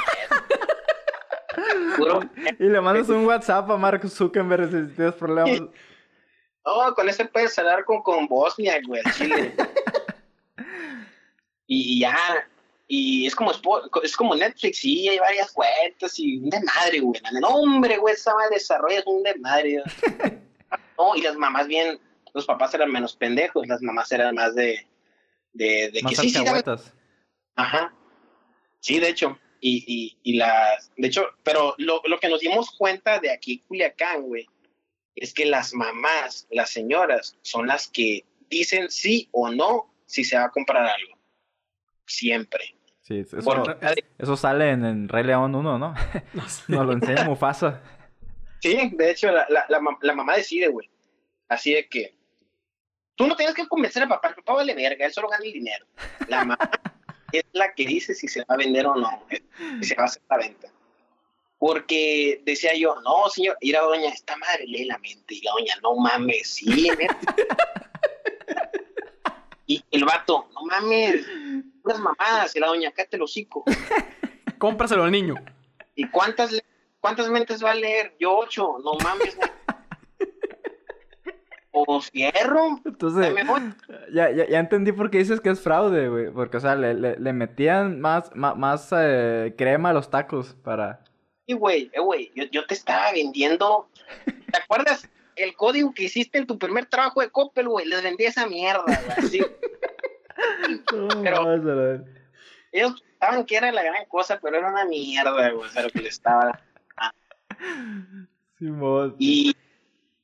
Puro- 1.97 2.31
Y 2.59 2.65
le 2.65 2.81
mandas 2.81 3.09
un 3.11 3.27
WhatsApp 3.27 3.71
a 3.71 3.77
Mark 3.77 4.09
Zuckerberg 4.09 4.71
si 4.71 4.95
tienes 4.95 5.15
problemas. 5.15 5.61
No, 6.65 6.95
con 6.95 7.09
ese 7.09 7.25
puedes 7.25 7.59
hablar 7.59 7.85
con, 7.85 8.03
con 8.03 8.29
Bosnia, 8.29 8.79
güey, 8.87 9.03
Chile. 9.17 9.55
y, 11.67 12.01
ya. 12.01 12.17
Y 12.87 13.27
es 13.27 13.37
como, 13.37 13.53
es 14.03 14.17
como 14.17 14.35
Netflix, 14.35 14.79
sí, 14.79 15.09
hay 15.09 15.19
varias 15.21 15.53
cuentas 15.53 16.19
y 16.19 16.39
un 16.39 16.51
desmadre, 16.51 16.99
güey. 17.01 17.21
No, 17.41 17.49
hombre, 17.49 17.99
güey, 17.99 18.15
esa 18.15 18.35
madre 18.35 18.57
desarrolla 18.57 18.99
es 18.99 19.07
un 19.07 19.23
desmadre. 19.23 19.83
No, 20.99 21.17
y 21.17 21.23
las 21.23 21.35
mamás 21.35 21.67
bien, 21.67 21.99
los 22.35 22.45
papás 22.45 22.75
eran 22.75 22.93
menos 22.93 23.17
pendejos, 23.17 23.67
las 23.67 23.81
mamás 23.81 24.13
eran 24.13 24.35
más 24.35 24.55
de, 24.55 24.87
de, 25.55 25.91
de 25.91 26.03
Más 26.03 26.11
que 26.13 26.21
sí, 26.21 26.29
sí, 26.29 26.35
dame- 26.35 26.49
alcahuetas. 26.59 26.93
Ajá. 27.57 27.95
Sí, 28.81 29.01
de 29.01 29.09
hecho. 29.09 29.39
Y, 29.63 29.83
y, 29.87 30.19
y 30.23 30.37
las, 30.37 30.93
de 30.99 31.09
hecho, 31.09 31.25
pero 31.43 31.75
lo, 31.79 32.03
lo 32.05 32.21
que 32.21 32.29
nos 32.29 32.41
dimos 32.41 32.71
cuenta 32.73 33.19
de 33.19 33.33
aquí, 33.33 33.65
Culiacán, 33.67 34.25
güey, 34.25 34.47
es 35.17 35.35
que 35.35 35.45
las 35.47 35.75
mamás, 35.75 36.47
las 36.51 36.71
señoras, 36.71 37.37
son 37.43 37.67
las 37.67 37.89
que 37.89 38.25
dicen 38.49 38.91
sí 38.91 39.29
o 39.33 39.51
no 39.51 39.93
si 40.07 40.25
se 40.25 40.37
va 40.37 40.45
a 40.45 40.51
comprar 40.51 40.85
algo. 40.87 41.19
Siempre. 42.07 42.77
Sí, 43.03 43.19
eso, 43.21 43.39
eso 44.19 44.37
sale 44.37 44.71
en, 44.71 44.85
en 44.85 45.09
Rey 45.09 45.25
León 45.25 45.55
1, 45.55 45.79
¿no? 45.79 45.95
Nos 46.35 46.69
lo 46.69 46.93
enseña 46.93 47.25
Mufasa. 47.25 47.83
Sí, 48.61 48.91
de 48.93 49.11
hecho, 49.11 49.31
la, 49.33 49.47
la, 49.49 49.65
la, 49.69 49.81
mam- 49.81 49.99
la 50.03 50.15
mamá 50.15 50.37
decide, 50.37 50.69
güey. 50.69 50.89
Así 51.49 51.73
de 51.75 51.89
que 51.89 52.15
tú 53.17 53.27
no 53.27 53.35
tienes 53.37 53.55
que 53.55 53.67
convencer 53.67 54.03
al 54.03 54.09
papá, 54.09 54.29
el 54.29 54.35
papá 54.37 54.55
vale 54.55 54.75
verga, 54.75 55.07
él 55.07 55.13
solo 55.13 55.29
gana 55.29 55.45
el 55.45 55.53
dinero. 55.53 55.87
La 56.29 56.45
mamá 56.45 56.59
es 57.33 57.45
la 57.53 57.73
que 57.75 57.87
dice 57.87 58.15
si 58.15 58.29
se 58.29 58.41
va 58.41 58.55
a 58.55 58.57
vender 58.59 58.87
o 58.87 58.95
no, 58.95 59.25
si 59.81 59.85
se 59.89 59.95
va 59.95 60.03
a 60.03 60.07
hacer 60.07 60.23
la 60.31 60.37
venta. 60.37 60.69
Porque 61.61 62.41
decía 62.47 62.75
yo, 62.75 62.97
no, 63.03 63.29
señor, 63.29 63.55
ir 63.61 63.77
a 63.77 63.83
doña, 63.83 64.09
esta 64.09 64.35
madre 64.39 64.67
lee 64.67 64.87
la 64.87 64.97
mente. 64.97 65.35
Y 65.35 65.43
la 65.43 65.53
doña, 65.53 65.75
no 65.83 65.95
mames, 65.95 66.49
sí. 66.49 66.91
Y 69.67 69.85
el 69.93 70.05
vato, 70.05 70.49
no 70.53 70.63
mames, 70.65 71.25
unas 71.85 72.01
mamadas. 72.01 72.57
Y 72.57 72.61
la 72.61 72.67
doña, 72.67 72.91
cállate 72.91 73.17
el 73.17 73.23
hocico. 73.23 73.63
Cómpraselo 74.59 75.05
al 75.05 75.13
niño. 75.13 75.37
¿Y 75.95 76.09
cuántas, 76.09 76.61
cuántas 76.99 77.29
mentes 77.29 77.63
va 77.63 77.71
a 77.71 77.75
leer? 77.77 78.17
Yo 78.19 78.37
ocho, 78.37 78.79
no 78.83 78.95
mames. 79.05 79.39
O 81.73 82.01
fierro, 82.01 82.81
Entonces, 82.85 83.33
ya, 84.13 84.29
ya, 84.33 84.49
ya 84.49 84.59
entendí 84.59 84.91
por 84.91 85.09
qué 85.09 85.19
dices 85.19 85.41
que 85.41 85.51
es 85.51 85.61
fraude, 85.61 86.09
güey. 86.09 86.33
Porque, 86.33 86.57
o 86.57 86.61
sea, 86.61 86.75
le, 86.75 86.95
le, 86.95 87.17
le 87.17 87.33
metían 87.33 88.01
más, 88.01 88.35
más, 88.35 88.57
más 88.57 88.89
eh, 88.91 89.55
crema 89.57 89.91
a 89.91 89.93
los 89.93 90.11
tacos 90.11 90.55
para... 90.65 91.05
Sí, 91.51 91.57
güey, 91.57 91.91
eh, 91.93 91.99
güey, 91.99 92.31
yo, 92.37 92.45
yo 92.45 92.65
te 92.65 92.75
estaba 92.75 93.11
vendiendo. 93.11 93.89
¿Te 94.25 94.57
acuerdas 94.57 95.09
el 95.35 95.57
código 95.57 95.93
que 95.93 96.05
hiciste 96.05 96.39
en 96.39 96.47
tu 96.47 96.61
primer 96.61 96.87
trabajo 96.87 97.23
de 97.23 97.31
Coppel, 97.31 97.67
güey? 97.67 97.87
Les 97.87 98.05
vendí 98.05 98.25
esa 98.25 98.47
mierda, 98.47 98.85
güey. 98.85 99.19
así. 99.27 99.41
Pero- 101.25 102.05
Ellos 102.71 103.03
pensaban 103.19 103.45
que 103.47 103.57
era 103.57 103.73
la 103.73 103.83
gran 103.83 104.05
cosa, 104.07 104.39
pero 104.41 104.59
era 104.59 104.69
una 104.69 104.85
mierda, 104.85 105.51
güey. 105.51 105.67
O 105.67 105.69
sea, 105.73 105.83
lo 105.83 105.91
que 105.91 106.03
les 106.03 106.15
estaba. 106.15 106.63
Simón. 108.57 109.17
Y, 109.19 109.53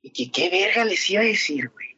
y 0.03 0.11
que 0.11 0.31
qué 0.31 0.49
verga 0.49 0.85
les 0.85 1.11
iba 1.11 1.23
a 1.23 1.25
decir, 1.25 1.69
güey. 1.71 1.89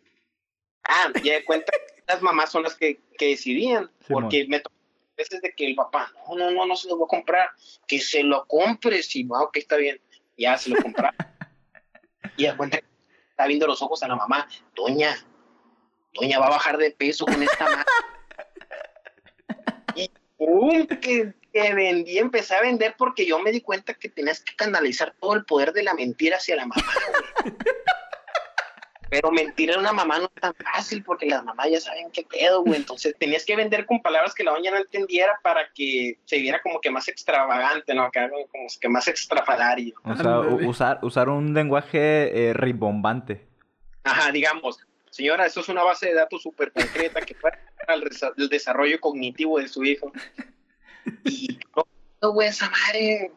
Ah, 0.84 1.12
ya 1.22 1.34
de 1.34 1.44
cuenta 1.44 1.70
que 1.70 2.02
las 2.08 2.22
mamás 2.22 2.50
son 2.50 2.62
las 2.62 2.74
que, 2.76 2.98
que 3.18 3.26
decidían. 3.26 3.90
Simón. 4.06 4.22
Porque 4.22 4.46
me 4.48 4.60
tocó 4.60 4.74
veces 5.18 5.42
de 5.42 5.52
que 5.52 5.66
el 5.66 5.74
papá, 5.74 6.10
no, 6.28 6.36
no, 6.36 6.50
no, 6.50 6.64
no 6.64 6.76
se 6.76 6.88
lo 6.88 6.96
voy 6.96 7.06
a 7.06 7.08
comprar. 7.08 7.50
Que 7.86 8.00
se 8.00 8.22
lo 8.22 8.46
compre. 8.46 9.02
Sí, 9.02 9.24
va, 9.24 9.42
ok, 9.42 9.56
está 9.58 9.76
bien. 9.76 10.00
Ya 10.38 10.56
se 10.56 10.70
lo 10.70 10.76
compraba. 10.76 11.14
y 12.36 12.46
de 12.46 12.56
cuenta 12.56 12.78
que 12.78 12.86
está 13.30 13.46
viendo 13.46 13.66
los 13.66 13.82
ojos 13.82 14.02
a 14.02 14.08
la 14.08 14.16
mamá. 14.16 14.48
Doña, 14.74 15.14
Doña 16.14 16.38
va 16.38 16.46
a 16.46 16.50
bajar 16.50 16.78
de 16.78 16.92
peso 16.92 17.26
con 17.26 17.42
esta 17.42 17.64
madre. 17.64 17.84
y 19.96 20.10
pum, 20.38 20.86
que, 20.86 21.34
que 21.52 21.74
vendí, 21.74 22.18
empecé 22.18 22.54
a 22.54 22.62
vender 22.62 22.94
porque 22.96 23.26
yo 23.26 23.40
me 23.40 23.50
di 23.50 23.60
cuenta 23.60 23.94
que 23.94 24.08
tenías 24.08 24.40
que 24.40 24.54
canalizar 24.56 25.14
todo 25.20 25.34
el 25.34 25.44
poder 25.44 25.72
de 25.72 25.82
la 25.82 25.94
mentira 25.94 26.36
hacia 26.36 26.56
la 26.56 26.66
mamá, 26.66 26.82
güey. 27.42 27.54
Pero 29.10 29.30
mentir 29.30 29.72
a 29.72 29.78
una 29.78 29.92
mamá 29.92 30.18
no 30.18 30.24
es 30.26 30.40
tan 30.40 30.54
fácil 30.54 31.02
porque 31.02 31.26
las 31.26 31.44
mamás 31.44 31.70
ya 31.70 31.80
saben 31.80 32.10
qué 32.12 32.24
pedo, 32.24 32.62
güey. 32.62 32.76
Entonces 32.76 33.14
tenías 33.18 33.44
que 33.44 33.56
vender 33.56 33.86
con 33.86 34.02
palabras 34.02 34.34
que 34.34 34.44
la 34.44 34.52
doña 34.52 34.70
no 34.70 34.76
entendiera 34.78 35.38
para 35.42 35.70
que 35.74 36.18
se 36.24 36.38
viera 36.38 36.60
como 36.62 36.80
que 36.80 36.90
más 36.90 37.08
extravagante, 37.08 37.94
¿no? 37.94 38.02
Acá 38.02 38.28
como 38.30 38.66
que 38.80 38.88
más 38.88 39.08
extrafalario. 39.08 39.94
O 40.04 40.14
sea, 40.14 40.40
usar, 40.40 40.98
usar 41.02 41.28
un 41.28 41.54
lenguaje 41.54 42.48
eh, 42.48 42.52
rimbombante. 42.52 43.46
Ajá, 44.04 44.30
digamos, 44.32 44.78
señora, 45.10 45.46
eso 45.46 45.60
es 45.60 45.68
una 45.68 45.82
base 45.82 46.06
de 46.06 46.14
datos 46.14 46.42
súper 46.42 46.72
concreta 46.72 47.20
que 47.20 47.34
para 47.34 47.58
el, 47.88 48.08
el 48.36 48.48
desarrollo 48.48 49.00
cognitivo 49.00 49.58
de 49.58 49.68
su 49.68 49.84
hijo. 49.84 50.12
Y 51.24 51.58
no, 52.20 52.32
güey, 52.32 52.48
esa 52.48 52.70
madre. 52.70 53.32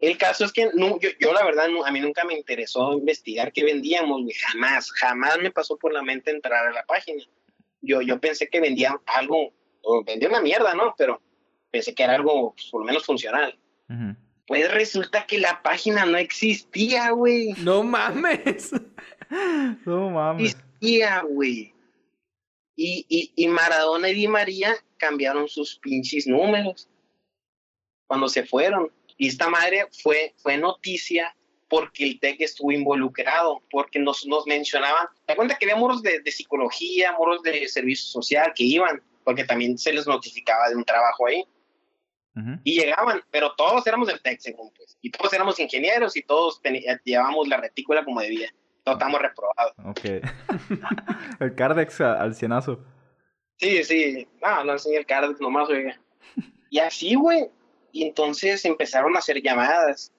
El 0.00 0.16
caso 0.16 0.44
es 0.44 0.52
que 0.52 0.70
no, 0.74 0.98
yo, 1.00 1.08
yo 1.18 1.32
la 1.32 1.44
verdad, 1.44 1.68
no- 1.68 1.84
a 1.84 1.90
mí 1.90 2.00
nunca 2.00 2.24
me 2.24 2.34
interesó 2.34 2.92
investigar 2.92 3.52
qué 3.52 3.64
vendíamos, 3.64 4.22
güey, 4.22 4.34
jamás, 4.34 4.90
jamás 4.92 5.38
me 5.42 5.50
pasó 5.50 5.76
por 5.76 5.92
la 5.92 6.02
mente 6.02 6.30
entrar 6.30 6.66
a 6.68 6.72
la 6.72 6.84
página. 6.84 7.22
Yo, 7.80 8.00
yo 8.02 8.20
pensé 8.20 8.48
que 8.48 8.60
vendían 8.60 8.96
algo, 9.06 9.52
o 9.82 10.04
vendía 10.04 10.28
una 10.28 10.40
mierda, 10.40 10.74
¿no? 10.74 10.94
Pero 10.96 11.20
pensé 11.70 11.94
que 11.94 12.02
era 12.04 12.14
algo, 12.14 12.52
pues, 12.54 12.68
por 12.70 12.80
lo 12.82 12.86
menos 12.86 13.04
funcional. 13.04 13.58
Pues 14.46 14.70
resulta 14.72 15.26
que 15.26 15.38
la 15.38 15.62
página 15.62 16.06
no 16.06 16.16
existía, 16.16 17.10
güey. 17.10 17.52
No 17.58 17.82
mames. 17.82 18.70
No 19.84 20.08
mames. 20.08 20.54
existía, 20.54 21.20
güey. 21.20 21.74
Y, 22.74 23.04
y, 23.10 23.32
y 23.36 23.48
Maradona 23.48 24.08
y 24.08 24.14
Di 24.14 24.26
María 24.28 24.74
cambiaron 24.96 25.48
sus 25.48 25.76
pinches 25.78 26.26
números 26.26 26.88
cuando 28.06 28.28
se 28.30 28.44
fueron. 28.46 28.90
Y 29.18 29.28
esta 29.28 29.48
madre 29.50 29.86
fue, 30.02 30.32
fue 30.38 30.56
noticia 30.56 31.34
porque 31.68 32.04
el 32.04 32.18
TEC 32.18 32.40
estuvo 32.40 32.72
involucrado, 32.72 33.60
porque 33.70 33.98
nos, 33.98 34.24
nos 34.26 34.46
mencionaban, 34.46 35.06
te 35.26 35.36
cuenta 35.36 35.56
que 35.58 35.66
había 35.66 35.76
moros 35.76 36.02
de, 36.02 36.20
de 36.20 36.30
psicología, 36.32 37.12
moros 37.12 37.42
de 37.42 37.68
servicio 37.68 38.06
social 38.06 38.52
que 38.54 38.64
iban, 38.64 39.02
porque 39.24 39.44
también 39.44 39.76
se 39.76 39.92
les 39.92 40.06
notificaba 40.06 40.70
de 40.70 40.76
un 40.76 40.84
trabajo 40.84 41.26
ahí, 41.26 41.44
y 42.62 42.78
llegaban, 42.78 43.20
pero 43.32 43.52
todos 43.56 43.84
éramos 43.88 44.06
del 44.06 44.22
TEC, 44.22 44.38
según 44.38 44.70
pues, 44.72 44.96
y 45.02 45.10
todos 45.10 45.32
éramos 45.32 45.58
ingenieros 45.58 46.16
y 46.16 46.22
todos 46.22 46.62
teni- 46.62 46.84
llevábamos 47.04 47.48
la 47.48 47.56
retícula 47.56 48.04
como 48.04 48.20
debía, 48.20 48.48
todos 48.84 48.94
estábamos 48.96 49.20
reprobados. 49.20 49.72
Ok. 49.84 50.00
el 51.40 51.54
Cardex 51.56 52.00
a- 52.00 52.14
al 52.22 52.34
cienazo. 52.36 52.84
Sí, 53.56 53.82
sí. 53.82 54.28
No, 54.40 54.62
no 54.62 54.72
enseñé 54.74 54.98
el 54.98 55.06
card 55.06 55.36
nomás, 55.40 55.68
oiga. 55.68 56.00
Y 56.70 56.78
así, 56.78 57.16
güey. 57.16 57.50
Y 57.92 58.04
entonces 58.04 58.64
empezaron 58.64 59.16
a 59.16 59.20
hacer 59.20 59.42
llamadas. 59.42 60.12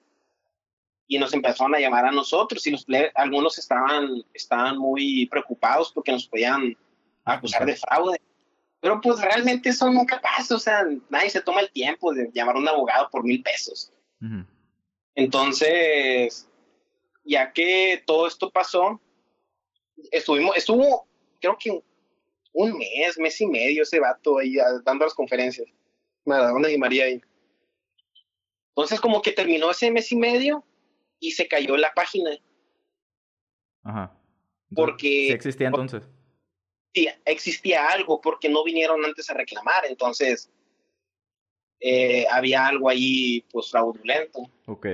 Y 1.06 1.18
nos 1.18 1.34
empezaron 1.34 1.74
a 1.74 1.80
llamar 1.80 2.06
a 2.06 2.12
nosotros. 2.12 2.66
Y 2.66 2.70
los 2.70 2.86
algunos 3.14 3.58
estaban, 3.58 4.22
estaban 4.32 4.78
muy 4.78 5.26
preocupados 5.26 5.92
porque 5.92 6.12
nos 6.12 6.26
podían 6.26 6.76
acusar 7.24 7.66
de 7.66 7.76
fraude. 7.76 8.20
Pero 8.80 9.00
pues 9.00 9.20
realmente 9.20 9.70
eso 9.70 9.90
nunca 9.90 10.20
pasa. 10.20 10.54
O 10.54 10.58
sea, 10.58 10.84
nadie 11.08 11.30
se 11.30 11.42
toma 11.42 11.60
el 11.60 11.70
tiempo 11.70 12.12
de 12.12 12.30
llamar 12.32 12.56
a 12.56 12.58
un 12.58 12.68
abogado 12.68 13.08
por 13.10 13.24
mil 13.24 13.42
pesos. 13.42 13.92
Entonces, 15.14 16.48
ya 17.24 17.52
que 17.52 18.02
todo 18.06 18.26
esto 18.26 18.50
pasó, 18.50 19.00
estuvimos, 20.10 20.56
estuvo, 20.56 21.06
creo 21.40 21.56
que 21.58 21.82
un 22.52 22.78
mes, 22.78 23.18
mes 23.18 23.40
y 23.40 23.46
medio 23.46 23.82
ese 23.82 24.00
vato 24.00 24.38
ahí 24.38 24.58
ah, 24.58 24.80
dando 24.84 25.04
las 25.04 25.14
conferencias. 25.14 25.68
Maradona 26.24 26.70
y 26.70 26.78
María 26.78 27.04
ahí. 27.04 27.20
Entonces, 28.70 29.00
como 29.00 29.20
que 29.22 29.32
terminó 29.32 29.70
ese 29.70 29.90
mes 29.90 30.10
y 30.12 30.16
medio 30.16 30.64
y 31.18 31.32
se 31.32 31.48
cayó 31.48 31.76
la 31.76 31.92
página. 31.92 32.30
Ajá. 33.82 34.12
Entonces, 34.70 34.92
Porque- 34.92 35.26
Sí 35.26 35.32
existía 35.32 35.66
entonces. 35.68 36.02
Sí, 36.94 37.08
existía 37.24 37.88
algo 37.88 38.20
porque 38.20 38.48
no 38.48 38.64
vinieron 38.64 39.04
antes 39.04 39.28
a 39.30 39.34
reclamar. 39.34 39.84
Entonces, 39.86 40.50
eh, 41.80 42.26
había 42.30 42.66
algo 42.66 42.88
ahí, 42.88 43.42
pues, 43.52 43.70
fraudulento. 43.70 44.40
Ok. 44.66 44.86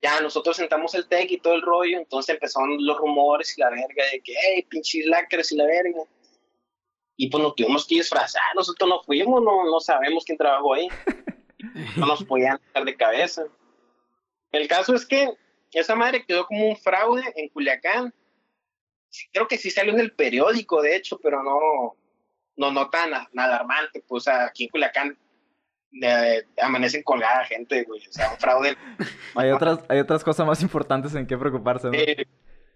ya 0.00 0.20
nosotros 0.20 0.56
sentamos 0.56 0.94
el 0.94 1.08
tech 1.08 1.28
y 1.28 1.40
todo 1.40 1.54
el 1.54 1.62
rollo, 1.62 1.98
entonces 1.98 2.32
empezaron 2.32 2.76
los 2.86 2.96
rumores 2.98 3.58
y 3.58 3.60
la 3.60 3.68
verga 3.68 4.04
de 4.12 4.20
que, 4.20 4.32
hey, 4.32 4.62
pinches 4.68 5.04
lacres 5.06 5.50
y 5.50 5.56
la 5.56 5.66
verga. 5.66 6.02
Y 7.16 7.28
pues 7.28 7.42
nos 7.42 7.56
tuvimos 7.56 7.84
que 7.84 7.96
disfrazar, 7.96 8.40
nosotros 8.54 8.88
no 8.88 9.02
fuimos, 9.02 9.42
no, 9.42 9.64
no 9.68 9.80
sabemos 9.80 10.24
quién 10.24 10.38
trabajó 10.38 10.74
ahí. 10.74 10.86
No 11.96 12.06
nos 12.06 12.24
podían 12.24 12.60
dar 12.74 12.84
de 12.84 12.96
cabeza. 12.96 13.44
El 14.52 14.68
caso 14.68 14.94
es 14.94 15.04
que 15.04 15.28
esa 15.72 15.94
madre 15.94 16.24
quedó 16.24 16.46
como 16.46 16.68
un 16.68 16.76
fraude 16.76 17.22
en 17.36 17.48
Culiacán. 17.48 18.14
Sí, 19.10 19.26
creo 19.32 19.48
que 19.48 19.58
sí 19.58 19.70
salió 19.70 19.92
en 19.92 20.00
el 20.00 20.12
periódico, 20.12 20.82
de 20.82 20.96
hecho, 20.96 21.18
pero 21.22 21.42
no, 21.42 21.96
no, 22.56 22.72
no 22.72 22.90
tan 22.90 23.10
alarmante, 23.36 24.02
pues, 24.06 24.28
aquí 24.28 24.64
en 24.64 24.70
Culiacán 24.70 25.18
eh, 26.02 26.44
amanecen 26.60 27.02
colgada 27.02 27.44
gente, 27.46 27.84
güey, 27.84 28.06
o 28.06 28.12
sea, 28.12 28.30
un 28.30 28.38
fraude. 28.38 28.76
Hay 29.34 29.50
otras, 29.50 29.80
hay 29.88 30.00
otras 30.00 30.22
cosas 30.22 30.46
más 30.46 30.62
importantes 30.62 31.14
en 31.14 31.26
qué 31.26 31.38
preocuparse, 31.38 31.88
¿no? 31.88 31.94
eh, 31.94 32.26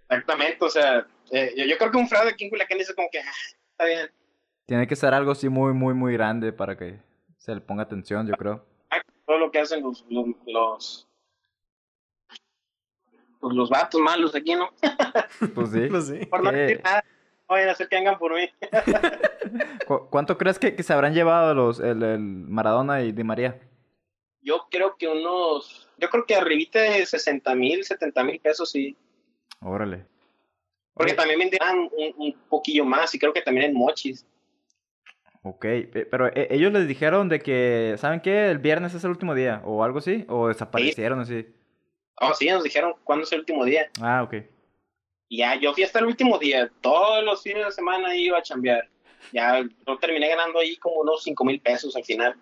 exactamente, 0.08 0.64
o 0.64 0.70
sea, 0.70 1.06
eh, 1.30 1.52
yo, 1.56 1.64
yo 1.66 1.76
creo 1.76 1.90
que 1.90 1.98
un 1.98 2.08
fraude 2.08 2.30
aquí 2.30 2.44
en 2.44 2.50
Culiacán 2.50 2.78
dice 2.78 2.94
como 2.94 3.08
que, 3.10 3.18
ah, 3.18 3.32
está 3.72 3.84
bien. 3.84 4.10
Tiene 4.64 4.86
que 4.86 4.96
ser 4.96 5.12
algo 5.12 5.32
así 5.32 5.50
muy, 5.50 5.74
muy, 5.74 5.92
muy 5.92 6.14
grande 6.14 6.52
para 6.52 6.78
que 6.78 6.98
se 7.36 7.54
le 7.54 7.60
ponga 7.60 7.82
atención, 7.82 8.26
yo 8.26 8.34
creo. 8.34 8.71
Todo 9.26 9.38
lo 9.38 9.50
que 9.50 9.58
hacen 9.60 9.82
los 9.82 10.04
los 10.08 10.26
los, 10.46 11.08
pues, 13.40 13.54
los 13.54 13.70
vatos 13.70 14.00
malos 14.00 14.34
aquí, 14.34 14.54
¿no? 14.54 14.70
Pues 15.54 15.70
sí. 15.70 15.86
Pues 15.90 16.06
sí. 16.08 16.26
Por 16.26 16.42
no 16.42 16.52
decir 16.52 16.80
nada, 16.82 17.04
no 17.48 17.54
vayan 17.54 17.68
a 17.68 17.72
hacer 17.72 17.88
que 17.88 17.96
vengan 17.96 18.18
por 18.18 18.34
mí. 18.34 18.48
¿Cu- 19.86 20.08
¿Cuánto 20.10 20.38
crees 20.38 20.58
que, 20.58 20.74
que 20.74 20.82
se 20.82 20.92
habrán 20.92 21.14
llevado 21.14 21.54
los, 21.54 21.80
el, 21.80 22.02
el 22.02 22.18
Maradona 22.20 23.02
y 23.02 23.12
Di 23.12 23.24
María? 23.24 23.60
Yo 24.40 24.66
creo 24.70 24.96
que 24.96 25.06
unos, 25.08 25.88
yo 25.98 26.10
creo 26.10 26.26
que 26.26 26.34
arribita 26.34 26.80
de 26.80 27.06
60 27.06 27.54
mil, 27.54 27.84
70 27.84 28.24
mil 28.24 28.40
pesos, 28.40 28.70
sí. 28.70 28.96
Órale. 29.60 30.04
Porque 30.94 31.12
Oye, 31.12 31.16
también 31.16 31.38
vendían 31.38 31.78
un, 31.78 32.14
un 32.16 32.32
poquillo 32.48 32.84
más 32.84 33.14
y 33.14 33.18
creo 33.18 33.32
que 33.32 33.40
también 33.42 33.70
en 33.70 33.76
mochis. 33.76 34.26
Ok, 35.44 35.60
pe- 35.92 36.06
pero 36.10 36.28
eh, 36.28 36.48
ellos 36.50 36.72
les 36.72 36.86
dijeron 36.86 37.28
de 37.28 37.40
que, 37.40 37.96
¿saben 37.98 38.20
qué? 38.20 38.50
El 38.50 38.58
viernes 38.58 38.94
es 38.94 39.02
el 39.04 39.10
último 39.10 39.34
día, 39.34 39.60
o 39.64 39.82
algo 39.82 39.98
así, 39.98 40.24
o 40.28 40.48
desaparecieron 40.48 41.20
así. 41.20 41.46
Oh, 42.20 42.32
sí, 42.34 42.48
nos 42.48 42.62
dijeron 42.62 42.94
cuándo 43.02 43.24
es 43.24 43.32
el 43.32 43.40
último 43.40 43.64
día. 43.64 43.90
Ah, 44.00 44.22
ok. 44.22 44.34
Ya, 45.30 45.56
yo 45.56 45.72
fui 45.74 45.82
hasta 45.82 45.98
el 45.98 46.06
último 46.06 46.38
día. 46.38 46.70
Todos 46.80 47.24
los 47.24 47.42
fines 47.42 47.64
de 47.64 47.72
semana 47.72 48.14
iba 48.14 48.38
a 48.38 48.42
chambear. 48.42 48.88
Ya, 49.32 49.62
yo 49.62 49.98
terminé 49.98 50.28
ganando 50.28 50.58
ahí 50.60 50.76
como 50.76 51.00
unos 51.00 51.22
5 51.22 51.44
mil 51.44 51.60
pesos 51.60 51.96
al 51.96 52.04
final. 52.04 52.36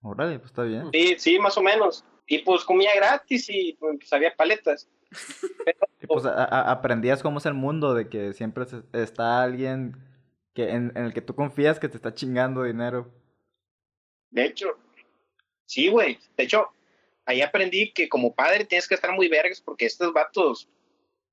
Órale, 0.00 0.38
pues 0.38 0.50
está 0.50 0.62
bien. 0.62 0.90
Sí, 0.92 1.16
sí, 1.18 1.38
más 1.38 1.58
o 1.58 1.62
menos. 1.62 2.04
Y 2.26 2.38
pues 2.38 2.64
comía 2.64 2.94
gratis 2.94 3.46
y 3.50 3.74
pues 3.74 4.10
había 4.12 4.34
paletas. 4.34 4.88
Y 6.00 6.06
pues 6.06 6.26
a- 6.26 6.44
a- 6.44 6.70
aprendías 6.70 7.22
cómo 7.22 7.38
es 7.38 7.46
el 7.46 7.54
mundo, 7.54 7.94
de 7.94 8.08
que 8.10 8.34
siempre 8.34 8.64
está 8.92 9.42
alguien 9.42 9.96
que 10.54 10.70
en, 10.70 10.92
en 10.94 11.04
el 11.04 11.12
que 11.12 11.20
tú 11.20 11.34
confías 11.34 11.78
que 11.78 11.88
te 11.88 11.96
está 11.96 12.14
chingando 12.14 12.62
dinero. 12.62 13.12
De 14.30 14.44
hecho, 14.44 14.78
sí, 15.66 15.88
güey. 15.88 16.18
De 16.36 16.44
hecho, 16.44 16.68
ahí 17.26 17.42
aprendí 17.42 17.92
que 17.92 18.08
como 18.08 18.34
padre 18.34 18.64
tienes 18.64 18.88
que 18.88 18.94
estar 18.94 19.12
muy 19.12 19.28
vergas 19.28 19.60
porque 19.60 19.86
estos 19.86 20.12
vatos 20.12 20.68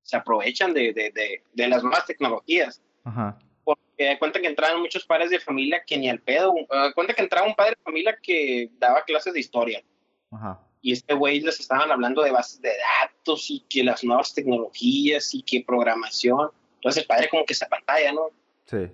se 0.04 0.18
aprovechan 0.18 0.74
de, 0.74 0.94
de, 0.94 1.12
de, 1.12 1.44
de 1.54 1.68
las 1.68 1.84
nuevas 1.84 2.06
tecnologías. 2.06 2.82
Ajá. 3.04 3.38
Porque 3.64 4.06
da 4.06 4.18
cuenta 4.18 4.42
que 4.42 4.48
entraban 4.48 4.82
muchos 4.82 5.06
padres 5.06 5.30
de 5.30 5.40
familia 5.40 5.84
que 5.86 5.98
ni 5.98 6.10
al 6.10 6.20
pedo. 6.20 6.54
Da 6.70 6.92
cuenta 6.94 7.14
que 7.14 7.22
entraba 7.22 7.48
un 7.48 7.56
padre 7.56 7.76
de 7.78 7.84
familia 7.84 8.18
que 8.22 8.72
daba 8.80 9.04
clases 9.04 9.34
de 9.34 9.40
historia. 9.40 9.84
Ajá. 10.32 10.60
Y 10.82 10.94
este 10.94 11.14
güey 11.14 11.42
les 11.42 11.60
estaban 11.60 11.92
hablando 11.92 12.24
de 12.24 12.32
bases 12.32 12.60
de 12.60 12.74
datos 13.02 13.52
y 13.52 13.60
que 13.70 13.84
las 13.84 14.04
nuevas 14.04 14.34
tecnologías 14.34 15.34
y 15.36 15.44
que 15.44 15.64
programación. 15.64 16.50
Entonces 16.76 17.04
el 17.04 17.08
padre 17.08 17.30
como 17.30 17.46
que 17.46 17.54
se 17.54 17.68
pantalla, 17.68 18.12
¿no? 18.12 18.30
Sí. 18.66 18.90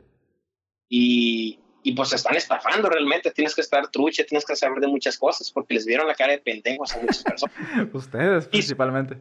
Y, 0.90 1.60
y 1.84 1.92
pues 1.94 2.10
se 2.10 2.16
están 2.16 2.36
estafando 2.36 2.90
realmente. 2.90 3.32
Tienes 3.32 3.54
que 3.56 3.62
estar 3.62 3.90
trucha, 3.90 4.24
tienes 4.26 4.46
que 4.46 4.56
saber 4.56 4.80
de 4.80 4.88
muchas 4.88 5.18
cosas 5.18 5.52
porque 5.52 5.74
les 5.76 5.86
vieron 5.86 6.08
la 6.08 6.16
cara 6.16 6.34
de 6.34 6.40
pendejos 6.40 6.94
a 6.96 7.00
muchas 7.00 7.24
personas. 7.24 7.56
Ustedes 7.94 8.48
principalmente. 8.48 9.18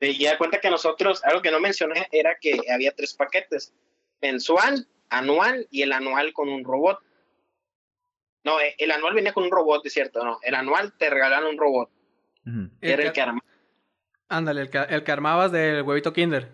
y 0.00 0.18
ya 0.18 0.36
cuenta 0.38 0.60
que 0.60 0.70
nosotros, 0.70 1.22
algo 1.24 1.42
que 1.42 1.50
no 1.50 1.60
mencioné 1.60 2.08
era 2.12 2.36
que 2.40 2.58
había 2.72 2.92
tres 2.94 3.14
paquetes: 3.14 3.72
mensual, 4.20 4.86
anual 5.10 5.66
y 5.70 5.82
el 5.82 5.92
anual 5.92 6.32
con 6.32 6.48
un 6.48 6.64
robot. 6.64 7.00
No, 8.44 8.60
eh, 8.60 8.74
el 8.78 8.92
anual 8.92 9.14
venía 9.14 9.32
con 9.32 9.42
un 9.44 9.50
robot, 9.50 9.84
es 9.86 9.92
cierto, 9.92 10.24
no. 10.24 10.38
El 10.42 10.54
anual 10.54 10.92
te 10.96 11.10
regalaron 11.10 11.50
un 11.50 11.58
robot. 11.58 11.90
Que 12.80 12.92
era 12.92 13.02
el 13.02 13.12
que 13.12 13.20
armaba 13.20 13.44
Ándale, 14.28 14.60
el, 14.60 14.70
ca- 14.70 14.84
el 14.84 15.02
que 15.02 15.10
armabas 15.12 15.50
del 15.52 15.82
huevito 15.82 16.12
Kinder. 16.12 16.52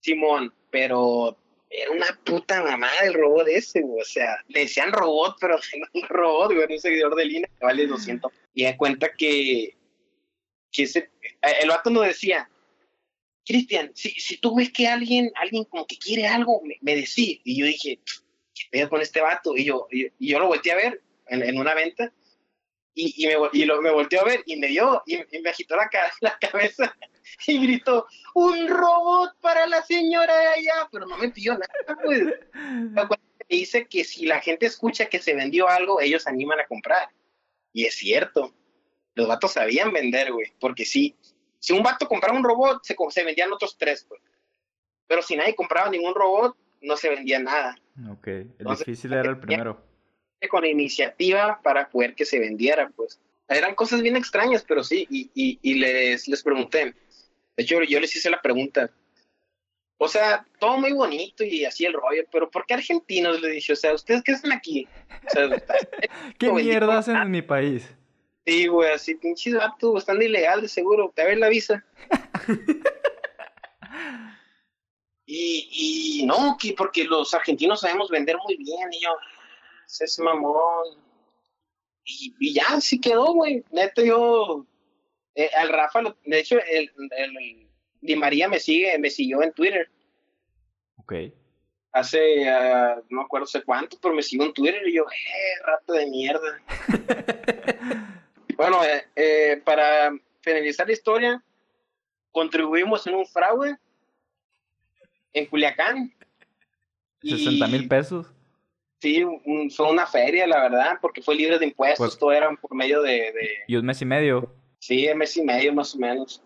Simón, 0.00 0.52
pero 0.70 1.36
era 1.70 1.92
una 1.92 2.18
puta 2.24 2.62
mamada 2.62 3.02
el 3.04 3.14
robot 3.14 3.46
ese, 3.48 3.80
güey. 3.80 4.02
O 4.02 4.04
sea, 4.04 4.44
le 4.48 4.60
decían 4.60 4.92
robot, 4.92 5.36
pero 5.40 5.56
no 5.78 5.86
un 5.94 6.08
robot, 6.08 6.52
güey, 6.52 6.66
un 6.72 6.80
seguidor 6.80 7.14
de 7.14 7.24
línea 7.24 7.50
que 7.58 7.64
vale 7.64 7.86
200. 7.86 8.32
Y 8.54 8.64
da 8.64 8.76
cuenta 8.76 9.14
que, 9.14 9.76
que 10.72 10.82
eh, 10.82 11.08
el 11.62 11.68
vato 11.68 11.90
nos 11.90 12.06
decía, 12.06 12.50
Cristian, 13.46 13.92
si, 13.94 14.10
si 14.10 14.36
tú 14.38 14.56
ves 14.56 14.72
que 14.72 14.88
alguien, 14.88 15.30
alguien 15.36 15.64
como 15.64 15.86
que 15.86 15.96
quiere 15.96 16.26
algo, 16.26 16.60
me, 16.62 16.76
me 16.80 16.96
decís. 16.96 17.40
Y 17.44 17.60
yo 17.60 17.66
dije, 17.66 18.00
¿qué 18.54 18.62
pedo 18.70 18.90
con 18.90 19.00
este 19.00 19.20
vato? 19.20 19.56
Y 19.56 19.64
yo, 19.64 19.86
y, 19.92 20.06
y 20.18 20.30
yo 20.30 20.40
lo 20.40 20.48
volteé 20.48 20.72
a 20.72 20.76
ver 20.76 21.00
en, 21.28 21.42
en 21.42 21.58
una 21.58 21.74
venta. 21.74 22.12
Y, 22.94 23.24
y, 23.24 23.26
me, 23.28 23.34
y 23.52 23.64
lo, 23.64 23.80
me 23.80 23.90
volteó 23.90 24.20
a 24.20 24.24
ver 24.24 24.42
y 24.46 24.56
me 24.56 24.66
dio, 24.66 25.02
y, 25.06 25.16
y 25.36 25.40
me 25.42 25.50
agitó 25.50 25.76
la, 25.76 25.88
ca- 25.88 26.12
la 26.20 26.36
cabeza 26.38 26.94
y 27.46 27.62
gritó, 27.64 28.06
un 28.34 28.66
robot 28.68 29.38
para 29.40 29.66
la 29.66 29.82
señora 29.82 30.36
de 30.36 30.46
allá, 30.48 30.88
pero 30.90 31.06
no 31.06 31.16
me 31.16 31.28
pidió 31.30 31.52
nada, 31.52 31.98
pues. 32.04 32.22
Dice 33.48 33.86
que 33.88 34.04
si 34.04 34.26
la 34.26 34.40
gente 34.40 34.66
escucha 34.66 35.06
que 35.06 35.18
se 35.18 35.34
vendió 35.34 35.68
algo, 35.68 36.00
ellos 36.00 36.22
se 36.22 36.30
animan 36.30 36.60
a 36.60 36.66
comprar. 36.66 37.08
Y 37.72 37.84
es 37.84 37.96
cierto. 37.96 38.54
Los 39.16 39.26
vatos 39.26 39.52
sabían 39.54 39.92
vender, 39.92 40.32
güey. 40.32 40.52
Porque 40.60 40.84
si, 40.84 41.16
si 41.58 41.72
un 41.72 41.82
vato 41.82 42.06
compraba 42.06 42.38
un 42.38 42.44
robot, 42.44 42.84
se, 42.84 42.94
se 43.10 43.24
vendían 43.24 43.52
otros 43.52 43.76
tres, 43.76 44.04
pues. 44.08 44.20
Pero 45.08 45.20
si 45.22 45.34
nadie 45.34 45.56
compraba 45.56 45.90
ningún 45.90 46.14
robot, 46.14 46.56
no 46.82 46.96
se 46.96 47.10
vendía 47.10 47.40
nada. 47.40 47.76
Ok. 48.08 48.28
El 48.28 48.54
Entonces, 48.60 48.86
difícil 48.86 49.12
era 49.14 49.28
el 49.28 49.40
primero. 49.40 49.82
Con 50.48 50.64
iniciativa 50.64 51.60
para 51.62 51.88
poder 51.90 52.14
que 52.14 52.24
se 52.24 52.38
vendiera, 52.38 52.88
pues. 52.96 53.20
Eran 53.48 53.74
cosas 53.74 54.00
bien 54.00 54.16
extrañas, 54.16 54.64
pero 54.66 54.82
sí. 54.82 55.06
Y, 55.10 55.30
y, 55.34 55.58
y 55.62 55.74
les, 55.74 56.26
les 56.28 56.42
pregunté. 56.42 56.94
De 57.56 57.62
hecho, 57.62 57.82
yo 57.82 58.00
les 58.00 58.14
hice 58.16 58.30
la 58.30 58.40
pregunta. 58.40 58.90
O 59.98 60.08
sea, 60.08 60.46
todo 60.58 60.78
muy 60.78 60.92
bonito 60.92 61.44
y 61.44 61.66
así 61.66 61.84
el 61.84 61.92
rollo, 61.92 62.24
pero 62.32 62.50
¿por 62.50 62.64
qué 62.64 62.72
argentinos? 62.72 63.38
Le 63.42 63.50
dije, 63.50 63.74
o 63.74 63.76
sea, 63.76 63.92
¿ustedes 63.92 64.22
qué 64.22 64.32
hacen 64.32 64.50
aquí? 64.50 64.88
O 65.26 65.30
sea, 65.30 65.44
está- 65.44 65.74
¿Qué 66.38 66.50
mierda 66.50 66.96
hacen 66.98 67.16
en 67.16 67.30
mi 67.30 67.42
país? 67.42 67.86
sí, 68.46 68.66
güey, 68.66 68.90
así 68.90 69.14
pinches 69.16 69.54
vatos, 69.54 69.98
están 69.98 70.20
ilegal 70.22 70.62
de 70.62 70.68
seguro, 70.68 71.12
te 71.14 71.22
ver 71.24 71.36
la 71.38 71.50
visa. 71.50 71.84
y, 75.26 75.68
y 76.22 76.26
no, 76.26 76.56
que 76.58 76.72
porque 76.72 77.04
los 77.04 77.32
argentinos 77.34 77.80
sabemos 77.80 78.08
vender 78.10 78.36
muy 78.44 78.56
bien, 78.56 78.88
y 78.92 79.02
yo, 79.02 79.10
es 80.00 80.18
mamón. 80.18 80.98
Y, 82.04 82.34
y 82.38 82.54
ya, 82.54 82.64
así 82.70 83.00
quedó, 83.00 83.32
güey. 83.34 83.64
Neto, 83.70 84.02
yo, 84.04 84.66
eh, 85.34 85.50
al 85.56 85.68
Rafa, 85.68 86.02
lo- 86.02 86.16
de 86.24 86.38
hecho, 86.38 86.56
el, 86.70 86.90
el, 87.16 87.36
el 87.36 87.68
Di 88.00 88.16
María 88.16 88.48
me 88.48 88.58
sigue, 88.60 88.98
me 88.98 89.10
siguió 89.10 89.42
en 89.42 89.52
Twitter. 89.52 89.90
Ok. 90.96 91.14
hace, 91.92 92.48
ah, 92.48 93.00
no 93.10 93.18
me 93.20 93.24
acuerdo 93.24 93.46
sé 93.46 93.62
cuánto, 93.62 93.98
pero 94.00 94.14
me 94.14 94.22
siguió 94.22 94.46
en 94.46 94.52
Twitter 94.54 94.86
y 94.86 94.94
yo, 94.94 95.04
eh, 95.04 95.62
rato 95.66 95.92
de 95.94 96.06
mierda. 96.06 96.62
bueno, 98.56 98.84
eh, 98.84 99.04
eh, 99.16 99.62
para 99.64 100.12
finalizar 100.40 100.86
la 100.86 100.92
historia, 100.92 101.44
contribuimos 102.32 103.06
en 103.06 103.14
un 103.14 103.26
fraude 103.26 103.76
en 105.32 105.46
Culiacán. 105.46 106.14
Y 107.22 107.30
60 107.36 107.66
mil 107.68 107.88
pesos. 107.88 108.32
Sí, 109.00 109.24
un- 109.24 109.70
fue 109.70 109.90
una 109.90 110.06
feria, 110.06 110.46
la 110.46 110.60
verdad, 110.62 110.98
porque 111.00 111.22
fue 111.22 111.34
libre 111.34 111.58
de 111.58 111.66
impuestos, 111.66 111.98
Pues- 112.10 112.18
todo 112.18 112.32
era 112.32 112.50
por 112.56 112.74
medio 112.74 113.00
de, 113.02 113.12
de, 113.32 113.48
Y 113.66 113.76
un 113.76 113.86
mes 113.86 114.00
y 114.02 114.04
medio. 114.04 114.54
sí, 114.78 115.08
mes 115.16 115.36
y 115.36 115.42
medio 115.42 115.72
más 115.72 115.94
o 115.94 115.98
menos. 115.98 116.42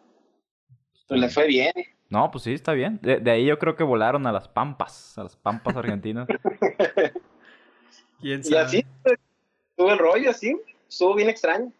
Pues 1.08 1.20
le 1.20 1.28
fue 1.28 1.46
bien. 1.46 1.72
No, 2.08 2.30
pues 2.30 2.44
sí, 2.44 2.52
está 2.54 2.72
bien. 2.72 2.98
De, 3.02 3.18
de 3.18 3.30
ahí 3.30 3.44
yo 3.46 3.58
creo 3.58 3.74
que 3.76 3.82
volaron 3.82 4.26
a 4.26 4.32
las 4.32 4.46
pampas, 4.48 5.18
a 5.18 5.24
las 5.24 5.36
pampas 5.36 5.76
argentinas. 5.76 6.28
¿Quién 8.20 8.40
Y 8.40 8.44
sabe? 8.44 8.58
así, 8.60 8.86
pues, 9.02 9.18
tuvo 9.76 9.92
el 9.92 9.98
rollo 9.98 10.30
así, 10.30 10.56
estuvo 10.88 11.14
bien 11.14 11.28
extraño. 11.28 11.72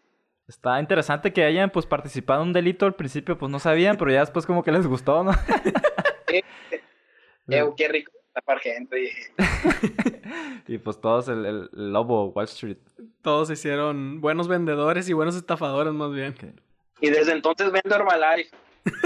Está 0.47 0.79
interesante 0.79 1.33
que 1.33 1.43
hayan 1.43 1.71
pues 1.71 1.85
participado 1.87 2.41
en 2.43 2.49
un 2.49 2.53
delito 2.53 2.85
al 2.85 2.93
principio, 2.95 3.37
pues 3.37 3.51
no 3.51 3.57
sabían, 3.59 3.97
pero 3.97 4.11
ya 4.11 4.19
después 4.19 4.45
como 4.45 4.61
que 4.63 4.71
les 4.71 4.85
gustó, 4.85 5.23
¿no? 5.23 5.31
Eh, 7.47 7.63
qué 7.77 7.87
rico 7.87 8.11
tapar 8.35 8.59
gente. 8.59 9.03
y- 9.05 9.11
y 10.73 10.77
pues 10.77 10.99
todos 11.01 11.27
el, 11.29 11.45
el- 11.45 11.69
lobo 11.71 12.27
Wall 12.27 12.45
Street. 12.45 12.77
Todos 13.21 13.47
se 13.47 13.53
hicieron 13.55 14.21
buenos 14.21 14.47
vendedores 14.47 15.09
y 15.09 15.13
buenos 15.13 15.35
estafadores 15.35 15.93
más 15.93 16.11
bien. 16.13 16.35
Y 17.01 17.09
desde 17.09 17.31
entonces 17.31 17.71
vendo 17.71 17.95
Herbalife. 17.95 18.55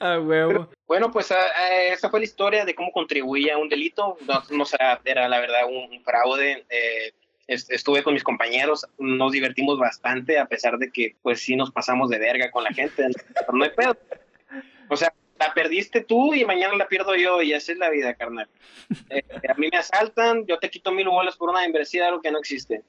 A 0.00 0.18
huevo. 0.18 0.68
Bueno, 0.86 1.10
pues 1.10 1.30
ah, 1.32 1.36
ah, 1.56 1.82
esa 1.92 2.08
fue 2.10 2.20
la 2.20 2.24
historia 2.24 2.64
de 2.64 2.74
cómo 2.74 2.90
contribuía 2.92 3.54
a 3.54 3.58
un 3.58 3.68
delito. 3.68 4.16
No, 4.26 4.42
no 4.50 4.64
era, 4.72 5.00
era 5.04 5.28
la 5.28 5.40
verdad 5.40 5.62
un 5.68 6.02
fraude. 6.02 6.64
Eh, 6.70 7.12
est- 7.46 7.70
estuve 7.70 8.02
con 8.02 8.14
mis 8.14 8.24
compañeros, 8.24 8.86
nos 8.98 9.32
divertimos 9.32 9.78
bastante, 9.78 10.38
a 10.38 10.46
pesar 10.46 10.78
de 10.78 10.90
que 10.90 11.16
pues 11.22 11.40
sí 11.40 11.56
nos 11.56 11.70
pasamos 11.70 12.08
de 12.10 12.18
verga 12.18 12.50
con 12.50 12.64
la 12.64 12.72
gente. 12.72 13.06
Pero 13.34 13.52
no 13.52 13.64
hay 13.64 13.70
pedo. 13.70 13.96
O 14.88 14.96
sea, 14.96 15.12
la 15.38 15.52
perdiste 15.52 16.02
tú 16.02 16.34
y 16.34 16.44
mañana 16.44 16.76
la 16.76 16.88
pierdo 16.88 17.14
yo 17.16 17.42
y 17.42 17.52
esa 17.52 17.72
es 17.72 17.78
la 17.78 17.90
vida, 17.90 18.14
carnal. 18.14 18.48
Eh, 19.08 19.22
a 19.48 19.54
mí 19.54 19.68
me 19.72 19.78
asaltan, 19.78 20.44
yo 20.46 20.58
te 20.58 20.68
quito 20.68 20.92
mil 20.92 21.08
bolas 21.08 21.36
por 21.36 21.48
una 21.48 21.62
membresía, 21.62 22.06
algo 22.06 22.20
que 22.20 22.30
no 22.30 22.38
existe. 22.38 22.82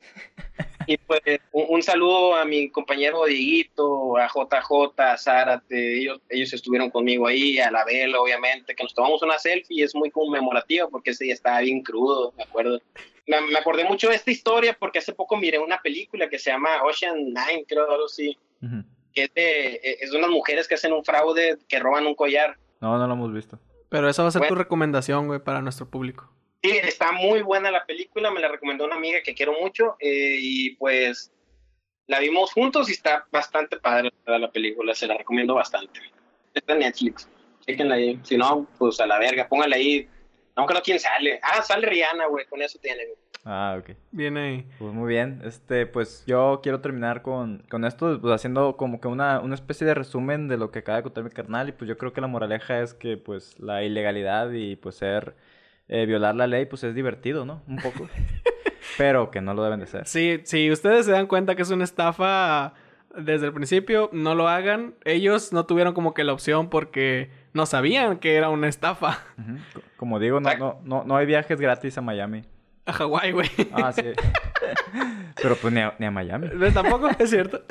Y 0.87 0.97
pues 0.97 1.21
un, 1.51 1.65
un 1.69 1.83
saludo 1.83 2.35
a 2.35 2.43
mi 2.43 2.69
compañero 2.69 3.25
Dieguito, 3.25 4.17
a 4.17 4.27
JJ, 4.27 4.99
a 5.01 5.17
Zárate, 5.17 5.99
ellos, 5.99 6.19
ellos 6.29 6.51
estuvieron 6.53 6.89
conmigo 6.89 7.27
ahí, 7.27 7.59
a 7.59 7.71
la 7.71 7.85
Vela, 7.85 8.19
obviamente, 8.19 8.75
que 8.75 8.83
nos 8.83 8.93
tomamos 8.93 9.21
una 9.23 9.39
selfie 9.39 9.79
y 9.79 9.83
es 9.83 9.95
muy 9.95 10.11
conmemorativa 10.11 10.87
porque 10.89 11.11
ese 11.11 11.23
día 11.25 11.33
estaba 11.33 11.61
bien 11.61 11.81
crudo, 11.81 12.33
me 12.37 12.43
acuerdo. 12.43 12.81
Me, 13.25 13.41
me 13.41 13.57
acordé 13.57 13.85
mucho 13.85 14.09
de 14.09 14.15
esta 14.15 14.31
historia 14.31 14.75
porque 14.77 14.99
hace 14.99 15.13
poco 15.13 15.37
miré 15.37 15.57
una 15.59 15.81
película 15.81 16.29
que 16.29 16.39
se 16.39 16.51
llama 16.51 16.83
Ocean 16.83 17.15
Nine, 17.17 17.65
creo, 17.67 17.89
algo 17.89 18.05
así, 18.05 18.37
Ujú. 18.61 18.83
Que 19.15 19.23
es 19.23 19.33
de, 19.33 19.79
es 20.01 20.11
de 20.11 20.17
unas 20.17 20.29
mujeres 20.29 20.67
que 20.67 20.75
hacen 20.75 20.93
un 20.93 21.03
fraude, 21.03 21.57
que 21.67 21.79
roban 21.79 22.05
un 22.05 22.13
collar. 22.15 22.57
No, 22.81 22.97
no 22.97 23.07
lo 23.07 23.13
hemos 23.13 23.33
visto. 23.33 23.57
Pero 23.89 24.09
esa 24.09 24.23
va 24.23 24.29
a 24.29 24.31
ser 24.31 24.47
tu 24.47 24.55
recomendación, 24.55 25.27
güey, 25.27 25.39
para 25.39 25.61
nuestro 25.61 25.89
público. 25.89 26.29
Sí, 26.61 26.71
está 26.71 27.11
muy 27.11 27.41
buena 27.41 27.71
la 27.71 27.85
película, 27.85 28.29
me 28.31 28.41
la 28.41 28.49
recomendó 28.49 28.85
una 28.85 28.95
amiga 28.95 29.19
que 29.23 29.33
quiero 29.33 29.53
mucho 29.53 29.95
eh, 29.99 30.35
y 30.39 30.71
pues 30.75 31.31
la 32.07 32.19
vimos 32.19 32.51
juntos 32.51 32.89
y 32.89 32.93
está 32.93 33.25
bastante 33.31 33.77
padre 33.77 34.11
la, 34.25 34.39
la 34.39 34.51
película, 34.51 34.93
se 34.93 35.07
la 35.07 35.17
recomiendo 35.17 35.53
bastante. 35.53 36.01
Está 36.53 36.73
en 36.73 36.79
Netflix, 36.79 37.29
chequenla 37.65 37.95
ahí, 37.95 38.19
si 38.23 38.37
no, 38.37 38.67
pues 38.77 38.99
a 38.99 39.05
la 39.05 39.19
verga, 39.19 39.47
póngala 39.47 39.75
ahí. 39.75 40.07
No 40.57 40.65
creo 40.65 40.81
quién 40.83 40.99
sale. 40.99 41.39
Ah, 41.43 41.61
sale 41.61 41.87
Rihanna, 41.87 42.27
güey, 42.27 42.45
con 42.45 42.61
eso 42.61 42.79
tiene. 42.81 43.05
güey. 43.05 43.17
Ah, 43.43 43.77
ok. 43.79 43.91
Viene 44.11 44.39
ahí. 44.39 44.67
Pues 44.79 44.91
muy 44.93 45.07
bien, 45.07 45.41
este, 45.45 45.85
pues 45.85 46.23
yo 46.25 46.61
quiero 46.63 46.81
terminar 46.81 47.21
con, 47.21 47.63
con 47.69 47.85
esto, 47.85 48.19
pues 48.19 48.33
haciendo 48.33 48.75
como 48.75 48.99
que 48.99 49.07
una, 49.07 49.39
una 49.39 49.53
especie 49.53 49.85
de 49.85 49.93
resumen 49.93 50.47
de 50.47 50.57
lo 50.57 50.71
que 50.71 50.79
acaba 50.79 50.97
de 50.97 51.03
contar 51.03 51.23
mi 51.23 51.29
carnal 51.29 51.69
y 51.69 51.71
pues 51.71 51.87
yo 51.87 51.97
creo 51.97 52.11
que 52.11 52.21
la 52.21 52.27
moraleja 52.27 52.81
es 52.81 52.95
que 52.95 53.17
pues 53.17 53.59
la 53.59 53.83
ilegalidad 53.83 54.51
y 54.51 54.75
pues 54.77 54.95
ser, 54.95 55.35
eh, 55.89 56.07
violar 56.07 56.35
la 56.35 56.47
ley 56.47 56.65
pues 56.65 56.83
es 56.83 56.95
divertido, 56.95 57.45
¿no? 57.45 57.61
Un 57.67 57.77
poco. 57.77 58.09
Pero 58.97 59.29
que 59.29 59.41
no 59.41 59.53
lo 59.53 59.63
deben 59.63 59.79
de 59.79 59.87
ser. 59.87 60.07
Sí, 60.07 60.41
si 60.45 60.71
ustedes 60.71 61.05
se 61.05 61.11
dan 61.11 61.27
cuenta 61.27 61.55
que 61.55 61.61
es 61.63 61.69
una 61.69 61.83
estafa 61.83 62.73
desde 63.15 63.45
el 63.47 63.53
principio, 63.53 64.09
no 64.11 64.33
lo 64.35 64.47
hagan. 64.47 64.95
Ellos 65.03 65.53
no 65.53 65.65
tuvieron 65.67 65.93
como 65.93 66.13
que 66.13 66.23
la 66.23 66.33
opción 66.33 66.69
porque 66.69 67.29
no 67.55 67.65
sabían 67.65 68.19
que 68.19 68.35
era 68.35 68.49
una 68.49 68.67
estafa. 68.67 69.23
Como 69.97 70.19
digo, 70.19 70.39
no, 70.39 70.55
no, 70.57 70.79
no, 70.83 71.03
no 71.05 71.15
hay 71.17 71.25
viajes 71.25 71.59
gratis 71.59 71.97
a 71.97 72.01
Miami. 72.01 72.43
A 72.85 72.93
Hawái, 72.93 73.31
güey. 73.31 73.49
Ah, 73.73 73.91
sí. 73.91 74.03
Pero 75.41 75.55
pues 75.55 75.73
ni 75.73 75.79
a, 75.81 75.95
ni 75.97 76.05
a 76.05 76.11
Miami. 76.11 76.49
Tampoco, 76.73 77.09
es 77.17 77.29
cierto. 77.29 77.63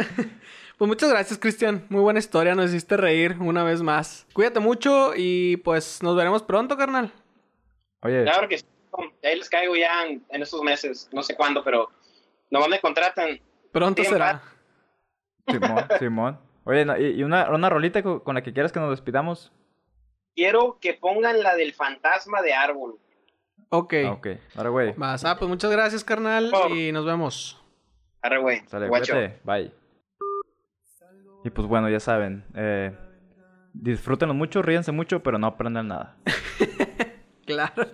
Pues 0.77 0.89
muchas 0.89 1.11
gracias, 1.11 1.39
Cristian. 1.39 1.85
Muy 1.89 2.01
buena 2.01 2.19
historia. 2.19 2.55
Nos 2.55 2.71
hiciste 2.71 2.97
reír 2.97 3.37
una 3.39 3.63
vez 3.63 3.81
más. 3.83 4.27
Cuídate 4.33 4.59
mucho 4.59 5.13
y 5.17 5.59
pues 5.59 6.03
nos 6.03 6.17
veremos 6.17 6.43
pronto, 6.43 6.77
carnal. 6.77 7.13
Oye, 8.03 8.25
Claro 8.25 8.49
que 8.49 8.59
sí, 8.59 8.65
ahí 9.23 9.37
les 9.39 9.49
caigo 9.49 9.77
ya 9.77 10.05
en, 10.07 10.25
en 10.31 10.43
estos 10.43 10.63
meses, 10.63 11.09
no 11.13 11.23
sé 11.23 11.37
cuándo, 11.37 11.63
pero 11.63 11.91
nomás 12.51 12.69
me 12.69 12.81
contratan. 12.81 13.39
Pronto 13.71 14.03
Bien, 14.03 14.13
será. 14.13 14.43
Simón, 15.49 15.85
Simón. 15.99 16.39
Oye, 16.65 17.13
y, 17.17 17.23
una, 17.23 17.51
una 17.51 17.69
rolita 17.71 18.03
co- 18.03 18.23
con 18.25 18.35
la 18.35 18.43
que 18.43 18.53
quieras 18.53 18.73
que 18.73 18.81
nos 18.81 18.91
despidamos. 18.91 19.53
Quiero 20.35 20.79
que 20.81 20.95
pongan 20.95 21.43
la 21.43 21.55
del 21.55 21.73
fantasma 21.73 22.43
de 22.43 22.53
árbol. 22.55 22.99
Ok. 23.69 23.95
Ah, 24.07 24.13
ok. 24.13 24.27
Ahora, 24.57 24.71
güey. 24.71 24.93
Vas, 24.97 25.25
ah, 25.25 25.37
pues 25.39 25.49
muchas 25.49 25.71
gracias, 25.71 26.05
carnal. 26.05 26.51
Y 26.75 26.93
nos 26.93 27.05
vemos. 27.05 27.61
Arre, 28.23 28.39
güey. 28.39 28.63
Sale, 28.67 28.89
guacho. 28.89 29.13
cuídate. 29.13 29.41
Bye. 29.45 29.73
Y 31.45 31.51
pues 31.51 31.69
bueno, 31.69 31.89
ya 31.89 32.01
saben. 32.01 32.45
Eh, 32.55 32.93
disfrútenlo 33.73 34.35
mucho, 34.35 34.63
ríense 34.63 34.93
mucho, 34.93 35.23
pero 35.23 35.39
no 35.39 35.47
aprendan 35.47 35.89
nada. 35.89 36.17
Claro. 37.47 37.87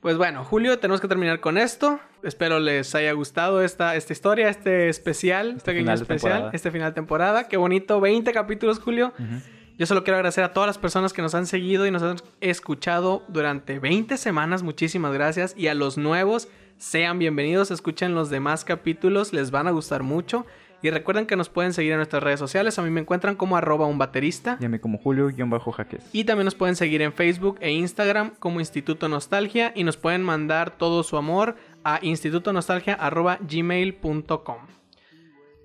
Pues 0.00 0.18
bueno, 0.18 0.44
Julio, 0.44 0.78
tenemos 0.78 1.00
que 1.00 1.08
terminar 1.08 1.40
con 1.40 1.56
esto. 1.56 1.98
Espero 2.22 2.60
les 2.60 2.94
haya 2.94 3.10
gustado 3.12 3.62
esta, 3.62 3.96
esta 3.96 4.12
historia, 4.12 4.50
este 4.50 4.90
especial, 4.90 5.54
este 5.56 5.70
pequeño 5.70 5.84
final 5.84 5.96
de 5.98 6.02
especial, 6.02 6.32
temporada. 6.32 6.50
este 6.52 6.70
final 6.70 6.90
de 6.90 6.94
temporada. 6.94 7.48
Qué 7.48 7.56
bonito, 7.56 8.02
20 8.02 8.30
capítulos, 8.34 8.80
Julio. 8.80 9.14
Ujú. 9.18 9.40
Yo 9.76 9.86
solo 9.86 10.04
quiero 10.04 10.18
agradecer 10.18 10.44
a 10.44 10.52
todas 10.52 10.68
las 10.68 10.78
personas 10.78 11.12
que 11.12 11.20
nos 11.20 11.34
han 11.34 11.46
seguido 11.46 11.84
y 11.84 11.90
nos 11.90 12.00
han 12.02 12.18
escuchado 12.40 13.24
durante 13.26 13.80
20 13.80 14.16
semanas. 14.16 14.62
Muchísimas 14.62 15.12
gracias. 15.12 15.52
Y 15.56 15.66
a 15.66 15.74
los 15.74 15.98
nuevos, 15.98 16.46
sean 16.76 17.18
bienvenidos. 17.18 17.72
Escuchen 17.72 18.14
los 18.14 18.30
demás 18.30 18.64
capítulos, 18.64 19.32
les 19.32 19.50
van 19.50 19.66
a 19.66 19.72
gustar 19.72 20.04
mucho. 20.04 20.46
Y 20.80 20.90
recuerden 20.90 21.26
que 21.26 21.34
nos 21.34 21.48
pueden 21.48 21.72
seguir 21.72 21.90
en 21.90 21.96
nuestras 21.96 22.22
redes 22.22 22.38
sociales. 22.38 22.78
A 22.78 22.82
mí 22.82 22.90
me 22.90 23.00
encuentran 23.00 23.34
como 23.34 23.56
arroba 23.56 23.86
un 23.86 23.98
baterista. 23.98 24.58
Y 24.60 24.66
a 24.66 24.68
mí 24.68 24.78
como 24.78 24.98
Julio-Jaques. 24.98 26.04
Y 26.12 26.22
también 26.22 26.44
nos 26.44 26.54
pueden 26.54 26.76
seguir 26.76 27.02
en 27.02 27.12
Facebook 27.12 27.58
e 27.60 27.72
Instagram 27.72 28.30
como 28.38 28.60
Instituto 28.60 29.08
Nostalgia 29.08 29.72
y 29.74 29.82
nos 29.82 29.96
pueden 29.96 30.22
mandar 30.22 30.70
todo 30.76 31.02
su 31.02 31.16
amor 31.16 31.56
a 31.82 31.98
institutonostalgia.gmail.com. 32.00 34.83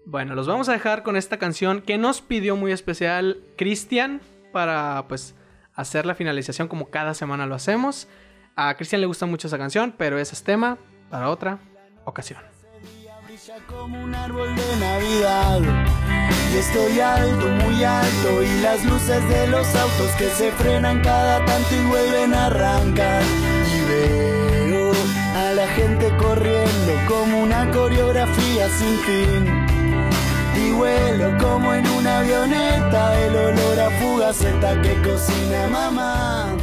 Bueno, 0.05 0.35
los 0.35 0.47
vamos 0.47 0.69
a 0.69 0.73
dejar 0.73 1.03
con 1.03 1.15
esta 1.15 1.37
canción 1.37 1.81
que 1.81 1.97
nos 1.97 2.21
pidió 2.21 2.55
muy 2.55 2.71
especial 2.71 3.37
Cristian 3.57 4.21
para 4.51 5.05
pues 5.07 5.35
hacer 5.75 6.05
la 6.05 6.15
finalización 6.15 6.67
como 6.67 6.89
cada 6.89 7.13
semana 7.13 7.45
lo 7.45 7.55
hacemos. 7.55 8.07
A 8.55 8.75
Cristian 8.75 9.01
le 9.01 9.07
gusta 9.07 9.25
mucho 9.25 9.47
esa 9.47 9.57
canción, 9.57 9.93
pero 9.97 10.19
ese 10.19 10.35
es 10.35 10.43
tema 10.43 10.77
para 11.09 11.29
otra 11.29 11.59
ocasión. 12.05 12.39
como 13.67 14.03
un 14.03 14.13
árbol 14.13 14.55
de 14.55 14.77
Navidad. 14.77 15.61
Y 16.53 16.57
estoy 16.57 16.99
alto, 16.99 17.47
muy 17.47 17.83
alto, 17.83 18.43
y 18.43 18.61
las 18.61 18.83
luces 18.83 19.29
de 19.29 19.47
los 19.47 19.75
autos 19.75 20.11
que 20.17 20.29
se 20.29 20.51
frenan 20.51 21.01
cada 21.01 21.45
tanto 21.45 21.75
y 21.75 21.85
vuelven 21.87 22.33
a 22.33 22.47
arrancar. 22.47 23.23
Y 23.23 23.81
veo 23.87 24.91
a 25.35 25.53
la 25.53 25.67
gente 25.67 26.11
corriendo 26.17 26.93
como 27.07 27.43
una 27.43 27.69
coreografía 27.71 28.67
sin 28.69 28.97
fin. 28.99 29.68
Vuelo 30.79 31.37
como 31.41 31.73
en 31.73 31.85
una 31.89 32.19
avioneta, 32.19 33.25
el 33.25 33.35
olor 33.35 33.79
a 33.81 33.89
fugaceta 33.99 34.81
que 34.81 34.93
cocina 35.01 35.67
mamá. 35.67 36.55